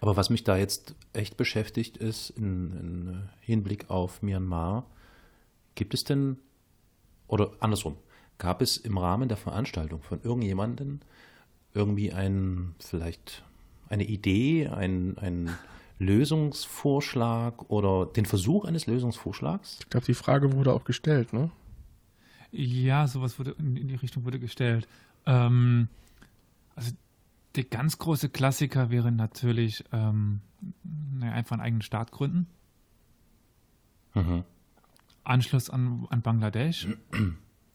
Aber 0.00 0.16
was 0.16 0.30
mich 0.30 0.44
da 0.44 0.56
jetzt 0.56 0.94
echt 1.12 1.36
beschäftigt, 1.36 1.96
ist 1.96 2.30
in, 2.30 2.72
in 2.72 3.28
Hinblick 3.40 3.90
auf 3.90 4.22
Myanmar, 4.22 4.86
gibt 5.74 5.94
es 5.94 6.04
denn, 6.04 6.38
oder 7.28 7.52
andersrum, 7.60 7.96
gab 8.38 8.62
es 8.62 8.76
im 8.76 8.98
Rahmen 8.98 9.28
der 9.28 9.36
Veranstaltung 9.36 10.02
von 10.02 10.20
irgendjemandem 10.22 11.00
irgendwie 11.74 12.12
ein, 12.12 12.74
vielleicht 12.78 13.44
eine 13.88 14.04
Idee, 14.04 14.68
ein, 14.68 15.18
ein 15.18 15.50
Lösungsvorschlag 15.98 17.70
oder 17.70 18.06
den 18.06 18.24
Versuch 18.24 18.64
eines 18.64 18.86
Lösungsvorschlags? 18.86 19.78
Ich 19.80 19.90
glaube, 19.90 20.06
die 20.06 20.14
Frage 20.14 20.52
wurde 20.54 20.72
auch 20.72 20.84
gestellt, 20.84 21.32
ne? 21.32 21.50
Ja, 22.52 23.06
sowas 23.06 23.38
wurde 23.38 23.52
in 23.58 23.76
in 23.76 23.88
die 23.88 23.94
Richtung 23.94 24.24
wurde 24.24 24.38
gestellt. 24.40 24.88
Ähm, 25.26 25.88
also 26.74 26.92
der 27.56 27.64
ganz 27.64 27.98
große 27.98 28.28
Klassiker 28.28 28.90
wäre 28.90 29.12
natürlich 29.12 29.84
ähm, 29.92 30.40
naja, 31.12 31.32
einfach 31.32 31.52
einen 31.54 31.62
eigenen 31.62 31.82
Staat 31.82 32.12
gründen. 32.12 32.46
Mhm. 34.14 34.44
Anschluss 35.24 35.70
an, 35.70 36.06
an 36.10 36.22
Bangladesch. 36.22 36.88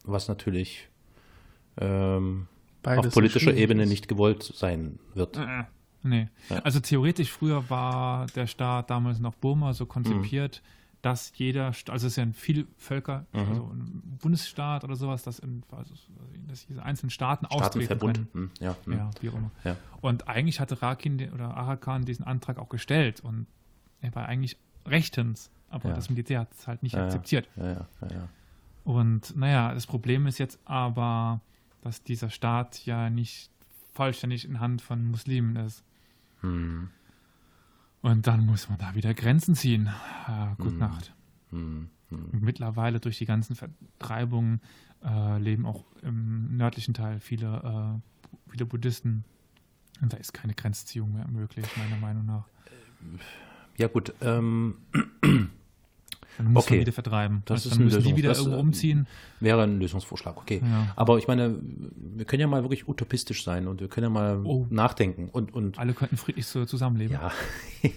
Was 0.04 0.28
natürlich 0.28 0.90
ähm, 1.78 2.48
auf 2.84 3.14
politischer 3.14 3.54
Ebene 3.54 3.84
ist. 3.84 3.90
nicht 3.90 4.08
gewollt 4.08 4.44
sein 4.44 5.00
wird. 5.14 5.38
Äh, 5.38 5.64
nee. 6.04 6.28
Ja. 6.50 6.60
Also 6.60 6.80
theoretisch 6.80 7.32
früher 7.32 7.70
war 7.70 8.28
der 8.28 8.48
Staat 8.48 8.90
damals 8.90 9.20
noch 9.20 9.36
Burma 9.36 9.74
so 9.74 9.86
konzipiert, 9.86 10.62
Mhm. 10.64 10.68
Dass 11.06 11.32
jeder, 11.36 11.68
also 11.68 11.94
es 11.94 12.04
ist 12.04 12.16
ja 12.16 12.24
ein 12.24 12.34
Vielvölker, 12.34 13.28
also 13.32 13.70
ein 13.72 14.02
Bundesstaat 14.20 14.84
oder 14.84 14.96
sowas, 14.96 15.22
dass, 15.22 15.38
in, 15.38 15.62
also, 15.72 15.94
dass 16.48 16.66
diese 16.66 16.82
einzelnen 16.82 17.12
Staaten 17.12 17.46
austreten 17.46 18.00
können. 18.00 18.28
Hm, 18.34 18.50
Ja, 18.60 18.76
hm. 18.86 18.94
Ja, 18.94 19.10
wie 19.22 19.30
auch 19.30 19.36
immer. 19.36 19.52
Ja. 19.64 19.78
Und 20.02 20.28
eigentlich 20.28 20.60
hatte 20.60 20.82
Rakin 20.82 21.32
oder 21.32 21.56
Arakan 21.56 22.06
diesen 22.06 22.26
Antrag 22.26 22.58
auch 22.58 22.70
gestellt 22.70 23.20
und 23.22 23.46
er 24.02 24.16
war 24.16 24.26
eigentlich 24.26 24.58
rechtens, 24.88 25.52
aber 25.70 25.90
Ja. 25.90 25.96
das 25.96 26.10
Militär 26.10 26.40
hat 26.40 26.52
es 26.54 26.68
halt 26.68 26.82
nicht 26.82 26.96
akzeptiert. 26.96 27.48
Ja, 27.56 27.72
ja, 27.72 27.88
ja. 28.02 28.30
Und 28.84 29.36
naja, 29.36 29.74
das 29.76 29.86
Problem 29.86 30.26
ist 30.26 30.40
jetzt 30.40 30.60
aber, 30.66 31.40
dass 31.82 32.02
dieser 32.04 32.32
Staat 32.32 32.84
ja 32.86 33.12
nicht 33.12 33.52
vollständig 33.94 34.46
in 34.46 34.60
Hand 34.60 34.82
von 34.82 35.06
Muslimen 35.06 35.56
ist. 35.56 35.84
Hm. 36.42 36.90
Und 38.06 38.28
dann 38.28 38.46
muss 38.46 38.70
man 38.70 38.78
da 38.78 38.94
wieder 38.94 39.16
Grenzen 39.16 39.56
ziehen. 39.56 39.90
Äh, 40.28 40.56
gute 40.58 40.76
Mhm. 40.76 40.78
Nacht. 40.78 41.16
Hm. 41.50 41.90
Und 42.12 42.44
mittlerweile 42.44 43.00
durch 43.00 43.18
die 43.18 43.26
ganzen 43.26 43.56
Vertreibungen 43.56 44.62
äh, 45.04 45.40
leben 45.40 45.66
auch 45.66 45.86
im 46.04 46.56
nördlichen 46.56 46.94
Teil 46.94 47.20
viele, 47.20 47.98
äh, 47.98 48.52
viele 48.52 48.68
Buddhisten. 48.68 49.26
Und 50.02 50.14
da 50.14 50.18
ist 50.18 50.34
keine 50.34 50.54
Grenzziehung 50.54 51.14
mehr 51.14 51.28
möglich, 51.28 51.66
meiner 51.78 51.98
Meinung 52.00 52.28
nach. 52.28 52.46
Ja, 53.76 53.88
gut. 53.88 54.14
Ähm, 54.22 54.76
Dann 56.38 56.52
muss 56.54 56.66
Okay. 56.66 56.82
wieder 56.82 56.92
vertreiben. 56.92 57.42
Das 57.46 57.58
Also 57.66 57.70
ist 57.70 57.78
dann 57.78 57.86
müssen 57.86 58.04
die 58.04 58.16
wieder 58.16 58.30
Das, 58.30 58.40
irgendwo 58.40 58.58
äh, 58.58 58.62
umziehen. 58.62 59.08
wäre 59.40 59.64
ein 59.64 59.80
Lösungsvorschlag, 59.80 60.36
okay. 60.38 60.62
Ja. 60.64 60.92
Aber 60.96 61.18
ich 61.18 61.28
meine, 61.28 61.56
wir 61.62 62.26
können 62.26 62.42
ja 62.42 62.48
mal 62.48 62.64
wirklich 62.64 62.88
utopistisch 62.88 63.44
sein 63.44 63.68
und 63.68 63.80
wir 63.82 63.88
können 63.88 64.06
ja 64.06 64.10
mal 64.10 64.42
Oh. 64.44 64.68
nachdenken 64.70 65.30
und, 65.32 65.54
und 65.54 65.80
Alle 65.80 65.94
könnten 65.94 66.18
friedlich 66.18 66.46
so 66.48 66.66
zusammenleben. 66.66 67.14
ja, 67.14 67.32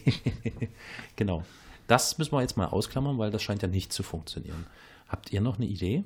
genau. 1.17 1.45
Das 1.87 2.19
müssen 2.19 2.33
wir 2.33 2.43
jetzt 2.43 2.57
mal 2.57 2.67
ausklammern, 2.67 3.19
weil 3.19 3.31
das 3.31 3.43
scheint 3.43 3.63
ja 3.63 3.69
nicht 3.69 3.93
zu 3.93 4.03
funktionieren. 4.03 4.67
Habt 5.09 5.33
ihr 5.33 5.41
noch 5.41 5.57
eine 5.57 5.67
Idee? 5.67 6.05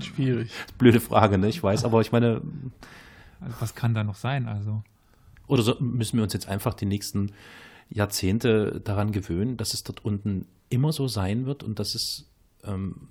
Schwierig. 0.00 0.50
Blöde 0.78 1.00
Frage, 1.00 1.38
ne? 1.38 1.48
Ich 1.48 1.62
weiß, 1.62 1.84
aber 1.84 2.00
ich 2.00 2.12
meine, 2.12 2.40
Also 3.40 3.56
was 3.60 3.74
kann 3.74 3.94
da 3.94 4.04
noch 4.04 4.14
sein? 4.16 4.48
Also 4.48 4.82
oder 5.46 5.62
so, 5.62 5.76
müssen 5.80 6.16
wir 6.16 6.24
uns 6.24 6.32
jetzt 6.32 6.48
einfach 6.48 6.74
die 6.74 6.86
nächsten 6.86 7.32
Jahrzehnte 7.90 8.80
daran 8.82 9.12
gewöhnen, 9.12 9.56
dass 9.56 9.74
es 9.74 9.82
dort 9.84 10.04
unten 10.04 10.46
immer 10.70 10.92
so 10.92 11.06
sein 11.08 11.46
wird 11.46 11.62
und 11.62 11.78
dass 11.78 11.94
es 11.94 12.26
ähm, 12.64 13.08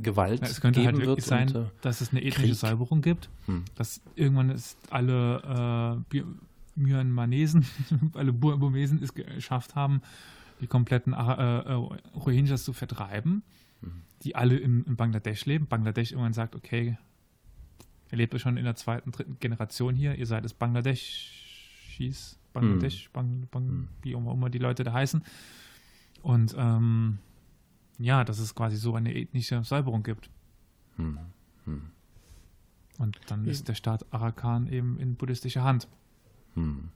Gewalt 0.00 0.40
Ja, 0.42 0.48
es 0.48 0.60
könnte 0.60 0.80
geben 0.80 0.96
halt 0.96 1.06
wirklich 1.06 1.16
wird. 1.16 1.26
sein, 1.26 1.48
und, 1.56 1.66
äh, 1.66 1.70
dass 1.82 2.00
es 2.00 2.10
eine 2.10 2.20
ethnische 2.22 2.48
Krieg. 2.48 2.54
Säuberung 2.56 3.00
gibt, 3.02 3.28
Hm. 3.46 3.64
dass 3.76 4.00
irgendwann 4.16 4.50
ist 4.50 4.76
alle 4.90 6.04
äh, 6.12 6.22
Myanmaresen, 6.74 7.64
alle 8.14 8.32
Bur- 8.32 8.58
Burmesen 8.58 9.02
es 9.02 9.14
geschafft 9.14 9.74
haben, 9.76 10.02
die 10.60 10.66
kompletten 10.66 11.12
äh, 11.12 11.16
äh, 11.16 11.72
Rohingyas 12.14 12.64
zu 12.64 12.72
vertreiben, 12.72 13.42
Hm. 13.82 14.02
die 14.22 14.34
alle 14.34 14.56
in, 14.56 14.84
in 14.84 14.96
Bangladesch 14.96 15.46
leben. 15.46 15.66
Bangladesch 15.66 16.10
irgendwann 16.10 16.32
sagt, 16.32 16.56
okay, 16.56 16.98
ihr 18.10 18.18
lebt 18.18 18.32
ja 18.32 18.38
schon 18.40 18.56
in 18.56 18.64
der 18.64 18.74
zweiten, 18.74 19.12
dritten 19.12 19.38
Generation 19.38 19.94
hier, 19.94 20.16
ihr 20.16 20.26
seid 20.26 20.44
es 20.44 20.54
Bangladeschis, 20.54 22.37
Bangladesch, 22.60 23.10
Bang, 23.12 23.46
Bang, 23.50 23.88
wie 24.02 24.14
auch 24.14 24.32
immer 24.32 24.50
die 24.50 24.58
Leute 24.58 24.84
da 24.84 24.92
heißen. 24.92 25.22
Und 26.22 26.54
ähm, 26.58 27.18
ja, 27.98 28.24
dass 28.24 28.38
es 28.38 28.54
quasi 28.54 28.76
so 28.76 28.94
eine 28.94 29.14
ethnische 29.14 29.62
Säuberung 29.64 30.02
gibt. 30.02 30.30
hm, 30.96 31.18
hm, 31.64 31.90
Und 32.98 33.18
dann 33.28 33.44
Ja. 33.44 33.50
ist 33.52 33.68
der 33.68 33.74
Staat 33.74 34.04
Arakan 34.12 34.66
eben 34.68 34.98
in 34.98 35.14
buddhistischer 35.16 35.62
Hand. 35.64 35.88
hm. 36.54 36.88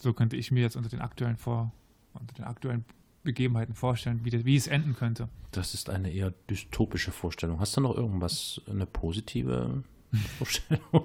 So 0.00 0.12
könnte 0.12 0.36
ich 0.36 0.52
mir 0.52 0.60
jetzt 0.60 0.76
unter 0.76 0.88
den 0.88 1.00
aktuellen 1.00 1.36
vor, 1.36 1.72
unter 2.12 2.32
den 2.34 2.44
aktuellen 2.44 2.84
Begebenheiten 3.24 3.74
vorstellen, 3.74 4.20
wie, 4.24 4.30
das, 4.30 4.44
wie 4.44 4.54
es 4.54 4.68
enden 4.68 4.94
könnte. 4.94 5.28
Das 5.50 5.74
ist 5.74 5.90
eine 5.90 6.10
eher 6.12 6.32
dystopische 6.48 7.10
Vorstellung. 7.10 7.58
Hast 7.58 7.76
du 7.76 7.80
noch 7.80 7.96
irgendwas, 7.96 8.60
eine 8.70 8.86
positive 8.86 9.82
Vorstellung? 10.38 11.04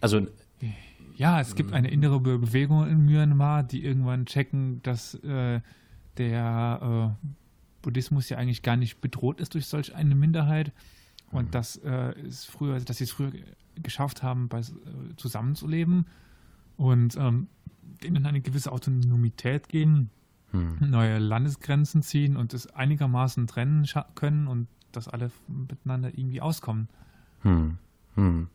also, 0.00 0.28
Ja, 1.20 1.38
es 1.38 1.54
gibt 1.54 1.74
eine 1.74 1.90
innere 1.90 2.18
Be 2.18 2.38
Bewegung 2.38 2.88
in 2.88 3.04
Myanmar, 3.04 3.62
die 3.62 3.84
irgendwann 3.84 4.24
checken, 4.24 4.80
dass 4.82 5.14
äh, 5.16 5.60
der 6.16 7.16
äh, 7.22 7.26
Buddhismus 7.82 8.30
ja 8.30 8.38
eigentlich 8.38 8.62
gar 8.62 8.76
nicht 8.76 9.02
bedroht 9.02 9.38
ist 9.38 9.52
durch 9.52 9.66
solch 9.66 9.94
eine 9.94 10.14
Minderheit. 10.14 10.72
Und 11.30 11.54
dass 11.54 11.76
äh, 11.76 12.18
es 12.26 12.46
früher, 12.46 12.80
dass 12.80 12.96
sie 12.96 13.04
es 13.04 13.10
früher 13.10 13.32
ge- 13.32 13.44
geschafft 13.82 14.22
haben, 14.22 14.48
bei, 14.48 14.60
äh, 14.60 14.64
zusammenzuleben 15.16 16.06
und 16.78 17.16
ähm, 17.18 17.48
denen 18.02 18.24
eine 18.24 18.40
gewisse 18.40 18.72
Autonomität 18.72 19.68
geben, 19.68 20.08
hm, 20.52 20.78
neue 20.80 21.18
Landesgrenzen 21.18 22.02
ziehen 22.02 22.38
und 22.38 22.54
es 22.54 22.66
einigermaßen 22.68 23.46
trennen 23.46 23.86
können 24.14 24.46
und 24.48 24.68
dass 24.92 25.06
alle 25.06 25.30
miteinander 25.48 26.08
irgendwie 26.08 26.40
auskommen. 26.40 26.88
hm, 27.42 27.76
hm. 28.14 28.48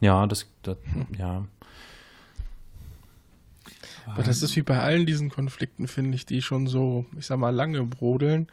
Ja, 0.00 0.26
das, 0.26 0.46
das 0.62 0.76
ja. 1.18 1.46
Aber 4.06 4.22
das 4.22 4.42
ist 4.42 4.56
wie 4.56 4.62
bei 4.62 4.78
allen 4.80 5.04
diesen 5.06 5.28
Konflikten, 5.28 5.86
finde 5.86 6.14
ich, 6.16 6.24
die 6.24 6.40
schon 6.40 6.66
so, 6.66 7.04
ich 7.18 7.26
sag 7.26 7.38
mal, 7.38 7.50
lange 7.50 7.82
brodeln. 7.84 8.48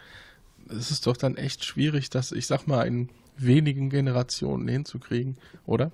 Es 0.68 0.92
ist 0.92 1.08
doch 1.08 1.16
dann 1.16 1.38
echt 1.38 1.64
schwierig, 1.64 2.10
das, 2.10 2.32
ich 2.32 2.48
sag 2.48 2.68
mal, 2.68 2.84
in 2.86 3.10
wenigen 3.38 3.90
Generationen 3.90 4.68
hinzukriegen, 4.68 5.38
oder? 5.66 5.92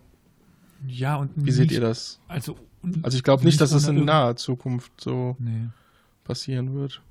ja, 0.88 1.16
und 1.16 1.30
Wie 1.36 1.52
seht 1.52 1.66
nicht- 1.70 1.74
ihr 1.74 1.82
das? 1.82 2.20
Also, 2.28 2.58
Also 3.04 3.16
ich 3.16 3.24
glaube 3.24 3.44
nicht, 3.44 3.62
dass 3.62 3.72
es 3.72 3.88
in 3.88 4.04
naher 4.04 4.36
Zukunft 4.36 4.92
so 5.00 5.36
Nee. 5.38 5.68
passieren 6.24 6.74
wird. 6.74 7.02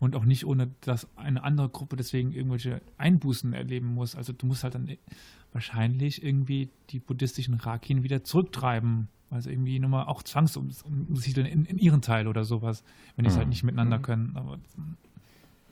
Und 0.00 0.16
auch 0.16 0.24
nicht 0.24 0.44
ohne, 0.44 0.70
dass 0.80 1.06
eine 1.14 1.44
andere 1.44 1.68
Gruppe 1.68 1.94
deswegen 1.94 2.32
irgendwelche 2.32 2.80
Einbußen 2.98 3.52
erleben 3.52 3.94
muss. 3.94 4.16
Also 4.16 4.32
du 4.32 4.44
musst 4.46 4.64
halt 4.64 4.74
dann 4.74 4.88
wahrscheinlich 5.56 6.22
irgendwie 6.22 6.68
die 6.90 6.98
buddhistischen 6.98 7.54
Rakin 7.54 8.02
wieder 8.02 8.22
zurücktreiben. 8.22 9.08
Also 9.30 9.48
irgendwie 9.50 9.78
nochmal 9.78 10.04
auch 10.06 10.22
zwangsumsiedeln 10.22 11.46
in, 11.46 11.64
in 11.64 11.78
ihren 11.78 12.02
Teil 12.02 12.28
oder 12.28 12.44
sowas, 12.44 12.84
wenn 13.16 13.24
die 13.24 13.30
es 13.30 13.34
Mhm. 13.34 13.38
halt 13.38 13.48
nicht 13.48 13.62
miteinander 13.64 13.98
können. 13.98 14.32
Aber 14.36 14.58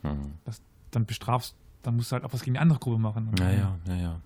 Hm. 0.01 0.33
das, 0.43 0.61
dann 0.91 1.05
bestrafst, 1.05 1.55
dann 1.83 1.95
musst 1.95 2.11
du 2.11 2.13
halt 2.15 2.23
auch 2.25 2.33
was 2.33 2.41
gegen 2.41 2.55
die 2.55 2.59
andere 2.59 2.79
Gruppe 2.79 2.97
machen. 2.99 3.27
Und 3.29 3.39
Ja, 3.39 3.51
ja, 3.51 3.75
ja, 3.87 3.95
ja. 3.95 4.19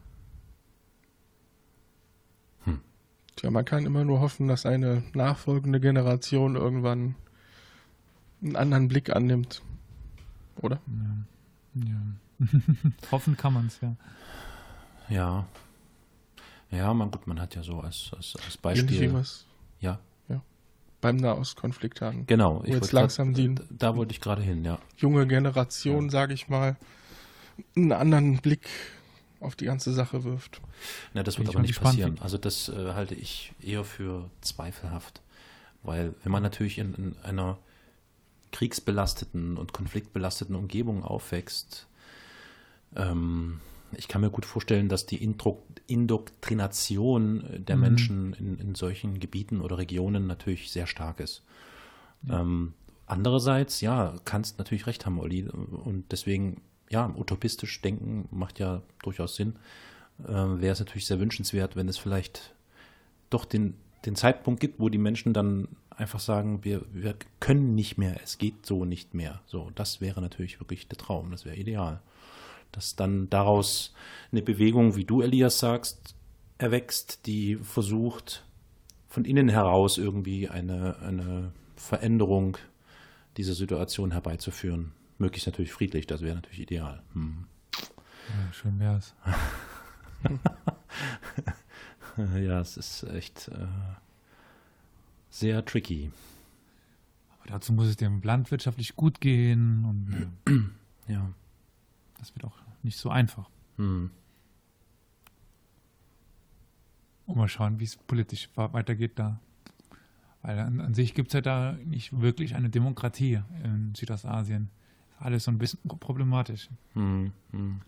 Tja, 3.35 3.51
man 3.51 3.63
kann 3.65 3.85
immer 3.85 4.03
nur 4.03 4.19
hoffen, 4.19 4.47
dass 4.49 4.65
eine 4.65 5.01
nachfolgende 5.13 5.79
Generation 5.79 6.55
irgendwann 6.55 7.15
einen 8.41 8.55
anderen 8.57 8.87
Blick 8.89 9.15
annimmt. 9.15 9.61
Oder? 10.61 10.79
Ja. 11.75 12.45
Hoffen 13.11 13.37
kann 13.37 13.53
man 13.53 13.67
es, 13.67 13.79
ja. 13.81 13.95
Ja. 15.09 15.47
Ja, 16.71 16.93
man, 16.93 17.09
gut, 17.09 17.25
man 17.25 17.41
hat 17.41 17.55
ja 17.55 17.63
so 17.63 17.79
als, 17.79 18.11
als, 18.15 18.35
als 18.45 18.57
Beispiel. 18.57 19.11
wir 19.11 19.15
es 19.19 19.45
Ja, 19.79 19.99
beim 21.01 21.15
Nahostkonflikt 21.15 22.01
hatten. 22.01 22.25
genau. 22.27 22.61
Ich 22.65 22.73
jetzt 22.73 22.91
langsam 22.91 23.33
die 23.33 23.55
grad, 23.55 23.67
da 23.69 23.95
wollte 23.95 24.11
ich 24.11 24.21
gerade 24.21 24.41
hin, 24.41 24.65
ja. 24.65 24.79
junge 24.97 25.25
Generation, 25.27 26.09
sage 26.09 26.33
ich 26.33 26.49
mal, 26.49 26.75
einen 27.75 27.91
anderen 27.91 28.37
Blick 28.37 28.67
auf 29.39 29.55
die 29.55 29.65
ganze 29.65 29.93
Sache 29.93 30.23
wirft. 30.23 30.61
Na, 31.13 31.23
das 31.23 31.35
Bin 31.35 31.45
wird 31.45 31.55
aber 31.55 31.61
nicht 31.61 31.69
gespannt, 31.69 31.95
passieren. 31.95 32.19
Also 32.21 32.37
das 32.37 32.69
äh, 32.69 32.93
halte 32.93 33.15
ich 33.15 33.53
eher 33.61 33.83
für 33.83 34.29
zweifelhaft. 34.41 35.21
Weil 35.83 36.13
wenn 36.23 36.31
man 36.31 36.43
natürlich 36.43 36.77
in, 36.77 36.93
in 36.95 37.15
einer 37.23 37.57
kriegsbelasteten 38.51 39.57
und 39.57 39.71
konfliktbelasteten 39.71 40.55
Umgebung 40.55 41.03
aufwächst, 41.03 41.87
ähm, 42.95 43.61
ich 43.97 44.07
kann 44.07 44.21
mir 44.21 44.29
gut 44.29 44.45
vorstellen, 44.45 44.89
dass 44.89 45.05
die 45.05 45.23
Indoktrination 45.87 47.43
äh, 47.45 47.59
der 47.59 47.75
Mhm. 47.75 47.81
Menschen 47.81 48.33
in, 48.33 48.57
in 48.59 48.75
solchen 48.75 49.19
Gebieten 49.19 49.61
oder 49.61 49.77
Regionen 49.77 50.27
natürlich 50.27 50.71
sehr 50.71 50.87
stark 50.87 51.19
ist. 51.19 51.43
Ähm, 52.29 52.73
andererseits, 53.05 53.81
ja, 53.81 54.15
kannst 54.25 54.57
natürlich 54.57 54.87
recht 54.87 55.05
haben, 55.05 55.19
Olli. 55.19 55.47
Und 55.47 56.11
deswegen, 56.11 56.61
ja, 56.89 57.13
utopistisch 57.15 57.81
denken 57.81 58.27
macht 58.31 58.59
ja 58.59 58.81
durchaus 59.03 59.35
Sinn. 59.35 59.55
Ähm, 60.27 60.61
Wäre 60.61 60.73
es 60.73 60.79
natürlich 60.79 61.05
sehr 61.05 61.19
wünschenswert, 61.19 61.75
wenn 61.75 61.87
es 61.87 61.97
vielleicht 61.97 62.53
doch 63.29 63.45
den, 63.45 63.75
den 64.05 64.15
Zeitpunkt 64.15 64.59
gibt, 64.59 64.79
wo 64.79 64.89
die 64.89 64.97
Menschen 64.97 65.33
dann 65.33 65.69
einfach 65.89 66.19
sagen, 66.19 66.63
wir, 66.63 66.81
wir 66.91 67.15
können 67.39 67.75
nicht 67.75 67.97
mehr, 67.97 68.19
es 68.23 68.37
geht 68.37 68.65
so 68.65 68.85
nicht 68.85 69.13
mehr. 69.13 69.41
So, 69.45 69.71
das 69.75 70.01
wäre 70.01 70.21
natürlich 70.21 70.59
wirklich 70.59 70.87
der 70.87 70.97
Traum, 70.97 71.31
das 71.31 71.45
wäre 71.45 71.55
ideal. 71.55 72.01
Dass 72.71 72.95
dann 72.95 73.29
daraus 73.29 73.93
eine 74.31 74.41
Bewegung, 74.41 74.95
wie 74.95 75.05
du, 75.05 75.21
Elias, 75.21 75.59
sagst, 75.59 76.15
erwächst, 76.57 77.25
die 77.25 77.55
versucht, 77.55 78.45
von 79.07 79.25
innen 79.25 79.49
heraus 79.49 79.97
irgendwie 79.97 80.49
eine, 80.49 80.97
eine 80.99 81.51
Veränderung 81.75 82.57
dieser 83.37 83.53
Situation 83.53 84.11
herbeizuführen. 84.11 84.91
Möglichst 85.17 85.47
natürlich 85.47 85.71
friedlich, 85.73 86.05
das 86.07 86.21
wäre 86.21 86.35
natürlich 86.35 86.61
ideal. 86.61 87.01
Hm. 87.13 87.45
ja 87.73 88.53
schön 88.53 88.79
wär's. 88.79 89.15
Ja, 92.17 92.59
es 92.59 92.75
ist 92.75 93.03
echt 93.03 93.47
äh, 93.49 93.67
sehr 95.29 95.63
tricky. 95.63 96.11
Aber 97.39 97.49
dazu 97.51 97.71
muss 97.71 97.87
es 97.87 97.95
dem 97.95 98.21
Land 98.21 98.51
wirtschaftlich 98.51 98.95
gut 98.95 99.21
gehen 99.21 99.85
und 99.85 100.31
Ja. 101.07 101.31
Das 102.19 102.35
wird 102.35 102.45
auch 102.45 102.57
nicht 102.83 102.97
so 102.97 103.09
einfach. 103.09 103.49
Hm. 103.77 104.11
Und 107.25 107.37
mal 107.37 107.47
schauen, 107.47 107.79
wie 107.79 107.83
es 107.83 107.95
politisch 107.95 108.49
weitergeht 108.55 109.13
da. 109.15 109.39
Weil 110.41 110.59
an, 110.59 110.79
an 110.79 110.93
sich 110.93 111.13
gibt 111.13 111.29
es 111.29 111.33
ja 111.33 111.41
da 111.41 111.73
nicht 111.85 112.19
wirklich 112.21 112.55
eine 112.55 112.69
Demokratie 112.69 113.41
in 113.63 113.93
Südostasien. 113.95 114.69
Alles 115.19 115.43
so 115.43 115.51
ein 115.51 115.57
bisschen 115.57 115.79
problematisch. 115.99 116.69
Hm. 116.93 117.31
Hm. 117.51 117.81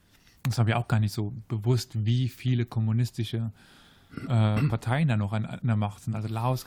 Das 0.44 0.58
habe 0.58 0.72
ich 0.72 0.76
auch 0.76 0.88
gar 0.88 1.00
nicht 1.00 1.14
so 1.14 1.34
bewusst, 1.48 2.06
wie 2.06 2.28
viele 2.28 2.66
kommunistische 2.66 3.52
äh, 4.28 4.62
Parteien 4.68 5.08
da 5.08 5.18
noch 5.18 5.34
an, 5.34 5.46
an, 5.46 5.60
der 5.64 5.76
Macht 5.76 6.04
sind, 6.04 6.16
also 6.16 6.28
Laos, 6.28 6.66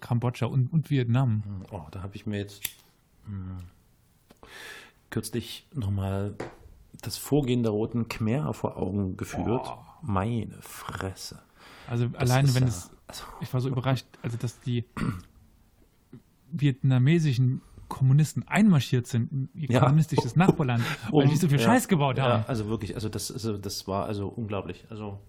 Kambodscha 0.00 0.46
und, 0.46 0.72
und 0.72 0.90
Vietnam. 0.90 1.42
Oh, 1.70 1.82
da 1.90 2.02
habe 2.02 2.14
ich 2.16 2.26
mir 2.26 2.38
jetzt 2.38 2.62
mh, 3.26 3.58
kürzlich 5.10 5.66
nochmal 5.74 6.34
das 7.02 7.16
Vorgehen 7.18 7.62
der 7.62 7.72
Roten 7.72 8.08
Khmer 8.08 8.52
vor 8.52 8.76
Augen 8.76 9.16
geführt. 9.16 9.66
Oh. 9.66 9.78
Meine 10.02 10.56
Fresse. 10.60 11.40
Also 11.88 12.06
das 12.08 12.30
alleine, 12.30 12.54
wenn 12.54 12.64
ja, 12.64 12.68
es, 12.68 12.90
also, 13.06 13.24
ich 13.40 13.52
war 13.52 13.60
so 13.60 13.68
überrascht, 13.68 14.06
also 14.22 14.36
dass 14.36 14.60
die 14.60 14.84
vietnamesischen 16.50 17.60
Kommunisten 17.88 18.46
einmarschiert 18.48 19.06
sind 19.06 19.30
in 19.32 19.48
ihr 19.54 19.70
ja. 19.70 19.80
kommunistisches 19.80 20.36
Nachbarland, 20.36 20.82
um, 21.10 21.20
weil 21.20 21.28
die 21.28 21.36
so 21.36 21.48
viel 21.48 21.60
ja, 21.60 21.64
Scheiß 21.64 21.88
gebaut 21.88 22.18
haben. 22.18 22.42
Ja, 22.42 22.44
also 22.48 22.68
wirklich, 22.68 22.94
also 22.94 23.08
das, 23.08 23.30
also 23.30 23.56
das 23.56 23.86
war 23.86 24.06
also 24.06 24.28
unglaublich. 24.28 24.84
Also 24.90 25.20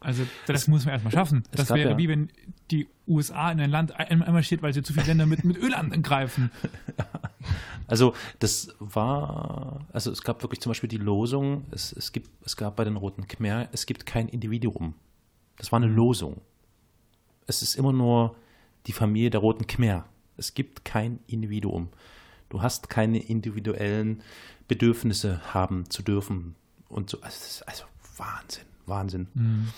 also 0.00 0.22
das 0.46 0.62
es, 0.62 0.68
muss 0.68 0.84
man 0.84 0.92
erstmal 0.92 1.12
schaffen. 1.12 1.42
Das 1.50 1.70
wäre 1.70 1.90
ja. 1.90 1.98
wie 1.98 2.08
wenn 2.08 2.30
die 2.70 2.88
USA 3.06 3.50
in 3.50 3.60
ein 3.60 3.70
Land 3.70 3.98
einmarschiert, 3.98 4.62
weil 4.62 4.72
sie 4.72 4.82
zu 4.82 4.92
viele 4.92 5.06
Länder 5.06 5.26
mit, 5.26 5.44
mit 5.44 5.56
Öl 5.56 5.74
angreifen. 5.74 6.50
Also 7.88 8.14
das 8.38 8.76
war, 8.78 9.86
also 9.92 10.12
es 10.12 10.22
gab 10.22 10.42
wirklich 10.42 10.60
zum 10.60 10.70
Beispiel 10.70 10.88
die 10.88 10.98
Losung, 10.98 11.64
es, 11.72 11.92
es, 11.92 12.12
gibt, 12.12 12.30
es 12.44 12.56
gab 12.56 12.76
bei 12.76 12.84
den 12.84 12.96
Roten 12.96 13.26
Khmer, 13.26 13.68
es 13.72 13.86
gibt 13.86 14.06
kein 14.06 14.28
Individuum. 14.28 14.94
Das 15.56 15.72
war 15.72 15.78
eine. 15.78 15.88
Losung. 15.88 16.40
Es 17.46 17.62
ist 17.62 17.74
immer 17.74 17.92
nur 17.92 18.36
die 18.86 18.92
Familie 18.92 19.30
der 19.30 19.40
Roten 19.40 19.66
Khmer. 19.66 20.04
Es 20.36 20.54
gibt 20.54 20.84
kein 20.84 21.18
Individuum. 21.26 21.88
Du 22.50 22.62
hast 22.62 22.88
keine 22.88 23.18
individuellen 23.18 24.22
Bedürfnisse 24.68 25.40
haben 25.52 25.90
zu 25.90 26.02
dürfen 26.02 26.54
und 26.88 27.10
so. 27.10 27.20
Also, 27.22 27.64
also 27.66 27.84
Wahnsinn. 28.16 28.64
Wahnsinn. 28.86 29.28
Mhm. 29.34 29.68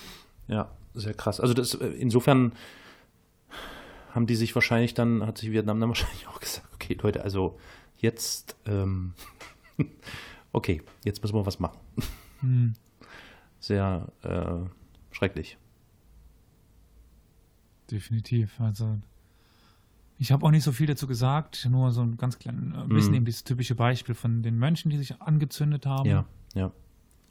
Ja, 0.49 0.71
sehr 0.95 1.15
krass. 1.15 1.41
Also 1.41 1.55
das, 1.55 1.75
äh, 1.75 1.87
insofern 1.87 2.53
haben 4.13 4.27
die 4.27 4.37
sich 4.37 4.55
wahrscheinlich 4.55 4.95
dann, 4.95 5.25
hat 5.27 5.39
sich 5.39 5.53
Vietnam 5.53 5.81
dann 5.81 5.89
wahrscheinlich 5.91 6.27
auch 6.29 6.41
gesagt, 6.41 6.69
okay, 6.75 6.99
Leute, 7.01 7.23
also 7.23 7.59
jetzt, 8.03 8.57
ähm, 8.67 9.15
okay, 10.53 10.83
jetzt 11.05 11.23
müssen 11.23 11.35
wir 11.35 11.47
was 11.47 11.59
machen. 11.59 11.79
Mhm. 12.43 12.75
Sehr 13.59 14.11
äh, 14.23 15.15
schrecklich. 15.15 15.59
Definitiv. 17.91 18.61
Also 18.61 18.99
ich 20.19 20.33
habe 20.33 20.45
auch 20.45 20.51
nicht 20.51 20.65
so 20.65 20.73
viel 20.73 20.87
dazu 20.87 21.07
gesagt, 21.07 21.67
nur 21.71 21.93
so 21.93 22.03
ein 22.03 22.17
ganz 22.17 22.39
kleines 22.39 22.75
äh, 22.75 22.87
bisschen 22.89 23.11
mhm. 23.11 23.17
eben 23.17 23.25
dieses 23.25 23.45
typische 23.45 23.75
Beispiel 23.75 24.15
von 24.15 24.43
den 24.43 24.59
Mönchen, 24.59 24.91
die 24.91 24.99
sich 24.99 25.21
angezündet 25.21 25.87
haben. 25.87 26.09
Ja, 26.09 26.25
ja. 26.55 26.73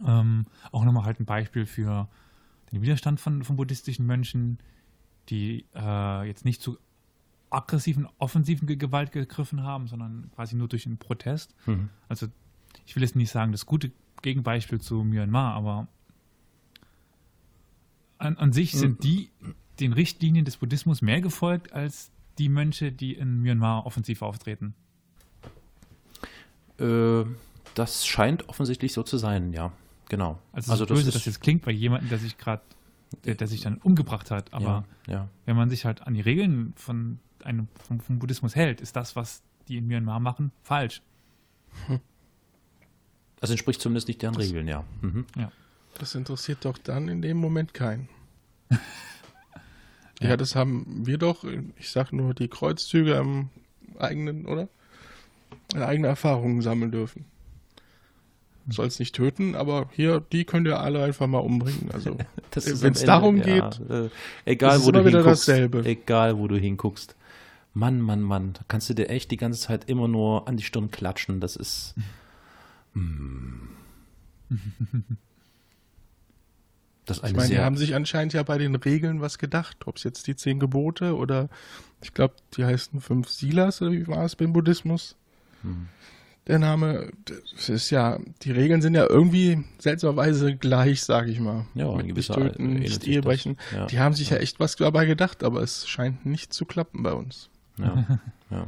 Ähm, 0.05 0.45
auch 0.71 0.85
nochmal 0.85 1.05
halt 1.05 1.19
ein 1.19 1.25
Beispiel 1.25 1.65
für 1.65 2.07
den 2.71 2.81
Widerstand 2.81 3.19
von, 3.19 3.43
von 3.43 3.55
buddhistischen 3.55 4.05
Mönchen, 4.05 4.59
die 5.29 5.65
äh, 5.75 6.27
jetzt 6.27 6.45
nicht 6.45 6.61
zu 6.61 6.77
aggressiven, 7.49 8.07
offensiven 8.17 8.67
Gewalt 8.67 9.11
gegriffen 9.11 9.63
haben, 9.63 9.87
sondern 9.87 10.29
quasi 10.35 10.55
nur 10.55 10.67
durch 10.67 10.85
einen 10.85 10.97
Protest. 10.97 11.55
Mhm. 11.65 11.89
Also 12.07 12.27
ich 12.85 12.95
will 12.95 13.03
jetzt 13.03 13.15
nicht 13.15 13.31
sagen, 13.31 13.51
das 13.51 13.65
gute 13.65 13.91
Gegenbeispiel 14.21 14.81
zu 14.81 15.03
Myanmar, 15.03 15.55
aber 15.55 15.87
an, 18.17 18.37
an 18.37 18.51
sich 18.51 18.73
mhm. 18.73 18.77
sind 18.77 19.03
die 19.03 19.29
den 19.79 19.93
Richtlinien 19.93 20.43
des 20.43 20.57
Buddhismus 20.57 21.01
mehr 21.01 21.21
gefolgt 21.21 21.71
als 21.71 22.11
die 22.37 22.49
Mönche, 22.49 22.91
die 22.91 23.13
in 23.13 23.41
Myanmar 23.41 23.85
offensiv 23.85 24.21
auftreten. 24.21 24.73
Äh, 26.77 27.23
das 27.75 28.05
scheint 28.05 28.49
offensichtlich 28.49 28.91
so 28.91 29.03
zu 29.03 29.17
sein, 29.17 29.53
ja 29.53 29.71
genau. 30.09 30.39
Also, 30.51 30.71
also 30.71 30.85
so 30.85 30.93
böse, 30.93 31.05
das, 31.05 31.13
das 31.13 31.25
jetzt 31.25 31.39
klingt 31.39 31.63
bei 31.63 31.71
jemandem, 31.71 32.09
der 32.09 32.17
sich 32.17 32.37
gerade, 32.37 32.61
der, 33.23 33.35
der, 33.35 33.47
sich 33.47 33.61
dann 33.61 33.77
umgebracht 33.77 34.31
hat, 34.31 34.53
aber 34.53 34.83
ja, 35.07 35.13
ja. 35.13 35.29
wenn 35.45 35.55
man 35.55 35.69
sich 35.69 35.85
halt 35.85 36.05
an 36.05 36.13
die 36.13 36.21
Regeln 36.21 36.73
von 36.75 37.19
einem 37.45 37.67
vom, 37.87 37.99
vom, 37.99 38.19
Buddhismus 38.19 38.55
hält, 38.55 38.81
ist 38.81 38.95
das, 38.95 39.15
was 39.15 39.41
die 39.67 39.77
in 39.77 39.87
Myanmar 39.87 40.19
machen, 40.19 40.51
falsch. 40.63 41.01
Hm. 41.87 41.99
Das 43.39 43.49
entspricht 43.49 43.81
zumindest 43.81 44.07
nicht 44.07 44.21
deren 44.21 44.33
das, 44.33 44.43
Regeln, 44.43 44.67
ja. 44.67 44.83
Mhm. 45.01 45.25
ja. 45.37 45.51
Das 45.97 46.15
interessiert 46.15 46.65
doch 46.65 46.77
dann 46.77 47.07
in 47.07 47.21
dem 47.21 47.37
Moment 47.37 47.73
keinen. 47.73 48.09
ja. 48.69 50.29
ja, 50.29 50.37
das 50.37 50.55
haben 50.55 51.05
wir 51.05 51.17
doch, 51.17 51.45
ich 51.77 51.89
sag 51.89 52.11
nur, 52.11 52.33
die 52.33 52.47
Kreuzzüge 52.47 53.17
am 53.17 53.49
eigenen, 53.97 54.45
oder? 54.45 54.67
Eine 55.73 55.85
eigene 55.87 56.07
Erfahrungen 56.07 56.61
sammeln 56.61 56.91
dürfen 56.91 57.25
soll 58.73 58.87
es 58.87 58.99
nicht 58.99 59.15
töten, 59.15 59.55
aber 59.55 59.89
hier, 59.93 60.21
die 60.31 60.45
könnt 60.45 60.67
ihr 60.67 60.79
alle 60.79 61.03
einfach 61.03 61.27
mal 61.27 61.39
umbringen. 61.39 61.89
Also, 61.91 62.17
wenn 62.53 62.93
es 62.93 63.03
darum 63.03 63.37
ja, 63.37 63.43
geht, 63.43 63.89
äh, 63.89 64.09
egal 64.45 64.83
wo 64.83 64.91
du 64.91 65.03
hinguckst, 65.03 65.47
dasselbe. 65.47 65.85
egal 65.85 66.37
wo 66.37 66.47
du 66.47 66.57
hinguckst. 66.57 67.15
Mann, 67.73 68.01
Mann, 68.01 68.21
Mann, 68.21 68.53
da 68.53 68.61
kannst 68.67 68.89
du 68.89 68.93
dir 68.93 69.09
echt 69.09 69.31
die 69.31 69.37
ganze 69.37 69.59
Zeit 69.59 69.89
immer 69.89 70.07
nur 70.07 70.47
an 70.47 70.57
die 70.57 70.63
Stirn 70.63 70.91
klatschen. 70.91 71.39
Das 71.39 71.55
ist. 71.55 71.95
Mm. 72.93 73.67
Das 77.05 77.23
ich 77.23 77.35
meine, 77.35 77.49
die 77.49 77.59
haben 77.59 77.77
sich 77.77 77.95
anscheinend 77.95 78.33
ja 78.33 78.43
bei 78.43 78.59
den 78.59 78.75
Regeln 78.75 79.19
was 79.19 79.39
gedacht. 79.39 79.87
Ob 79.87 79.97
es 79.97 80.03
jetzt 80.03 80.27
die 80.27 80.35
zehn 80.35 80.59
Gebote 80.59 81.15
oder 81.15 81.49
ich 82.01 82.13
glaube, 82.13 82.35
die 82.55 82.65
heißen 82.65 83.01
fünf 83.01 83.29
Silas 83.29 83.81
oder 83.81 83.91
wie 83.93 84.07
war 84.07 84.25
es 84.25 84.35
beim 84.35 84.53
Buddhismus? 84.53 85.15
Hm 85.63 85.87
der 86.49 86.59
Name. 86.59 87.11
Das 87.25 87.69
ist 87.69 87.89
ja, 87.91 88.19
die 88.41 88.51
Regeln 88.51 88.81
sind 88.81 88.95
ja 88.95 89.07
irgendwie 89.07 89.63
seltsamerweise 89.77 90.55
gleich, 90.55 91.03
sage 91.03 91.31
ich 91.31 91.39
mal. 91.39 91.65
Ja, 91.75 91.93
mit 91.93 92.15
nicht 92.15 92.33
töten, 92.33 92.73
nicht 92.73 93.07
Ehebrechen. 93.07 93.57
Ja. 93.73 93.85
Die 93.85 93.99
haben 93.99 94.15
sich 94.15 94.31
ja. 94.31 94.37
ja 94.37 94.41
echt 94.41 94.59
was 94.59 94.75
dabei 94.75 95.05
gedacht, 95.05 95.43
aber 95.43 95.61
es 95.61 95.87
scheint 95.87 96.25
nicht 96.25 96.51
zu 96.51 96.65
klappen 96.65 97.03
bei 97.03 97.13
uns. 97.13 97.49
Ja, 97.79 98.19
ja. 98.49 98.67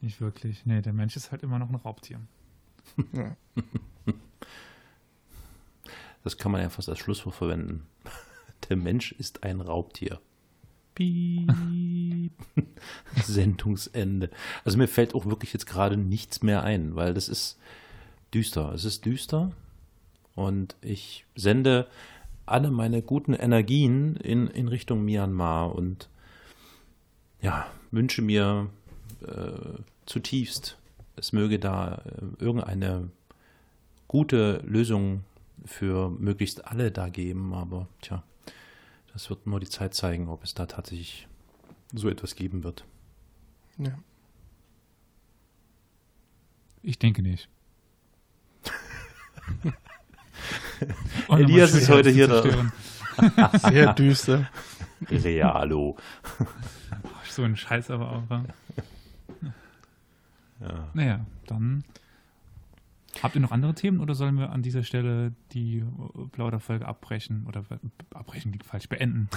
Nicht 0.00 0.20
wirklich. 0.20 0.64
Nee, 0.64 0.80
der 0.80 0.92
Mensch 0.92 1.16
ist 1.16 1.32
halt 1.32 1.42
immer 1.42 1.58
noch 1.58 1.68
ein 1.68 1.74
Raubtier. 1.74 2.20
Ja. 3.12 3.36
Das 6.24 6.36
kann 6.36 6.52
man 6.52 6.60
ja 6.60 6.68
fast 6.68 6.88
als 6.88 6.98
Schlusswort 6.98 7.34
verwenden. 7.34 7.86
Der 8.68 8.76
Mensch 8.76 9.12
ist 9.12 9.44
ein 9.44 9.60
Raubtier. 9.60 10.20
Piep. 10.94 12.32
Sendungsende. 13.14 14.30
Also 14.64 14.78
mir 14.78 14.88
fällt 14.88 15.14
auch 15.14 15.26
wirklich 15.26 15.52
jetzt 15.52 15.66
gerade 15.66 15.96
nichts 15.96 16.42
mehr 16.42 16.64
ein, 16.64 16.96
weil 16.96 17.14
das 17.14 17.28
ist 17.28 17.58
düster. 18.34 18.72
Es 18.74 18.84
ist 18.84 19.06
düster 19.06 19.52
und 20.34 20.76
ich 20.82 21.24
sende 21.34 21.88
alle 22.46 22.70
meine 22.70 23.00
guten 23.00 23.32
Energien 23.32 24.16
in, 24.16 24.48
in 24.48 24.68
Richtung 24.68 25.04
Myanmar 25.04 25.74
und 25.74 26.08
ja, 27.40 27.66
wünsche 27.90 28.22
mir 28.22 28.68
äh, 29.26 29.80
zutiefst, 30.06 30.78
es 31.16 31.32
möge 31.32 31.58
da 31.58 32.02
äh, 32.04 32.42
irgendeine 32.42 33.10
gute 34.06 34.62
Lösung 34.64 35.24
für 35.64 36.10
möglichst 36.10 36.66
alle 36.66 36.90
da 36.90 37.08
geben, 37.08 37.52
aber 37.52 37.88
tja, 38.00 38.22
das 39.12 39.28
wird 39.30 39.46
nur 39.46 39.60
die 39.60 39.68
Zeit 39.68 39.94
zeigen, 39.94 40.28
ob 40.28 40.44
es 40.44 40.54
da 40.54 40.66
tatsächlich 40.66 41.26
so 41.92 42.08
etwas 42.08 42.36
geben 42.36 42.64
wird. 42.64 42.84
Ja. 43.78 43.98
Ich 46.82 46.98
denke 46.98 47.22
nicht. 47.22 47.48
Elias 51.28 51.74
ist 51.74 51.88
heute 51.88 52.10
hier 52.10 52.28
da. 52.28 52.72
Sehr 53.70 53.94
düster. 53.94 54.48
Realo. 55.10 55.96
so 57.28 57.42
ein 57.42 57.56
Scheiß 57.56 57.90
aber 57.90 58.12
auch. 58.12 58.22
Ja. 60.60 60.88
Naja, 60.92 61.24
dann 61.46 61.84
Habt 63.22 63.34
ihr 63.34 63.40
noch 63.40 63.50
andere 63.50 63.74
Themen 63.74 64.00
oder 64.00 64.14
sollen 64.14 64.38
wir 64.38 64.50
an 64.50 64.62
dieser 64.62 64.82
Stelle 64.82 65.32
die 65.52 65.84
Plauderfolge 66.32 66.86
abbrechen 66.86 67.46
oder 67.48 67.64
abbrechen 68.14 68.52
liegt 68.52 68.64
falsch, 68.64 68.88
beenden? 68.88 69.28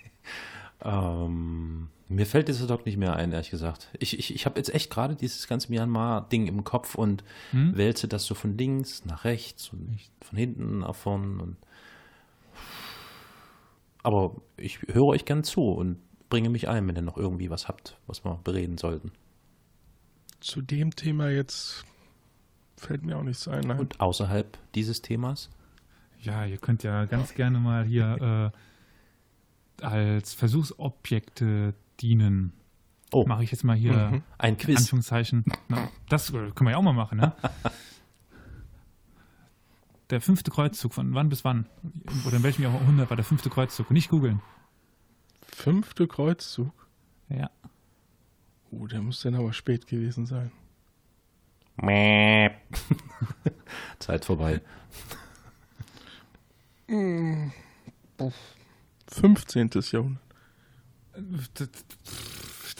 ähm, 0.82 1.88
mir 2.08 2.26
fällt 2.26 2.48
dieser 2.48 2.66
Doc 2.66 2.86
nicht 2.86 2.96
mehr 2.96 3.16
ein, 3.16 3.32
ehrlich 3.32 3.50
gesagt. 3.50 3.90
Ich, 3.98 4.18
ich, 4.18 4.34
ich 4.34 4.46
habe 4.46 4.58
jetzt 4.58 4.72
echt 4.74 4.90
gerade 4.90 5.16
dieses 5.16 5.48
ganze 5.48 5.70
Myanmar-Ding 5.70 6.46
im 6.46 6.64
Kopf 6.64 6.94
und 6.94 7.24
hm? 7.50 7.76
wälze 7.76 8.08
das 8.08 8.24
so 8.24 8.34
von 8.34 8.56
links 8.56 9.04
nach 9.04 9.24
rechts 9.24 9.68
und 9.68 9.98
von 10.22 10.38
hinten 10.38 10.78
nach 10.78 10.94
vorn. 10.94 11.40
Und 11.40 11.56
Aber 14.02 14.40
ich 14.56 14.80
höre 14.88 15.06
euch 15.06 15.24
gern 15.24 15.44
zu 15.44 15.62
und 15.62 15.98
bringe 16.28 16.48
mich 16.48 16.68
ein, 16.68 16.86
wenn 16.88 16.96
ihr 16.96 17.02
noch 17.02 17.16
irgendwie 17.16 17.50
was 17.50 17.68
habt, 17.68 17.98
was 18.06 18.24
wir 18.24 18.40
bereden 18.44 18.78
sollten. 18.78 19.12
Zu 20.40 20.62
dem 20.62 20.94
Thema 20.96 21.28
jetzt 21.28 21.84
Fällt 22.80 23.04
mir 23.04 23.18
auch 23.18 23.22
nichts 23.22 23.46
ein. 23.46 23.60
Nein. 23.60 23.78
Und 23.78 24.00
außerhalb 24.00 24.56
dieses 24.74 25.02
Themas? 25.02 25.50
Ja, 26.22 26.46
ihr 26.46 26.56
könnt 26.56 26.82
ja 26.82 27.04
ganz 27.04 27.34
gerne 27.34 27.58
mal 27.58 27.84
hier 27.84 28.52
äh, 29.82 29.84
als 29.84 30.32
Versuchsobjekte 30.32 31.74
dienen. 32.00 32.54
Oh. 33.12 33.26
Mache 33.26 33.44
ich 33.44 33.50
jetzt 33.50 33.64
mal 33.64 33.76
hier 33.76 33.92
mhm. 33.92 34.22
ein 34.38 34.56
Quiz. 34.56 34.78
Anführungszeichen. 34.78 35.44
Na, 35.68 35.90
das 36.08 36.32
können 36.32 36.54
wir 36.62 36.70
ja 36.70 36.76
auch 36.78 36.82
mal 36.82 36.94
machen, 36.94 37.18
ne? 37.18 37.34
der 40.10 40.20
fünfte 40.20 40.50
Kreuzzug, 40.50 40.92
von 40.92 41.14
wann 41.14 41.28
bis 41.28 41.44
wann? 41.44 41.66
Oder 42.26 42.36
in 42.36 42.42
welchem 42.42 42.62
Jahrhundert 42.62 43.10
war 43.10 43.16
der 43.16 43.24
fünfte 43.24 43.50
Kreuzzug? 43.50 43.90
Nicht 43.90 44.10
googeln. 44.10 44.42
fünfte 45.42 46.06
Kreuzzug? 46.06 46.72
Ja. 47.28 47.50
Oh, 48.70 48.86
der 48.86 49.00
muss 49.00 49.22
dann 49.22 49.34
aber 49.34 49.52
spät 49.52 49.86
gewesen 49.86 50.26
sein. 50.26 50.50
Zeit 53.98 54.24
vorbei. 54.24 54.60
15. 59.08 59.70
Jahrhundert. 59.92 60.22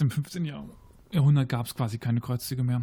Im 0.00 0.10
15. 0.10 0.44
Jahrhundert 1.12 1.48
gab 1.48 1.66
es 1.66 1.74
quasi 1.74 1.98
keine 1.98 2.20
Kreuzzüge 2.20 2.62
mehr. 2.62 2.82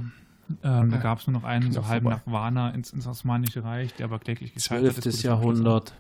Ähm, 0.63 0.91
da 0.91 0.97
gab 0.97 1.19
es 1.19 1.27
nur 1.27 1.33
noch 1.33 1.43
einen, 1.43 1.71
so 1.71 1.87
halb 1.87 2.03
nach 2.03 2.21
Varna 2.25 2.69
ins, 2.69 2.91
ins 2.91 3.07
Osmanische 3.07 3.63
Reich, 3.63 3.93
der 3.95 4.05
aber 4.05 4.19
kläglich 4.19 4.53
gescheitert 4.53 4.93
12. 4.93 5.05
ist. 5.05 5.23
Jahrhundert. 5.23 5.93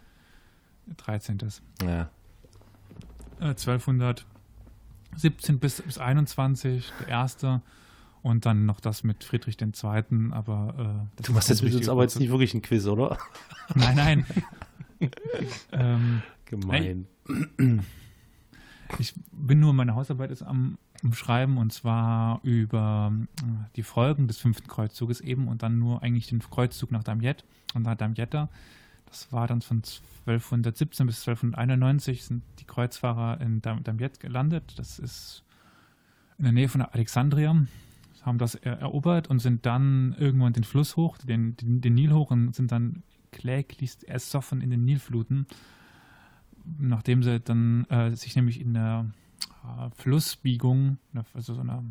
13. 0.97 1.39
Ja. 1.83 2.09
Äh, 3.39 3.49
1217 3.49 5.59
bis, 5.59 5.81
bis 5.81 5.97
21, 5.97 6.91
der 7.01 7.07
erste. 7.09 7.61
Und 8.21 8.45
dann 8.45 8.65
noch 8.65 8.79
das 8.79 9.03
mit 9.03 9.23
Friedrich 9.23 9.57
II. 9.61 9.71
Aber 10.31 11.07
äh, 11.17 11.23
du 11.23 11.33
machst 11.33 11.49
jetzt 11.49 11.63
mit 11.63 11.75
uns 11.75 11.89
aber 11.89 12.03
jetzt 12.03 12.19
nicht 12.19 12.29
wirklich 12.29 12.53
ein 12.53 12.61
Quiz, 12.61 12.85
oder? 12.85 13.17
Nein, 13.75 13.95
nein. 13.95 14.25
ähm, 15.71 16.21
Gemein. 16.45 17.07
Ich 18.99 19.13
bin 19.31 19.59
nur 19.59 19.73
meine 19.73 19.95
Hausarbeit 19.95 20.29
ist 20.31 20.43
am, 20.43 20.77
am, 20.86 20.86
Schreiben 21.13 21.57
und 21.57 21.71
zwar 21.71 22.39
über 22.43 23.11
äh, 23.41 23.43
die 23.75 23.83
Folgen 23.83 24.27
des 24.27 24.37
fünften 24.37 24.67
Kreuzzuges 24.67 25.21
eben 25.21 25.47
und 25.47 25.63
dann 25.63 25.79
nur 25.79 26.03
eigentlich 26.03 26.27
den 26.27 26.39
Kreuzzug 26.39 26.91
nach 26.91 27.03
Damiette 27.03 27.45
und 27.73 27.83
nach 27.83 27.95
Damietta. 27.95 28.49
Das 29.05 29.31
war 29.31 29.47
dann 29.47 29.61
von 29.61 29.77
1217 30.25 31.07
bis 31.07 31.27
1291 31.27 32.25
sind 32.25 32.43
die 32.59 32.65
Kreuzfahrer 32.65 33.39
in 33.39 33.61
Dam 33.61 33.83
Damiette 33.83 34.19
gelandet. 34.19 34.73
Das 34.77 34.99
ist 34.99 35.43
in 36.37 36.43
der 36.43 36.53
Nähe 36.53 36.69
von 36.69 36.81
Alexandria 36.81 37.55
haben 38.23 38.39
das 38.39 38.55
erobert 38.55 39.29
und 39.29 39.39
sind 39.39 39.65
dann 39.65 40.13
irgendwann 40.19 40.51
den 40.51 40.65
Fluss 40.65 40.97
hoch, 40.97 41.17
den, 41.17 41.55
den, 41.55 41.79
den 41.79 41.93
Nil 41.93 42.11
hoch 42.11 42.29
und 42.29 42.53
sind 42.53 42.73
dann 42.73 43.03
kläglichst 43.31 44.03
ersoffen 44.03 44.59
in 44.59 44.69
den 44.69 44.83
Nilfluten 44.83 45.47
nachdem 46.79 47.23
sie 47.23 47.39
dann 47.39 47.85
äh, 47.85 48.15
sich 48.15 48.35
nämlich 48.35 48.59
in 48.59 48.73
der 48.73 49.05
äh, 49.63 49.89
Flussbiegung, 49.95 50.97
also 51.33 51.53
so 51.53 51.61
einer 51.61 51.83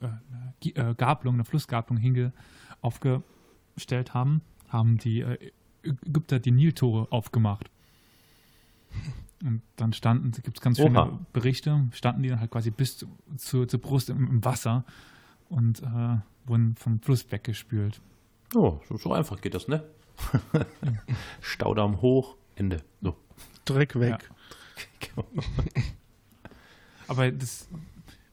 äh, 0.00 0.68
äh, 0.68 0.94
Gabelung, 0.94 1.34
eine 1.34 1.44
Flussgabelung 1.44 1.98
hinge 1.98 2.32
aufgestellt 2.80 4.14
haben, 4.14 4.42
haben 4.68 4.98
die 4.98 5.20
äh, 5.20 5.52
Ägypter 5.82 6.38
die 6.38 6.50
Niltore 6.50 7.10
aufgemacht. 7.10 7.70
Und 9.44 9.62
dann 9.74 9.92
standen, 9.92 10.30
gibt 10.30 10.58
es 10.58 10.60
ganz 10.60 10.78
Oha. 10.78 10.86
schöne 10.86 11.18
Berichte, 11.32 11.88
standen 11.92 12.22
die 12.22 12.28
dann 12.28 12.38
halt 12.38 12.52
quasi 12.52 12.70
bis 12.70 12.98
zu, 12.98 13.08
zu, 13.36 13.66
zur 13.66 13.80
Brust 13.80 14.08
im, 14.08 14.28
im 14.28 14.44
Wasser 14.44 14.84
und 15.48 15.82
äh, 15.82 16.18
wurden 16.46 16.76
vom 16.76 17.00
Fluss 17.00 17.32
weggespült. 17.32 18.00
Oh, 18.54 18.78
so, 18.88 18.96
so 18.98 19.12
einfach 19.12 19.40
geht 19.40 19.54
das, 19.54 19.66
ne? 19.66 19.82
Staudamm 21.40 22.00
hoch, 22.02 22.36
Ende. 22.54 22.84
So. 23.00 23.16
Dreck 23.64 23.98
weg. 23.98 24.30
Ja. 25.16 25.24
Aber 27.08 27.30
das, 27.30 27.68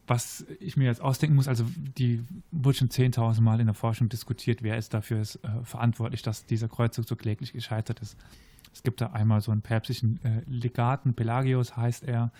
was 0.06 0.44
ich 0.58 0.76
mir 0.76 0.84
jetzt 0.84 1.00
ausdenken 1.00 1.36
muss, 1.36 1.48
also 1.48 1.64
die 1.98 2.22
wurde 2.50 2.78
schon 2.78 2.88
10.000 2.88 3.40
Mal 3.40 3.60
in 3.60 3.66
der 3.66 3.74
Forschung 3.74 4.08
diskutiert, 4.08 4.62
wer 4.62 4.76
ist 4.76 4.92
dafür 4.94 5.20
ist, 5.20 5.36
äh, 5.36 5.64
verantwortlich, 5.64 6.22
dass 6.22 6.46
dieser 6.46 6.68
Kreuzzug 6.68 7.06
so 7.06 7.16
kläglich 7.16 7.52
gescheitert 7.52 8.00
ist. 8.00 8.16
Es 8.72 8.82
gibt 8.82 9.00
da 9.00 9.08
einmal 9.08 9.40
so 9.40 9.52
einen 9.52 9.62
päpstlichen 9.62 10.20
äh, 10.24 10.42
Legaten, 10.46 11.14
Pelagius 11.14 11.76
heißt 11.76 12.04
er, 12.04 12.32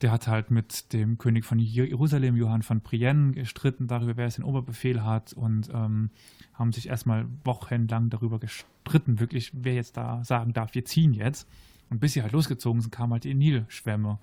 der 0.00 0.10
hat 0.10 0.28
halt 0.28 0.50
mit 0.50 0.92
dem 0.92 1.18
König 1.18 1.44
von 1.44 1.58
Jerusalem, 1.58 2.36
Johann 2.36 2.62
von 2.62 2.80
Brienne, 2.80 3.32
gestritten 3.32 3.86
darüber, 3.86 4.16
wer 4.16 4.26
es 4.26 4.34
den 4.34 4.44
Oberbefehl 4.44 5.04
hat 5.04 5.32
und 5.32 5.70
ähm, 5.72 6.10
haben 6.52 6.72
sich 6.72 6.88
erstmal 6.88 7.26
wochenlang 7.44 8.10
darüber 8.10 8.38
gestritten, 8.38 9.20
wirklich, 9.20 9.52
wer 9.54 9.74
jetzt 9.74 9.96
da 9.96 10.24
sagen 10.24 10.52
darf, 10.52 10.74
wir 10.74 10.84
ziehen 10.84 11.14
jetzt. 11.14 11.48
Und 11.90 12.00
bis 12.00 12.14
sie 12.14 12.22
halt 12.22 12.32
losgezogen 12.32 12.80
sind, 12.80 12.90
kamen 12.90 13.12
halt 13.12 13.24
die 13.24 13.34
Nilschwämme. 13.34 14.18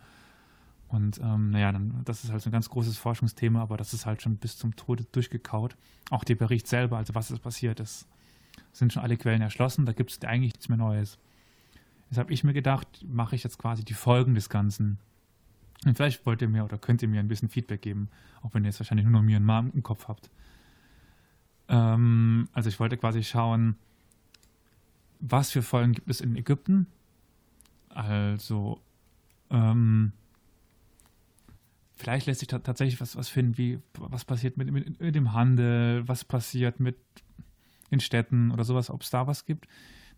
Und 0.92 1.20
ähm, 1.24 1.52
naja, 1.52 1.72
dann, 1.72 2.02
das 2.04 2.26
ist 2.26 2.32
halt 2.32 2.42
so 2.42 2.50
ein 2.50 2.52
ganz 2.52 2.70
großes 2.70 2.98
Forschungsthema, 2.98 3.62
aber 3.62 3.78
das 3.78 3.94
ist 3.94 4.06
halt 4.06 4.22
schon 4.22 4.36
bis 4.36 4.58
zum 4.58 4.76
Tode 4.76 5.06
durchgekaut. 5.14 5.78
Auch 6.10 6.26
der 6.26 6.36
Bericht 6.36 6.68
selber, 6.68 6.98
also 6.98 7.16
was 7.16 7.32
ist 7.32 7.40
passiert 7.40 7.80
ist, 7.80 8.08
sind 8.74 8.92
schon 8.92 9.02
alle 9.02 9.16
Quellen 9.16 9.42
erschlossen, 9.42 9.86
da 9.86 9.94
gibt 9.94 10.12
es 10.12 10.22
eigentlich 10.22 10.54
nichts 10.54 10.68
mehr 10.68 10.78
Neues. 10.78 11.18
Jetzt 12.10 12.18
habe 12.18 12.34
ich 12.34 12.44
mir 12.44 12.52
gedacht, 12.52 13.06
mache 13.08 13.38
ich 13.38 13.44
jetzt 13.44 13.58
quasi 13.58 13.86
die 13.86 13.94
Folgen 13.94 14.36
des 14.36 14.50
Ganzen. 14.50 14.98
Und 15.86 15.96
vielleicht 15.96 16.26
wollt 16.26 16.42
ihr 16.42 16.50
mir 16.50 16.66
oder 16.66 16.78
könnt 16.78 17.02
ihr 17.02 17.08
mir 17.08 17.22
ein 17.22 17.30
bisschen 17.30 17.48
Feedback 17.48 17.82
geben, 17.82 18.10
auch 18.42 18.54
wenn 18.54 18.66
ihr 18.66 18.68
jetzt 18.68 18.82
wahrscheinlich 18.82 19.06
nur 19.06 19.14
noch 19.14 19.22
mir 19.22 19.38
einen 19.38 19.46
Namen 19.46 19.72
im 19.72 19.84
Kopf 19.84 20.10
habt. 20.10 20.30
Ähm, 21.70 22.50
also 22.52 22.68
ich 22.68 22.82
wollte 22.82 22.98
quasi 22.98 23.24
schauen, 23.24 23.78
was 25.22 25.52
für 25.52 25.62
Folgen 25.62 25.94
gibt 25.94 26.10
es 26.10 26.20
in 26.20 26.36
Ägypten, 26.36 26.88
also, 27.88 28.82
ähm, 29.50 30.12
vielleicht 32.02 32.28
lässt 32.28 32.40
sich 32.40 32.48
tatsächlich 32.48 33.00
was, 33.00 33.16
was 33.16 33.30
finden, 33.30 33.58
wie 33.58 33.80
was 33.98 34.26
passiert 34.26 34.58
mit, 34.58 34.72
mit, 34.72 35.00
mit, 35.00 35.16
dem 35.16 35.34
Handel, 35.34 36.08
was 36.08 36.26
passiert 36.26 36.80
mit 36.80 36.98
den 37.92 38.00
Städten 38.00 38.52
oder 38.52 38.64
sowas, 38.64 38.90
ob 38.90 39.02
es 39.04 39.10
da 39.10 39.28
was 39.28 39.46
gibt. 39.46 39.68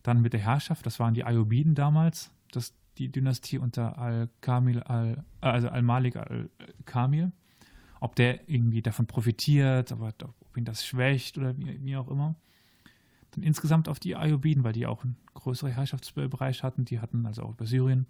Dann 0.01 0.21
mit 0.21 0.33
der 0.33 0.39
Herrschaft, 0.39 0.85
das 0.85 0.99
waren 0.99 1.13
die 1.13 1.23
Ayubiden 1.23 1.75
damals, 1.75 2.31
das, 2.51 2.73
die 2.97 3.11
Dynastie 3.11 3.57
unter 3.57 3.97
Al-Kamil, 3.97 4.81
Al, 4.83 5.23
also 5.41 5.69
Al-Malik 5.69 6.15
Al-Kamil. 6.15 7.31
Ob 7.99 8.15
der 8.15 8.49
irgendwie 8.49 8.81
davon 8.81 9.07
profitiert, 9.07 9.91
ob, 9.93 10.01
ob 10.01 10.57
ihn 10.57 10.65
das 10.65 10.85
schwächt 10.85 11.37
oder 11.37 11.57
wie, 11.57 11.83
wie 11.83 11.95
auch 11.95 12.09
immer 12.09 12.35
dann 13.35 13.43
insgesamt 13.43 13.89
auf 13.89 13.99
die 13.99 14.15
Ayubiden, 14.15 14.63
weil 14.63 14.73
die 14.73 14.85
auch 14.85 15.03
einen 15.03 15.17
größeren 15.33 15.71
Herrschaftsbereich 15.71 16.63
hatten. 16.63 16.85
Die 16.85 16.99
hatten 16.99 17.25
also 17.25 17.43
auch 17.43 17.51
über 17.51 17.65
Syrien, 17.65 18.05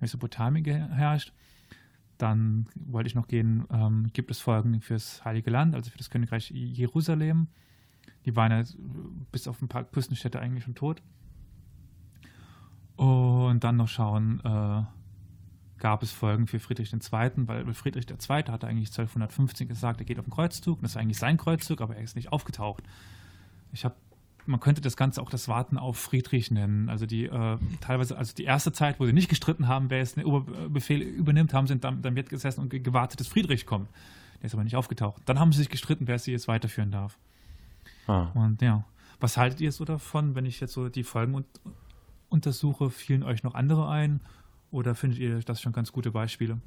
Mesopotamien 0.00 0.64
geherrscht. 0.64 1.32
Dann 2.18 2.66
wollte 2.74 3.08
ich 3.08 3.14
noch 3.14 3.28
gehen, 3.28 3.64
ähm, 3.70 4.10
gibt 4.12 4.30
es 4.30 4.38
Folgen 4.38 4.80
fürs 4.80 5.24
Heilige 5.24 5.50
Land, 5.50 5.74
also 5.74 5.90
für 5.90 5.98
das 5.98 6.10
Königreich 6.10 6.50
Jerusalem. 6.50 7.48
Die 8.24 8.36
waren 8.36 8.52
ja 8.52 8.62
bis 9.32 9.48
auf 9.48 9.60
ein 9.60 9.68
paar 9.68 9.84
Küstenstädte 9.84 10.40
eigentlich 10.40 10.64
schon 10.64 10.74
tot. 10.74 11.02
Und 12.96 13.64
dann 13.64 13.76
noch 13.76 13.88
schauen, 13.88 14.40
äh, 14.44 14.82
gab 15.78 16.02
es 16.02 16.12
Folgen 16.12 16.46
für 16.46 16.60
Friedrich 16.60 16.92
II., 16.92 17.30
weil 17.46 17.74
Friedrich 17.74 18.08
II. 18.08 18.44
hatte 18.44 18.66
eigentlich 18.66 18.90
1215 18.90 19.68
gesagt, 19.68 20.00
er 20.00 20.06
geht 20.06 20.18
auf 20.18 20.24
den 20.24 20.30
Kreuzzug. 20.30 20.78
Und 20.78 20.84
das 20.84 20.92
ist 20.92 20.96
eigentlich 20.96 21.18
sein 21.18 21.36
Kreuzzug, 21.36 21.80
aber 21.80 21.96
er 21.96 22.02
ist 22.02 22.16
nicht 22.16 22.32
aufgetaucht. 22.32 22.84
Ich 23.72 23.84
habe 23.84 23.96
man 24.46 24.60
könnte 24.60 24.80
das 24.80 24.96
Ganze 24.96 25.22
auch 25.22 25.30
das 25.30 25.48
Warten 25.48 25.78
auf 25.78 25.96
Friedrich 25.96 26.50
nennen. 26.50 26.88
Also 26.88 27.06
die 27.06 27.24
äh, 27.24 27.58
teilweise, 27.80 28.16
also 28.16 28.34
die 28.34 28.44
erste 28.44 28.72
Zeit, 28.72 29.00
wo 29.00 29.06
sie 29.06 29.12
nicht 29.12 29.28
gestritten 29.28 29.68
haben, 29.68 29.90
wer 29.90 29.98
jetzt 29.98 30.16
den 30.16 30.24
Oberbefehl 30.24 31.00
übernimmt, 31.00 31.54
haben 31.54 31.66
sie 31.66 31.76
dann, 31.76 32.02
dann 32.02 32.16
wird 32.16 32.28
gesessen 32.28 32.60
und 32.60 32.70
gewartet, 32.70 33.20
dass 33.20 33.28
Friedrich 33.28 33.66
kommt. 33.66 33.88
Der 34.40 34.46
ist 34.46 34.54
aber 34.54 34.64
nicht 34.64 34.76
aufgetaucht. 34.76 35.22
Dann 35.24 35.38
haben 35.38 35.52
sie 35.52 35.58
sich 35.58 35.70
gestritten, 35.70 36.06
wer 36.06 36.18
sie 36.18 36.32
jetzt 36.32 36.48
weiterführen 36.48 36.90
darf. 36.90 37.18
Ah. 38.06 38.28
Und 38.34 38.60
ja, 38.60 38.84
was 39.20 39.36
haltet 39.36 39.60
ihr 39.60 39.72
so 39.72 39.84
davon, 39.84 40.34
wenn 40.34 40.44
ich 40.44 40.60
jetzt 40.60 40.72
so 40.72 40.88
die 40.88 41.04
Folgen 41.04 41.34
un 41.34 41.44
untersuche? 42.28 42.90
Fielen 42.90 43.22
euch 43.22 43.42
noch 43.44 43.54
andere 43.54 43.88
ein? 43.88 44.20
Oder 44.70 44.94
findet 44.94 45.20
ihr 45.20 45.38
das 45.40 45.62
schon 45.62 45.72
ganz 45.72 45.92
gute 45.92 46.10
Beispiele? 46.10 46.60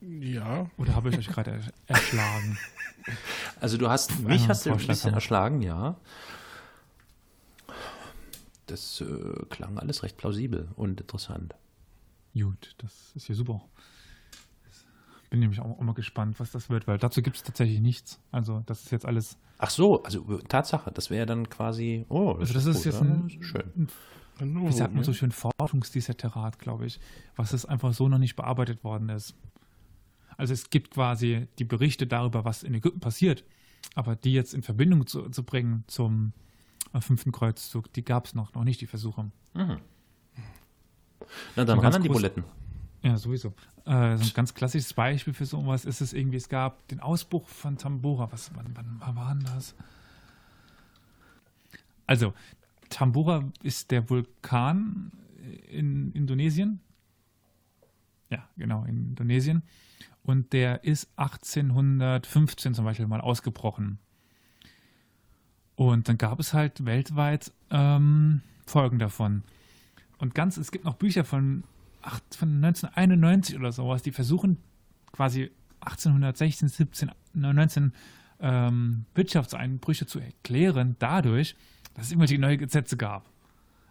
Ja. 0.00 0.70
Oder 0.76 0.94
habe 0.94 1.08
ich 1.08 1.18
euch 1.18 1.28
gerade 1.28 1.60
erschlagen? 1.86 2.58
Also 3.60 3.78
du 3.78 3.88
hast 3.88 4.20
mich 4.20 4.48
hast 4.48 4.66
du 4.66 4.72
ein 4.72 4.86
bisschen 4.86 5.14
erschlagen, 5.14 5.62
ja. 5.62 5.96
Das 8.66 9.00
äh, 9.00 9.46
klang 9.48 9.78
alles 9.78 10.02
recht 10.02 10.16
plausibel 10.16 10.68
und 10.76 11.00
interessant. 11.00 11.54
Gut, 12.34 12.74
das 12.78 13.12
ist 13.14 13.28
ja 13.28 13.34
super. 13.34 13.62
Bin 15.30 15.40
nämlich 15.40 15.60
auch 15.60 15.80
immer 15.80 15.94
gespannt, 15.94 16.38
was 16.38 16.52
das 16.52 16.70
wird, 16.70 16.86
weil 16.86 16.98
dazu 16.98 17.22
gibt 17.22 17.36
es 17.36 17.42
tatsächlich 17.42 17.80
nichts. 17.80 18.20
Also 18.30 18.62
das 18.66 18.84
ist 18.84 18.92
jetzt 18.92 19.06
alles. 19.06 19.38
Ach 19.58 19.70
so, 19.70 20.02
also 20.02 20.38
Tatsache, 20.48 20.92
das 20.92 21.10
wäre 21.10 21.26
dann 21.26 21.48
quasi. 21.48 22.04
Oh, 22.08 22.36
das 22.38 22.50
also 22.50 22.54
das 22.54 22.66
ist, 22.66 22.76
ist 22.78 22.84
jetzt 22.84 23.00
ein, 23.00 23.24
ein, 23.24 23.42
schön. 23.42 23.88
Ein, 24.38 24.66
wie 24.66 24.72
sagt 24.72 24.94
man 24.94 25.02
so 25.02 25.12
schön, 25.14 25.32
Forschungsdisserterat, 25.32 26.58
glaube 26.58 26.86
ich, 26.86 27.00
was 27.36 27.52
es 27.52 27.64
einfach 27.64 27.94
so 27.94 28.08
noch 28.08 28.18
nicht 28.18 28.36
bearbeitet 28.36 28.84
worden 28.84 29.08
ist. 29.08 29.34
Also 30.36 30.52
es 30.52 30.70
gibt 30.70 30.90
quasi 30.90 31.48
die 31.58 31.64
Berichte 31.64 32.06
darüber, 32.06 32.44
was 32.44 32.62
in 32.62 32.74
Ägypten 32.74 33.00
passiert, 33.00 33.44
aber 33.94 34.16
die 34.16 34.32
jetzt 34.32 34.54
in 34.54 34.62
Verbindung 34.62 35.06
zu, 35.06 35.28
zu 35.30 35.42
bringen 35.42 35.84
zum 35.86 36.32
äh, 36.92 37.00
fünften 37.00 37.32
Kreuzzug, 37.32 37.92
die 37.92 38.04
gab 38.04 38.26
es 38.26 38.34
noch, 38.34 38.54
noch 38.54 38.64
nicht, 38.64 38.80
die 38.80 38.86
Versuche. 38.86 39.30
Mhm. 39.54 39.80
Na 41.56 41.64
dann 41.64 41.78
ran 41.78 41.94
an 41.94 42.02
die 42.02 42.08
Buletten. 42.08 42.44
Ja, 43.02 43.16
sowieso. 43.16 43.54
Äh, 43.84 44.16
so 44.16 44.24
ein 44.24 44.32
ganz 44.34 44.54
klassisches 44.54 44.92
Beispiel 44.92 45.32
für 45.32 45.46
sowas 45.46 45.84
ist 45.84 46.00
es 46.00 46.12
irgendwie, 46.12 46.36
es 46.36 46.48
gab 46.48 46.88
den 46.88 47.00
Ausbruch 47.00 47.48
von 47.48 47.78
Tambora. 47.78 48.30
Was, 48.32 48.50
wann, 48.54 48.66
wann, 48.74 48.96
wann 48.98 49.16
war 49.16 49.34
denn 49.34 49.44
das? 49.44 49.74
Also, 52.06 52.34
Tambora 52.88 53.44
ist 53.62 53.90
der 53.90 54.08
Vulkan 54.10 55.12
in 55.68 56.12
Indonesien. 56.12 56.80
Ja, 58.30 58.48
genau, 58.56 58.84
in 58.84 59.10
Indonesien. 59.10 59.62
Und 60.26 60.52
der 60.52 60.82
ist 60.82 61.08
1815 61.16 62.74
zum 62.74 62.84
Beispiel 62.84 63.06
mal 63.06 63.20
ausgebrochen. 63.20 64.00
Und 65.76 66.08
dann 66.08 66.18
gab 66.18 66.40
es 66.40 66.52
halt 66.52 66.84
weltweit 66.84 67.52
ähm, 67.70 68.42
Folgen 68.66 68.98
davon. 68.98 69.44
Und 70.18 70.34
ganz, 70.34 70.56
es 70.56 70.72
gibt 70.72 70.84
noch 70.84 70.94
Bücher 70.94 71.24
von, 71.24 71.62
ach, 72.02 72.18
von 72.36 72.56
1991 72.56 73.56
oder 73.56 73.70
sowas, 73.70 74.02
die 74.02 74.10
versuchen 74.10 74.58
quasi 75.12 75.52
1816, 75.80 76.68
17, 76.70 77.10
19 77.34 77.92
ähm, 78.40 79.04
Wirtschaftseinbrüche 79.14 80.06
zu 80.06 80.18
erklären, 80.18 80.96
dadurch, 80.98 81.54
dass 81.94 82.06
es 82.06 82.10
irgendwelche 82.10 82.40
neue 82.40 82.58
Gesetze 82.58 82.96
gab. 82.96 83.30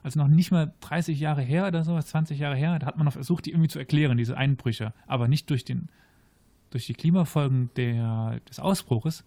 Also 0.04 0.20
noch 0.20 0.28
nicht 0.28 0.52
mal 0.52 0.74
30 0.82 1.18
Jahre 1.18 1.44
her 1.44 1.68
oder 1.68 1.86
sowas, 1.86 2.08
20 2.08 2.38
Jahre 2.38 2.58
her, 2.58 2.78
da 2.78 2.88
hat 2.88 2.98
man 2.98 3.06
noch 3.06 3.14
versucht, 3.14 3.46
die 3.46 3.52
irgendwie 3.52 3.70
zu 3.70 3.80
erklären, 3.80 4.18
diese 4.18 4.36
Einbrüche. 4.36 4.94
Aber 5.08 5.30
nicht 5.30 5.50
durch, 5.50 5.64
den, 5.64 5.88
durch 6.76 6.88
die 6.88 6.94
Klimafolgen 6.94 7.70
der, 7.78 8.42
des 8.50 8.60
Ausbruches, 8.60 9.24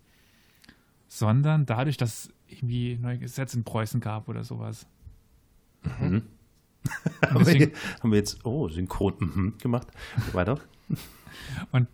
sondern 1.07 1.65
dadurch, 1.65 1.97
dass 1.97 2.25
es 2.25 2.35
irgendwie 2.47 2.97
neue 2.97 3.19
Gesetze 3.19 3.57
in 3.57 3.65
Preußen 3.65 4.03
gab 4.03 4.29
oder 4.29 4.45
sowas. 4.45 4.87
Mhm. 5.83 6.25
haben, 7.23 7.47
wir, 7.47 7.73
haben, 8.03 8.11
wir, 8.11 8.19
jetzt, 8.19 8.45
oh, 8.45 8.69
synchron 8.69 9.15
mhm, 9.19 9.55
gemacht. 9.57 9.89
Weiter. 10.33 10.61
Und 11.73 11.89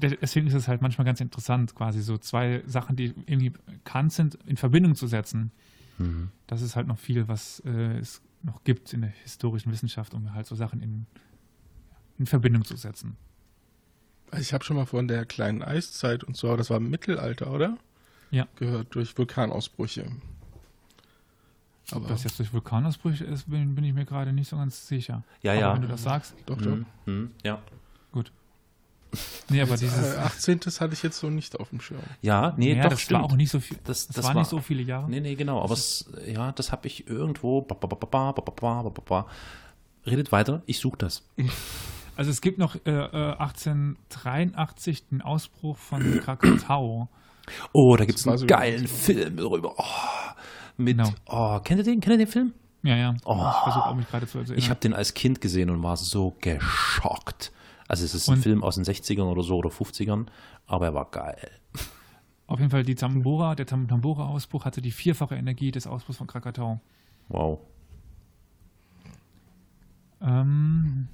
deswegen 0.00 0.46
ist 0.46 0.54
es 0.54 0.66
halt 0.66 0.80
manchmal 0.80 1.04
ganz 1.04 1.20
interessant, 1.20 1.74
quasi 1.74 2.00
so 2.00 2.16
zwei 2.16 2.62
Sachen, 2.66 2.96
die 2.96 3.12
irgendwie 3.26 3.50
bekannt 3.50 4.14
sind, 4.14 4.38
in 4.46 4.56
Verbindung 4.56 4.94
zu 4.94 5.08
setzen. 5.08 5.52
Mhm. 5.98 6.30
Das 6.46 6.62
ist 6.62 6.74
halt 6.74 6.86
noch 6.86 6.98
viel, 6.98 7.28
was 7.28 7.60
äh, 7.66 7.98
es 7.98 8.22
noch 8.42 8.64
gibt 8.64 8.94
in 8.94 9.02
der 9.02 9.10
historischen 9.10 9.70
Wissenschaft, 9.70 10.14
um 10.14 10.32
halt 10.32 10.46
so 10.46 10.54
Sachen 10.54 10.80
in, 10.80 11.06
in 12.18 12.24
Verbindung 12.24 12.64
zu 12.64 12.76
setzen. 12.76 13.18
Also 14.30 14.42
ich 14.42 14.52
habe 14.52 14.64
schon 14.64 14.76
mal 14.76 14.86
von 14.86 15.08
der 15.08 15.24
kleinen 15.24 15.62
Eiszeit 15.62 16.24
und 16.24 16.36
so, 16.36 16.56
das 16.56 16.70
war 16.70 16.78
im 16.78 16.90
Mittelalter, 16.90 17.50
oder? 17.52 17.78
Ja. 18.30 18.46
Gehört 18.56 18.94
durch 18.94 19.16
Vulkanausbrüche. 19.16 20.10
Aber 21.92 22.02
Ob 22.02 22.08
das 22.08 22.24
jetzt 22.24 22.38
durch 22.38 22.52
Vulkanausbrüche 22.52 23.24
ist, 23.24 23.48
bin, 23.48 23.74
bin 23.74 23.84
ich 23.84 23.94
mir 23.94 24.04
gerade 24.04 24.32
nicht 24.32 24.48
so 24.48 24.56
ganz 24.56 24.88
sicher. 24.88 25.22
Ja, 25.42 25.52
aber 25.52 25.60
ja. 25.60 25.74
Wenn 25.74 25.82
du 25.82 25.88
das 25.88 26.02
sagst. 26.02 26.34
Doch, 26.46 26.60
doch. 26.60 26.78
Mhm. 27.06 27.30
Ja. 27.44 27.62
Gut. 28.10 28.32
Nee, 29.48 29.62
aber 29.62 29.76
dieses 29.76 30.16
18. 30.16 30.60
Äh, 30.60 30.70
hatte 30.80 30.94
ich 30.94 31.02
jetzt 31.02 31.18
so 31.18 31.30
nicht 31.30 31.58
auf 31.58 31.70
dem 31.70 31.80
Schirm. 31.80 32.00
Ja, 32.22 32.54
nee, 32.56 32.74
ja, 32.74 32.82
doch, 32.82 32.90
das 32.90 33.00
stimmt. 33.02 33.20
war 33.20 33.26
auch 33.26 33.36
nicht 33.36 33.50
so 33.50 33.60
viel. 33.60 33.78
Das, 33.84 34.08
das, 34.08 34.16
das 34.16 34.24
war, 34.24 34.34
war, 34.34 34.42
nicht 34.42 34.50
so 34.50 34.60
viele 34.60 34.82
Jahre. 34.82 35.08
Nee, 35.08 35.20
nee, 35.20 35.36
genau. 35.36 35.62
Aber 35.62 35.74
es, 35.74 36.10
ja, 36.26 36.52
das 36.52 36.72
habe 36.72 36.88
ich 36.88 37.06
irgendwo. 37.06 37.66
Redet 40.06 40.32
weiter, 40.32 40.62
ich 40.66 40.78
suche 40.80 40.98
das. 40.98 41.22
Also 42.16 42.30
es 42.30 42.40
gibt 42.40 42.58
noch 42.58 42.74
äh, 42.86 42.90
1883 42.90 45.08
den 45.08 45.22
Ausbruch 45.22 45.76
von 45.76 46.02
Krakatau. 46.24 47.08
Oh, 47.72 47.96
da 47.96 48.04
gibt 48.04 48.18
es 48.18 48.26
einen 48.26 48.46
geilen 48.46 48.88
Film 48.88 49.36
darüber. 49.36 49.74
Oh, 49.76 49.84
mit, 50.78 50.96
genau. 50.96 51.10
oh, 51.26 51.60
kennt 51.60 51.80
ihr 51.80 51.84
den? 51.84 52.00
Kennt 52.00 52.14
ihr 52.14 52.26
den 52.26 52.28
Film? 52.32 52.54
Ja, 52.82 52.96
ja. 52.96 53.14
Oh, 53.24 53.34
ich 53.34 53.62
versuche 53.62 53.84
auch 53.84 53.94
mich 53.94 54.08
gerade 54.08 54.26
zu 54.26 54.38
erinnern. 54.38 54.58
Ich 54.58 54.70
habe 54.70 54.80
den 54.80 54.94
als 54.94 55.14
Kind 55.14 55.40
gesehen 55.40 55.70
und 55.70 55.82
war 55.82 55.96
so 55.96 56.34
geschockt. 56.40 57.52
Also 57.88 58.04
es 58.04 58.14
ist 58.14 58.28
ein 58.28 58.36
und 58.36 58.42
Film 58.42 58.64
aus 58.64 58.76
den 58.76 58.84
60ern 58.84 59.24
oder 59.24 59.42
so 59.42 59.56
oder 59.56 59.70
50ern, 59.70 60.26
aber 60.66 60.86
er 60.86 60.94
war 60.94 61.10
geil. 61.10 61.50
Auf 62.48 62.58
jeden 62.58 62.70
Fall 62.70 62.82
die 62.82 62.94
Tambora, 62.94 63.54
der 63.54 63.66
Tambora-Ausbruch 63.66 64.64
hatte 64.64 64.80
die 64.80 64.90
vierfache 64.90 65.34
Energie 65.34 65.70
des 65.70 65.86
Ausbruchs 65.86 66.18
von 66.18 66.26
Krakatau. 66.26 66.80
Wow. 67.28 67.60
Ähm, 70.20 71.08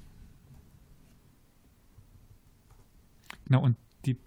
genau, 3.53 3.63
und, 3.63 3.77
die, 4.05 4.17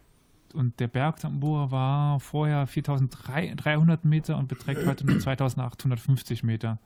und 0.55 0.79
der 0.79 0.87
Berg 0.87 1.19
Tambora 1.19 1.71
war 1.73 2.21
vorher 2.21 2.67
4300 2.67 4.05
Meter 4.05 4.37
und 4.37 4.47
beträgt 4.47 4.87
heute 4.87 5.05
nur 5.05 5.19
2850 5.19 6.45
Meter. 6.45 6.79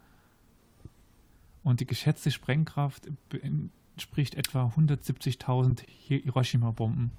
Und 1.62 1.80
die 1.80 1.86
geschätzte 1.86 2.30
Sprengkraft 2.30 3.09
entspricht 3.43 4.36
etwa 4.36 4.72
170.000 4.74 5.82
Hiroshima-Bomben. 5.86 7.11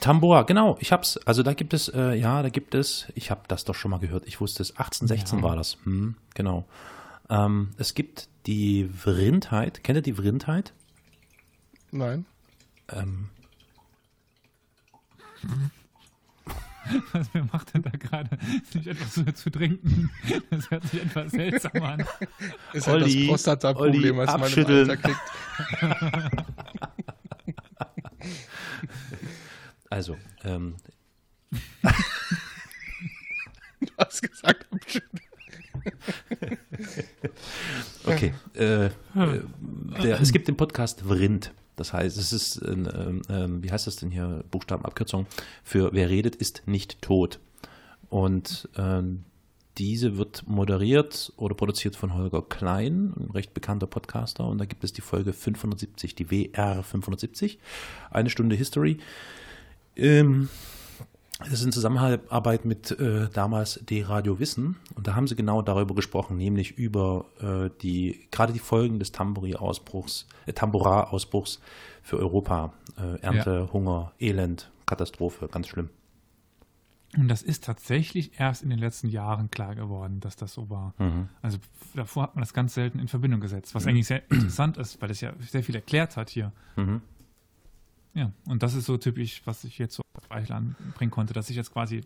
Tambora, 0.00 0.42
genau, 0.42 0.76
ich 0.80 0.92
hab's. 0.92 1.16
Also 1.16 1.42
da 1.42 1.54
gibt 1.54 1.72
es, 1.72 1.88
äh, 1.88 2.14
ja, 2.14 2.42
da 2.42 2.50
gibt 2.50 2.74
es, 2.74 3.10
ich 3.14 3.30
habe 3.30 3.42
das 3.48 3.64
doch 3.64 3.74
schon 3.74 3.92
mal 3.92 4.00
gehört, 4.00 4.26
ich 4.26 4.40
wusste 4.40 4.62
es, 4.62 4.72
1816 4.72 5.38
ja. 5.38 5.44
war 5.44 5.56
das, 5.56 5.78
hm, 5.84 6.16
genau. 6.34 6.66
Ähm, 7.30 7.70
es 7.78 7.94
gibt 7.94 8.28
die 8.46 8.84
Vrindheit, 8.84 9.82
kennt 9.82 9.96
ihr 9.96 10.02
die 10.02 10.14
Vrindheit? 10.14 10.74
Nein. 11.92 12.26
Ähm. 12.92 13.28
Was 17.12 17.28
macht 17.52 17.74
denn 17.74 17.82
da 17.82 17.90
gerade? 17.90 18.38
Nicht 18.74 18.86
etwas 18.86 19.12
zu, 19.12 19.32
zu, 19.32 19.50
trinken? 19.50 20.10
Das 20.50 20.70
hört 20.70 20.84
sich 20.84 21.02
etwas 21.02 21.32
seltsam 21.32 21.82
an. 21.82 22.00
Ist 22.72 22.86
halt 22.86 23.02
Olli, 23.02 23.20
das 23.20 23.28
Prostata-Problem, 23.28 24.16
was 24.16 24.38
man 24.38 24.52
im 24.52 24.66
Alter 24.66 24.96
kriegt. 24.96 25.20
Also, 29.90 30.16
ähm. 30.44 30.76
du 31.82 31.90
hast 33.98 34.22
gesagt, 34.22 34.66
abschütteln. 34.72 35.22
okay. 38.04 38.34
Äh, 38.54 38.86
äh, 38.86 38.90
der, 40.02 40.20
es 40.20 40.32
gibt 40.32 40.48
den 40.48 40.56
Podcast 40.56 41.02
Vrind. 41.02 41.52
Das 41.82 41.92
heißt, 41.92 42.16
es 42.16 42.32
ist, 42.32 42.62
ähm, 42.64 43.22
ähm, 43.28 43.60
wie 43.64 43.72
heißt 43.72 43.88
das 43.88 43.96
denn 43.96 44.12
hier, 44.12 44.44
Buchstabenabkürzung, 44.52 45.26
für 45.64 45.92
wer 45.92 46.08
redet, 46.08 46.36
ist 46.36 46.62
nicht 46.64 47.02
tot. 47.02 47.40
Und 48.08 48.68
ähm, 48.76 49.24
diese 49.78 50.16
wird 50.16 50.46
moderiert 50.46 51.32
oder 51.36 51.56
produziert 51.56 51.96
von 51.96 52.14
Holger 52.14 52.42
Klein, 52.42 53.14
ein 53.18 53.32
recht 53.32 53.52
bekannter 53.52 53.88
Podcaster. 53.88 54.46
Und 54.46 54.58
da 54.58 54.64
gibt 54.64 54.84
es 54.84 54.92
die 54.92 55.00
Folge 55.00 55.32
570, 55.32 56.14
die 56.14 56.30
WR 56.30 56.84
570, 56.84 57.58
eine 58.12 58.30
Stunde 58.30 58.54
History. 58.54 58.98
Ähm, 59.96 60.50
das 61.44 61.54
ist 61.54 61.64
in 61.64 61.72
Zusammenarbeit 61.72 62.64
mit 62.64 62.90
äh, 62.92 63.28
damals 63.32 63.80
D-Radio 63.88 64.38
Wissen 64.38 64.76
und 64.94 65.06
da 65.06 65.14
haben 65.14 65.26
sie 65.26 65.36
genau 65.36 65.62
darüber 65.62 65.94
gesprochen, 65.94 66.36
nämlich 66.36 66.78
über 66.78 67.26
äh, 67.40 67.70
die 67.82 68.28
gerade 68.30 68.52
die 68.52 68.58
Folgen 68.58 68.98
des 68.98 69.12
Tambori-Ausbruchs, 69.12 70.26
äh, 70.46 70.52
Tambora-Ausbruchs 70.52 71.60
für 72.02 72.18
Europa. 72.18 72.72
Äh, 72.98 73.20
Ernte, 73.20 73.66
ja. 73.66 73.72
Hunger, 73.72 74.12
Elend, 74.18 74.70
Katastrophe, 74.86 75.48
ganz 75.48 75.68
schlimm. 75.68 75.88
Und 77.16 77.28
das 77.28 77.42
ist 77.42 77.64
tatsächlich 77.64 78.40
erst 78.40 78.62
in 78.62 78.70
den 78.70 78.78
letzten 78.78 79.08
Jahren 79.08 79.50
klar 79.50 79.74
geworden, 79.74 80.20
dass 80.20 80.36
das 80.36 80.54
so 80.54 80.70
war. 80.70 80.94
Mhm. 80.98 81.28
Also 81.42 81.58
davor 81.94 82.22
hat 82.24 82.34
man 82.34 82.42
das 82.42 82.54
ganz 82.54 82.72
selten 82.72 82.98
in 82.98 83.08
Verbindung 83.08 83.40
gesetzt, 83.40 83.74
was 83.74 83.84
mhm. 83.84 83.90
eigentlich 83.90 84.06
sehr 84.06 84.22
interessant 84.30 84.78
ist, 84.78 85.00
weil 85.02 85.10
es 85.10 85.20
ja 85.20 85.34
sehr 85.38 85.62
viel 85.62 85.74
erklärt 85.74 86.16
hat 86.16 86.30
hier. 86.30 86.52
Mhm. 86.76 87.02
Ja, 88.14 88.32
und 88.46 88.62
das 88.62 88.74
ist 88.74 88.86
so 88.86 88.96
typisch, 88.96 89.42
was 89.44 89.64
ich 89.64 89.78
jetzt 89.78 89.94
so 89.94 90.02
auf 90.14 90.30
Eichel 90.30 90.52
anbringen 90.52 91.10
konnte, 91.10 91.32
dass 91.32 91.48
ich 91.50 91.56
jetzt 91.56 91.72
quasi 91.72 92.02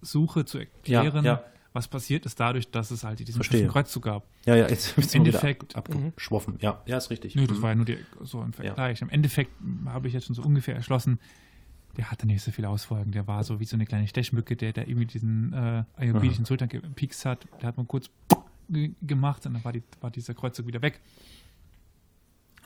suche 0.00 0.44
zu 0.44 0.58
erklären, 0.58 1.24
ja, 1.24 1.34
ja. 1.34 1.44
was 1.72 1.88
passiert 1.88 2.26
ist 2.26 2.40
dadurch, 2.40 2.70
dass 2.70 2.90
es 2.90 3.04
halt 3.04 3.18
diesen. 3.26 3.42
Kreuzzug 3.68 4.02
gab. 4.02 4.26
Ja, 4.46 4.56
ja, 4.56 4.68
jetzt 4.68 4.96
Im 4.96 5.24
Endeffekt 5.24 5.76
abgeschwoffen. 5.76 6.58
Ja, 6.60 6.82
ja, 6.86 6.96
ist 6.96 7.10
richtig. 7.10 7.34
Nö, 7.34 7.46
das 7.46 7.58
mhm. 7.58 7.62
war 7.62 7.70
ja 7.70 7.74
nur 7.76 7.84
die, 7.84 7.98
so 8.22 8.40
ein 8.40 8.52
Vergleich. 8.52 9.00
Ja. 9.00 9.06
Im 9.06 9.10
Endeffekt 9.10 9.52
habe 9.86 10.08
ich 10.08 10.14
jetzt 10.14 10.26
schon 10.26 10.34
so 10.34 10.42
ungefähr 10.42 10.74
erschlossen, 10.74 11.18
der 11.96 12.10
hatte 12.10 12.26
nicht 12.26 12.42
so 12.42 12.50
viele 12.50 12.68
Ausfolgen. 12.68 13.12
Der 13.12 13.26
war 13.26 13.44
so 13.44 13.60
wie 13.60 13.64
so 13.64 13.76
eine 13.76 13.86
kleine 13.86 14.08
Stechmücke, 14.08 14.56
der, 14.56 14.72
der 14.72 14.88
irgendwie 14.88 15.06
diesen 15.06 15.52
äh, 15.52 15.84
ayurvedischen 15.96 16.44
Sultan 16.44 16.68
gepiekst 16.68 17.24
hat. 17.24 17.46
Der 17.60 17.68
hat 17.68 17.76
man 17.76 17.86
kurz 17.86 18.10
gemacht 19.02 19.46
und 19.46 19.54
dann 19.54 19.64
war, 19.64 19.72
die, 19.72 19.82
war 20.00 20.10
dieser 20.10 20.34
Kreuzzug 20.34 20.66
wieder 20.66 20.82
weg. 20.82 21.00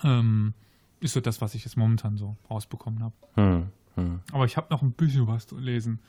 Ähm, 0.04 0.54
ist 1.00 1.12
so 1.12 1.20
das, 1.20 1.40
was 1.40 1.54
ich 1.54 1.64
jetzt 1.64 1.76
momentan 1.76 2.16
so 2.16 2.36
rausbekommen 2.50 3.02
habe. 3.02 3.14
Hm, 3.34 3.66
hm. 3.94 4.20
Aber 4.32 4.44
ich 4.44 4.56
habe 4.56 4.68
noch 4.70 4.82
ein 4.82 4.92
bisschen 4.92 5.26
was 5.26 5.46
zu 5.46 5.58
lesen. 5.58 6.00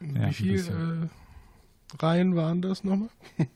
Wie 0.00 0.18
ja, 0.18 0.30
viele 0.30 1.10
äh, 1.10 2.02
Reihen 2.02 2.34
waren 2.34 2.60
das 2.60 2.82
nochmal? 2.84 3.10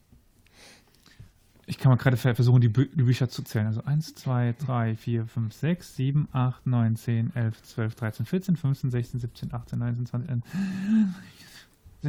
ich 1.67 1.79
kann 1.79 1.91
mal 1.91 1.97
gerade 1.97 2.17
versuchen, 2.17 2.61
die, 2.61 2.69
Bü 2.69 2.87
die, 2.87 3.03
Bücher 3.03 3.29
zu 3.29 3.43
zählen. 3.43 3.67
Also 3.67 3.83
1, 3.85 4.15
2, 4.15 4.55
3, 4.59 4.97
4, 4.97 5.27
5, 5.27 5.53
6, 5.53 5.97
7, 5.97 6.29
8, 6.33 6.67
9, 6.67 6.97
10, 6.97 7.35
11, 7.35 7.63
12, 7.63 7.95
13, 7.97 8.27
14, 8.27 8.57
15, 8.57 8.91
16, 8.91 9.21
17, 9.21 9.53
18, 9.53 9.79
19, 9.79 10.07
20, 10.07 10.31
600, 10.31 10.45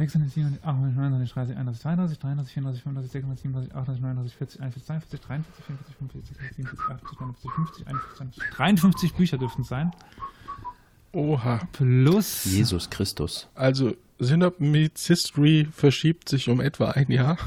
700, 0.06 0.62
800, 0.62 0.94
900, 0.94 1.28
30, 1.34 1.56
31, 1.56 1.80
32, 1.80 2.18
33, 2.18 2.52
34, 2.52 2.82
35, 2.82 3.10
36, 3.10 3.42
37, 3.42 3.74
38, 3.74 4.00
39, 4.00 4.34
40, 4.36 4.60
41, 4.60 4.84
42, 4.86 5.20
43, 5.20 5.64
44, 5.64 5.96
45, 5.96 6.28
46, 6.28 6.56
47, 6.56 7.08
48, 7.08 7.50
50, 7.50 7.86
51, 7.86 8.42
53 8.52 9.14
Bücher 9.14 9.38
dürften 9.38 9.62
es 9.62 9.68
sein. 9.68 9.92
Oha. 11.12 11.60
Plus. 11.72 12.44
Jesus 12.44 12.90
Christus. 12.90 13.48
Also, 13.54 13.96
Synop 14.18 14.60
Meets 14.60 15.06
History 15.06 15.66
verschiebt 15.70 16.28
sich 16.28 16.48
um 16.48 16.60
etwa 16.60 16.90
ein 16.90 17.10
Jahr. 17.10 17.38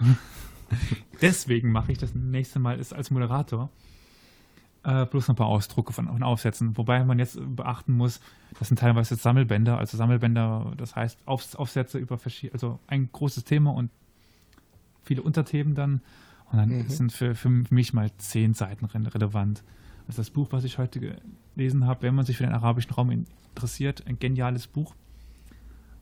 Deswegen 1.20 1.72
mache 1.72 1.92
ich 1.92 1.98
das 1.98 2.14
nächste 2.14 2.58
Mal 2.58 2.78
ist 2.78 2.92
als 2.92 3.10
Moderator. 3.10 3.70
Äh, 4.84 5.06
bloß 5.06 5.28
noch 5.28 5.34
ein 5.34 5.36
paar 5.36 5.48
Ausdrucke 5.48 5.92
von, 5.92 6.06
von 6.06 6.22
Aufsätzen. 6.22 6.76
Wobei 6.76 7.04
man 7.04 7.18
jetzt 7.18 7.38
beachten 7.56 7.92
muss, 7.92 8.20
das 8.58 8.68
sind 8.68 8.78
teilweise 8.78 9.16
Sammelbänder. 9.16 9.78
Also 9.78 9.96
Sammelbänder, 9.96 10.72
das 10.76 10.94
heißt 10.94 11.18
Auf, 11.26 11.54
Aufsätze 11.56 11.98
über 11.98 12.18
verschiedene, 12.18 12.54
also 12.54 12.78
ein 12.86 13.10
großes 13.12 13.44
Thema 13.44 13.72
und 13.72 13.90
viele 15.02 15.22
Unterthemen 15.22 15.74
dann. 15.74 16.00
Und 16.50 16.58
dann 16.58 16.68
mhm. 16.70 16.88
sind 16.88 17.12
für, 17.12 17.34
für 17.34 17.48
mich 17.48 17.92
mal 17.92 18.10
zehn 18.18 18.54
Seiten 18.54 18.86
relevant. 18.86 19.62
Also 20.06 20.20
das 20.20 20.30
Buch, 20.30 20.48
was 20.50 20.64
ich 20.64 20.78
heute 20.78 21.18
gelesen 21.54 21.86
habe, 21.86 22.02
wenn 22.02 22.14
man 22.14 22.24
sich 22.24 22.38
für 22.38 22.44
den 22.44 22.54
arabischen 22.54 22.92
Raum 22.92 23.10
interessiert, 23.10 24.06
ein 24.06 24.18
geniales 24.18 24.66
Buch. 24.66 24.94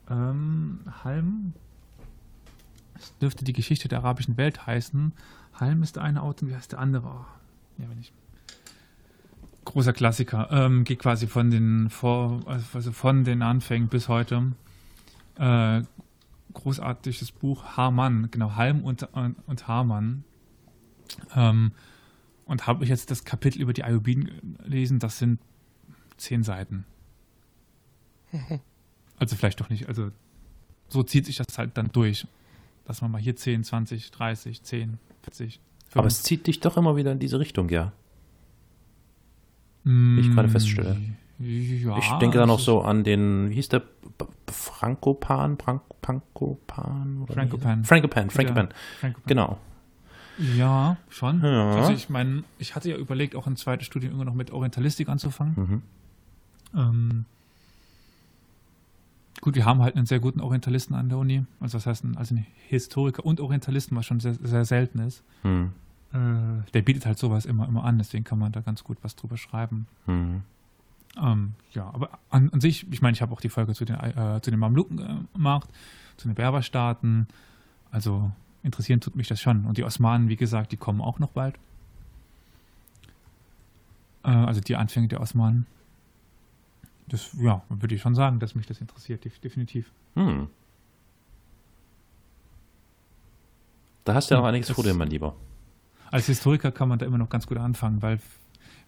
Ähm, 0.09 0.81
Halm, 1.03 1.55
es 2.95 3.17
dürfte 3.19 3.45
die 3.45 3.53
Geschichte 3.53 3.89
der 3.89 3.99
arabischen 3.99 4.37
Welt 4.37 4.67
heißen. 4.67 5.13
Halm 5.55 5.83
ist 5.83 5.97
der 5.97 6.05
eine 6.05 6.23
Autor, 6.23 6.49
wie 6.49 6.55
heißt 6.55 6.73
der 6.73 6.79
andere? 6.79 7.09
Oh, 7.09 7.83
ja, 7.83 7.89
wenn 7.89 7.99
ich. 7.99 8.13
Großer 9.77 9.93
Klassiker. 9.93 10.49
Ähm, 10.51 10.85
geht 10.85 11.01
quasi 11.01 11.27
von 11.27 11.51
den 11.51 11.91
Vor, 11.91 12.41
also 12.47 12.93
von 12.93 13.25
den 13.25 13.43
Anfängen 13.43 13.89
bis 13.89 14.09
heute. 14.09 14.53
Äh, 15.37 15.83
großartiges 16.55 17.33
Buch 17.33 17.77
Hamann, 17.77 18.31
genau, 18.31 18.57
Halm 18.57 18.83
und, 18.83 19.03
und, 19.13 19.37
und 19.47 19.69
Hamann. 19.69 20.25
Ähm, 21.35 21.73
und 22.47 22.67
habe 22.67 22.85
ich 22.85 22.89
jetzt 22.89 23.11
das 23.11 23.25
Kapitel 23.27 23.61
über 23.61 23.75
die 23.75 23.85
Ayubiden 23.85 24.57
gelesen, 24.65 24.99
das 24.99 25.19
sind 25.19 25.41
zehn 26.17 26.43
Seiten. 26.43 26.85
Also 29.19 29.35
vielleicht 29.35 29.59
doch 29.63 29.71
nicht, 29.71 29.89
also 29.89 30.11
so 30.89 31.03
zieht 31.03 31.25
sich 31.25 31.37
das 31.37 31.57
halt 31.57 31.79
dann 31.79 31.91
durch 31.91 32.27
dass 32.87 33.03
man 33.03 33.11
mal 33.11 33.21
hier 33.21 33.37
10, 33.37 33.65
20, 33.65 34.11
30, 34.11 34.63
10, 34.63 34.99
40. 35.23 35.61
5. 35.89 35.97
Aber 35.97 36.07
es 36.07 36.23
zieht 36.23 36.47
dich 36.47 36.61
doch 36.61 36.77
immer 36.77 36.97
wieder 36.97 37.13
in 37.13 37.19
diese 37.19 37.39
Richtung, 37.39 37.69
ja. 37.69 37.93
Wie 39.87 40.21
ich 40.21 40.35
gerade 40.35 40.49
feststelle. 40.49 40.97
Ja, 41.39 41.99
ich 41.99 42.11
denke 42.15 42.39
da 42.39 42.47
noch 42.47 42.59
so 42.59 42.83
an 42.83 43.05
den, 43.05 43.51
wie 43.51 43.55
hieß 43.55 43.69
der? 43.69 43.83
Frankopan? 44.49 45.59
Frankopan? 45.59 46.23
Frankopan. 47.29 47.85
Frankopan, 47.85 48.31
Frankopan. 48.31 48.69
Genau. 49.27 49.59
Ja, 50.57 50.97
schon. 51.09 51.41
Ja. 51.43 51.77
Also 51.77 51.93
ich 51.93 52.09
meine, 52.09 52.43
ich 52.59 52.75
hatte 52.75 52.91
ja 52.91 52.97
überlegt, 52.97 53.37
auch 53.37 53.47
ein 53.47 53.57
zweites 53.57 53.87
Studium 53.87 54.13
immer 54.13 54.25
noch 54.25 54.35
mit 54.35 54.51
Orientalistik 54.51 55.09
anzufangen. 55.09 55.55
Mhm. 55.57 55.83
Ähm, 56.79 57.25
Gut, 59.41 59.55
wir 59.55 59.65
haben 59.67 59.83
halt 59.83 59.97
einen 59.97 60.07
sehr 60.07 60.19
guten 60.19 60.41
Orientalisten 60.41 60.95
an 60.95 61.09
der 61.09 61.19
Uni. 61.19 61.45
Also 61.61 61.79
das 61.79 61.87
heißt, 61.87 62.05
ein, 62.05 62.17
also 62.17 62.35
ein 62.35 62.47
Historiker 62.69 63.25
und 63.25 63.41
Orientalisten, 63.41 63.97
was 63.97 64.07
schon 64.07 64.19
sehr, 64.19 64.35
sehr 64.43 64.65
selten 64.65 64.99
ist. 65.01 65.23
Hm. 65.43 65.73
Äh, 66.13 66.71
der 66.73 66.83
bietet 66.83 67.07
halt 67.07 67.19
sowas 67.19 67.47
immer, 67.47 67.67
immer 67.67 67.85
an, 67.85 67.99
deswegen 67.99 68.25
kann 68.25 68.39
man 68.39 68.53
da 68.53 68.61
ganz 68.61 68.85
gut 68.85 68.99
was 69.03 69.17
drüber 69.17 69.37
schreiben. 69.37 69.87
Hm. 70.07 70.43
Ähm, 71.19 71.55
ja, 71.73 71.87
aber 71.93 72.19
an, 72.31 72.51
an, 72.51 72.61
sich, 72.61 72.87
ich 72.91 73.03
meine, 73.03 73.15
ich 73.15 73.23
habe 73.23 73.33
auch 73.33 73.41
die 73.41 73.49
Folge 73.49 73.75
zu 73.75 73.85
den, 73.85 73.97
äh, 73.97 74.41
zu 74.43 74.51
den 74.51 74.61
Mamluken 74.61 75.29
gemacht, 75.33 75.69
zu 76.17 76.29
den 76.29 76.35
Berberstaaten. 76.35 77.27
Also 77.91 78.31
interessieren 78.63 79.01
tut 79.01 79.17
mich 79.17 79.29
das 79.29 79.41
schon. 79.41 79.65
Und 79.65 79.79
die 79.79 79.85
Osmanen, 79.85 80.29
wie 80.29 80.37
gesagt, 80.37 80.73
die 80.73 80.77
kommen 80.77 81.01
auch 81.01 81.19
noch 81.19 81.31
bald. 81.31 81.59
Äh, 84.25 84.31
also 84.31 84.61
die 84.61 84.77
Anfänge 84.77 85.09
der 85.09 85.21
Osmanen 85.21 85.67
das, 87.09 87.31
ja, 87.39 87.63
würde 87.69 87.95
ich 87.95 88.01
schon 88.01 88.15
sagen, 88.15 88.41
dass 88.41 88.55
mich 88.55 88.67
das 88.67 88.81
interessiert, 88.81 89.25
definitiv. 89.43 89.93
Hm. 90.15 90.49
Da 94.05 94.15
hast 94.15 94.31
du 94.31 94.35
ja 94.35 94.41
auch 94.41 94.45
einiges 94.45 94.71
vor 94.71 94.85
dir, 94.85 94.95
mein 94.95 95.11
Lieber. 95.11 95.35
Als 96.11 96.27
Historiker 96.27 96.73
kann 96.73 96.89
man 96.89 96.99
da 96.99 97.07
immer 97.07 97.19
noch 97.19 97.29
ganz 97.29 97.47
gut 97.47 97.59
anfangen, 97.59 98.03
weil 98.03 98.21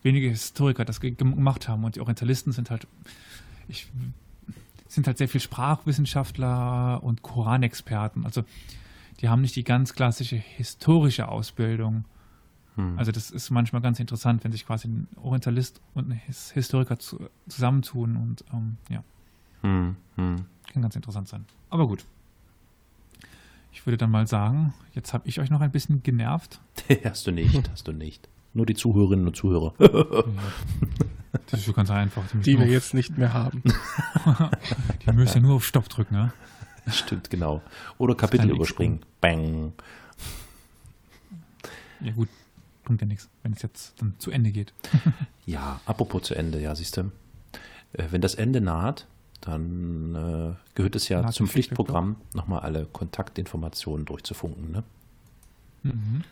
wenige 0.02 0.28
Historiker 0.28 0.84
das 0.84 1.00
gemacht 1.00 1.68
haben 1.68 1.84
und 1.84 1.96
die 1.96 2.00
Orientalisten 2.00 2.52
sind 2.52 2.70
halt, 2.70 2.86
ich, 3.68 3.88
sind 4.86 5.06
halt 5.06 5.18
sehr 5.18 5.28
viel 5.28 5.40
Sprachwissenschaftler 5.40 7.02
und 7.02 7.22
Koranexperten. 7.22 8.24
Also 8.24 8.44
die 9.20 9.28
haben 9.28 9.40
nicht 9.40 9.56
die 9.56 9.64
ganz 9.64 9.94
klassische 9.94 10.36
historische 10.36 11.28
Ausbildung 11.28 12.04
hm. 12.78 12.96
Also 12.96 13.10
das 13.10 13.30
ist 13.30 13.50
manchmal 13.50 13.82
ganz 13.82 13.98
interessant, 13.98 14.44
wenn 14.44 14.52
sich 14.52 14.64
quasi 14.64 14.86
ein 14.86 15.08
Orientalist 15.16 15.80
und 15.94 16.10
ein 16.10 16.20
Historiker 16.54 16.98
zu, 16.98 17.28
zusammentun 17.48 18.16
und 18.16 18.44
ähm, 18.52 18.76
ja. 18.88 19.02
Hm. 19.62 19.96
Hm. 20.14 20.36
Kann 20.72 20.82
ganz 20.82 20.94
interessant 20.94 21.26
sein. 21.26 21.44
Aber 21.70 21.88
gut. 21.88 22.04
Ich 23.78 23.86
würde 23.86 23.96
dann 23.96 24.10
mal 24.10 24.26
sagen, 24.26 24.74
jetzt 24.92 25.14
habe 25.14 25.28
ich 25.28 25.38
euch 25.38 25.50
noch 25.50 25.60
ein 25.60 25.70
bisschen 25.70 26.02
genervt. 26.02 26.58
hast 27.04 27.28
du 27.28 27.30
nicht, 27.30 27.70
hast 27.70 27.86
du 27.86 27.92
nicht. 27.92 28.28
Nur 28.52 28.66
die 28.66 28.74
Zuhörerinnen 28.74 29.24
und 29.26 29.36
Zuhörer. 29.36 29.72
Das 31.50 31.66
ist 31.66 31.74
ganz 31.74 31.90
einfach. 31.90 32.22
Die, 32.32 32.38
die 32.40 32.58
wir 32.58 32.66
jetzt 32.66 32.94
nicht 32.94 33.16
mehr 33.16 33.34
haben. 33.34 33.62
die 35.06 35.12
müssen 35.12 35.36
ja 35.36 35.42
nur 35.42 35.56
auf 35.56 35.64
Stopp 35.64 35.88
drücken, 35.88 36.14
ne? 36.14 36.32
Stimmt, 36.90 37.28
genau. 37.28 37.62
Oder 37.98 38.14
Kapitel 38.14 38.50
überspringen. 38.50 39.00
Bang. 39.20 39.74
Ja 42.00 42.12
gut, 42.12 42.28
bringt 42.84 43.02
ja 43.02 43.06
nichts, 43.06 43.28
wenn 43.42 43.52
es 43.52 43.62
jetzt 43.62 44.00
dann 44.00 44.14
zu 44.18 44.30
Ende 44.30 44.52
geht. 44.52 44.72
ja, 45.44 45.80
apropos 45.84 46.22
zu 46.22 46.34
Ende, 46.34 46.60
ja, 46.60 46.74
siehst 46.74 46.96
du. 46.96 47.12
Äh, 47.92 48.04
wenn 48.10 48.22
das 48.22 48.34
Ende 48.34 48.62
naht, 48.62 49.06
dann 49.40 50.14
äh, 50.14 50.54
gehört 50.74 50.96
es 50.96 51.08
ja 51.08 51.22
Naht 51.22 51.32
zum 51.34 51.46
Pflichtprogramm, 51.46 52.16
nochmal 52.34 52.58
alle 52.60 52.86
Kontaktinformationen 52.86 54.06
durchzufunken. 54.06 54.72
Ne? 54.72 54.82
Mhm. 55.84 56.24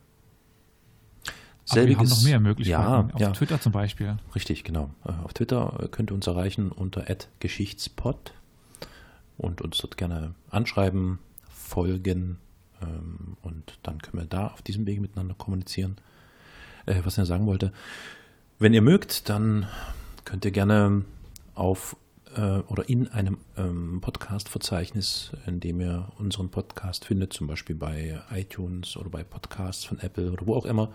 Aber 1.67 1.87
wir 1.87 1.97
haben 1.97 2.07
noch 2.07 2.21
mehr 2.21 2.39
Möglichkeiten. 2.39 2.83
Ja, 2.83 3.09
auf 3.11 3.19
ja. 3.19 3.31
Twitter 3.31 3.59
zum 3.59 3.71
Beispiel. 3.71 4.17
Richtig, 4.35 4.63
genau. 4.63 4.91
Äh, 5.03 5.13
auf 5.23 5.33
Twitter 5.33 5.87
könnt 5.89 6.11
ihr 6.11 6.13
uns 6.13 6.27
erreichen 6.27 6.71
unter 6.71 7.05
@geschichtspod 7.39 8.33
und 9.39 9.61
uns 9.61 9.79
dort 9.79 9.97
gerne 9.97 10.35
anschreiben, 10.51 11.17
folgen 11.51 12.37
ähm, 12.79 13.35
und 13.41 13.79
dann 13.81 13.99
können 14.03 14.21
wir 14.21 14.27
da 14.27 14.49
auf 14.49 14.61
diesem 14.61 14.85
Wege 14.85 15.01
miteinander 15.01 15.33
kommunizieren. 15.33 15.95
Äh, 16.85 17.01
was 17.03 17.17
ich 17.17 17.25
sagen 17.25 17.47
wollte, 17.47 17.73
wenn 18.59 18.75
ihr 18.75 18.83
mögt, 18.83 19.27
dann 19.27 19.65
könnt 20.23 20.45
ihr 20.45 20.51
gerne 20.51 21.03
auf 21.55 21.93
äh, 21.93 22.08
oder 22.35 22.87
in 22.87 23.07
einem 23.07 23.37
ähm, 23.57 24.01
Podcast-Verzeichnis, 24.01 25.31
in 25.47 25.59
dem 25.59 25.81
ihr 25.81 26.11
unseren 26.17 26.49
Podcast 26.49 27.05
findet, 27.05 27.33
zum 27.33 27.47
Beispiel 27.47 27.75
bei 27.75 28.21
iTunes 28.31 28.97
oder 28.97 29.09
bei 29.09 29.23
Podcasts 29.23 29.83
von 29.83 29.99
Apple 29.99 30.31
oder 30.31 30.45
wo 30.45 30.55
auch 30.55 30.65
immer, 30.65 30.91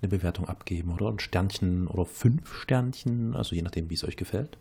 eine 0.00 0.08
Bewertung 0.08 0.48
abgeben 0.48 0.92
oder 0.92 1.08
ein 1.08 1.18
Sternchen 1.18 1.88
oder 1.88 2.06
fünf 2.06 2.54
Sternchen, 2.54 3.34
also 3.34 3.54
je 3.56 3.62
nachdem, 3.62 3.90
wie 3.90 3.94
es 3.94 4.04
euch 4.04 4.16
gefällt. 4.16 4.58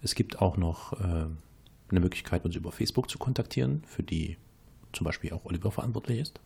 Es 0.00 0.14
gibt 0.14 0.40
auch 0.40 0.56
noch 0.56 0.92
äh, 1.00 1.26
eine 1.92 2.00
Möglichkeit, 2.00 2.44
uns 2.44 2.56
über 2.56 2.72
Facebook 2.72 3.10
zu 3.10 3.18
kontaktieren, 3.18 3.82
für 3.86 4.02
die 4.02 4.36
zum 4.92 5.04
Beispiel 5.04 5.32
auch 5.32 5.44
Oliver 5.44 5.70
verantwortlich 5.70 6.20
ist? 6.20 6.40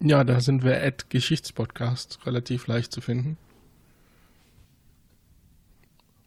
Ja, 0.00 0.24
da 0.24 0.40
sind 0.40 0.62
wir 0.62 0.82
at 0.82 1.08
Geschichtspodcast 1.10 2.26
relativ 2.26 2.66
leicht 2.66 2.92
zu 2.92 3.00
finden. 3.00 3.38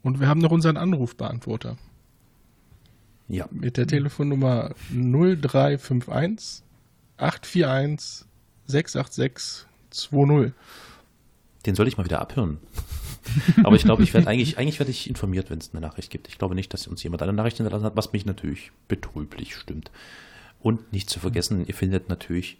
Und 0.04 0.20
wir 0.20 0.28
haben 0.28 0.39
noch 0.39 0.52
unseren 0.52 0.78
Anrufbeantworter. 0.78 1.78
Ja. 3.28 3.47
Mit 3.52 3.78
der 3.78 3.88
Telefonnummer 3.88 4.74
0351 4.91 6.64
841 7.18 8.26
686 8.66 9.68
20. 9.91 10.54
Den 11.66 11.76
soll 11.76 11.88
ich 11.88 11.97
mal 11.97 12.06
wieder 12.06 12.22
abhören. 12.22 12.60
Aber 13.64 13.76
ich 13.76 13.84
glaube, 13.84 14.04
ich 14.04 14.14
werde 14.14 14.28
eigentlich, 14.28 14.58
eigentlich 14.58 14.80
werde 14.80 14.91
ich 14.91 15.10
informiert, 15.10 15.50
wenn 15.50 15.60
es 15.60 15.72
eine 15.72 15.82
Nachricht 15.82 16.10
gibt. 16.10 16.28
Ich 16.28 16.38
glaube 16.38 16.56
nicht, 16.56 16.74
dass 16.74 16.88
uns 16.88 17.04
jemand 17.04 17.22
eine 17.22 17.34
Nachricht 17.34 17.58
hinterlassen 17.58 17.86
hat, 17.86 17.95
was 17.95 18.14
mich 18.14 18.26
natürlich 18.26 18.72
betrüblich 18.88 19.56
stimmt. 19.56 19.91
Und 20.60 20.91
nicht 20.91 21.10
zu 21.10 21.20
vergessen, 21.20 21.66
ihr 21.66 21.74
findet 21.74 22.10
natürlich 22.10 22.58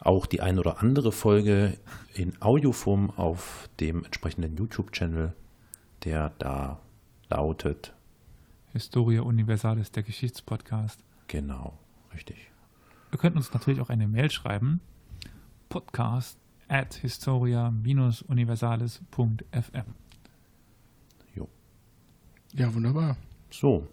auch 0.00 0.26
die 0.26 0.40
ein 0.40 0.58
oder 0.58 0.80
andere 0.82 1.12
Folge 1.12 1.78
in 2.14 2.40
Audioform 2.40 3.10
auf 3.10 3.68
dem 3.80 4.04
entsprechenden 4.04 4.56
YouTube-Channel, 4.56 5.32
der 6.04 6.30
da 6.38 6.80
lautet 7.28 7.92
Historia 8.72 9.22
Universalis, 9.22 9.90
der 9.92 10.02
Geschichtspodcast. 10.02 11.04
Genau, 11.28 11.78
richtig. 12.14 12.50
Ihr 13.12 13.18
könnt 13.18 13.36
uns 13.36 13.52
natürlich 13.52 13.80
auch 13.80 13.90
eine 13.90 14.08
Mail 14.08 14.30
schreiben. 14.30 14.80
podcast 15.68 16.38
at 16.68 16.94
historia-universales.fm. 16.94 19.84
Jo. 21.34 21.48
Ja, 22.54 22.74
wunderbar. 22.74 23.16
So, 23.50 23.88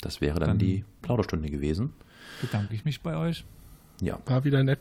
das 0.00 0.20
wäre 0.20 0.38
dann, 0.38 0.50
Dann- 0.50 0.58
die 0.58 0.84
Plauderstunde 1.02 1.50
gewesen. 1.50 1.92
Bedanke 2.40 2.74
ich 2.74 2.84
mich 2.84 3.00
bei 3.02 3.16
euch. 3.16 3.44
Ja, 4.00 4.18
War 4.26 4.44
wieder 4.44 4.62
nett. 4.62 4.80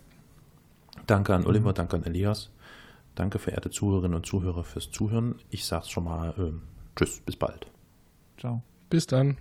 danke 1.07 1.33
an 1.33 1.45
Oliver, 1.45 1.73
danke 1.73 1.95
an 1.97 2.03
Elias. 2.03 2.51
Danke, 3.18 3.39
verehrte 3.39 3.72
Zuhörerinnen 3.72 4.15
und 4.15 4.28
Zuhörer, 4.28 4.63
fürs 4.63 4.91
Zuhören. 4.91 5.39
Ich 5.49 5.65
sag's 5.65 5.89
schon 5.89 6.03
mal, 6.03 6.36
ähm, 6.38 6.61
tschüss, 6.95 7.20
bis 7.22 7.36
bald. 7.36 7.65
Ciao. 8.38 8.61
Bis 8.91 9.07
dann. 9.07 9.38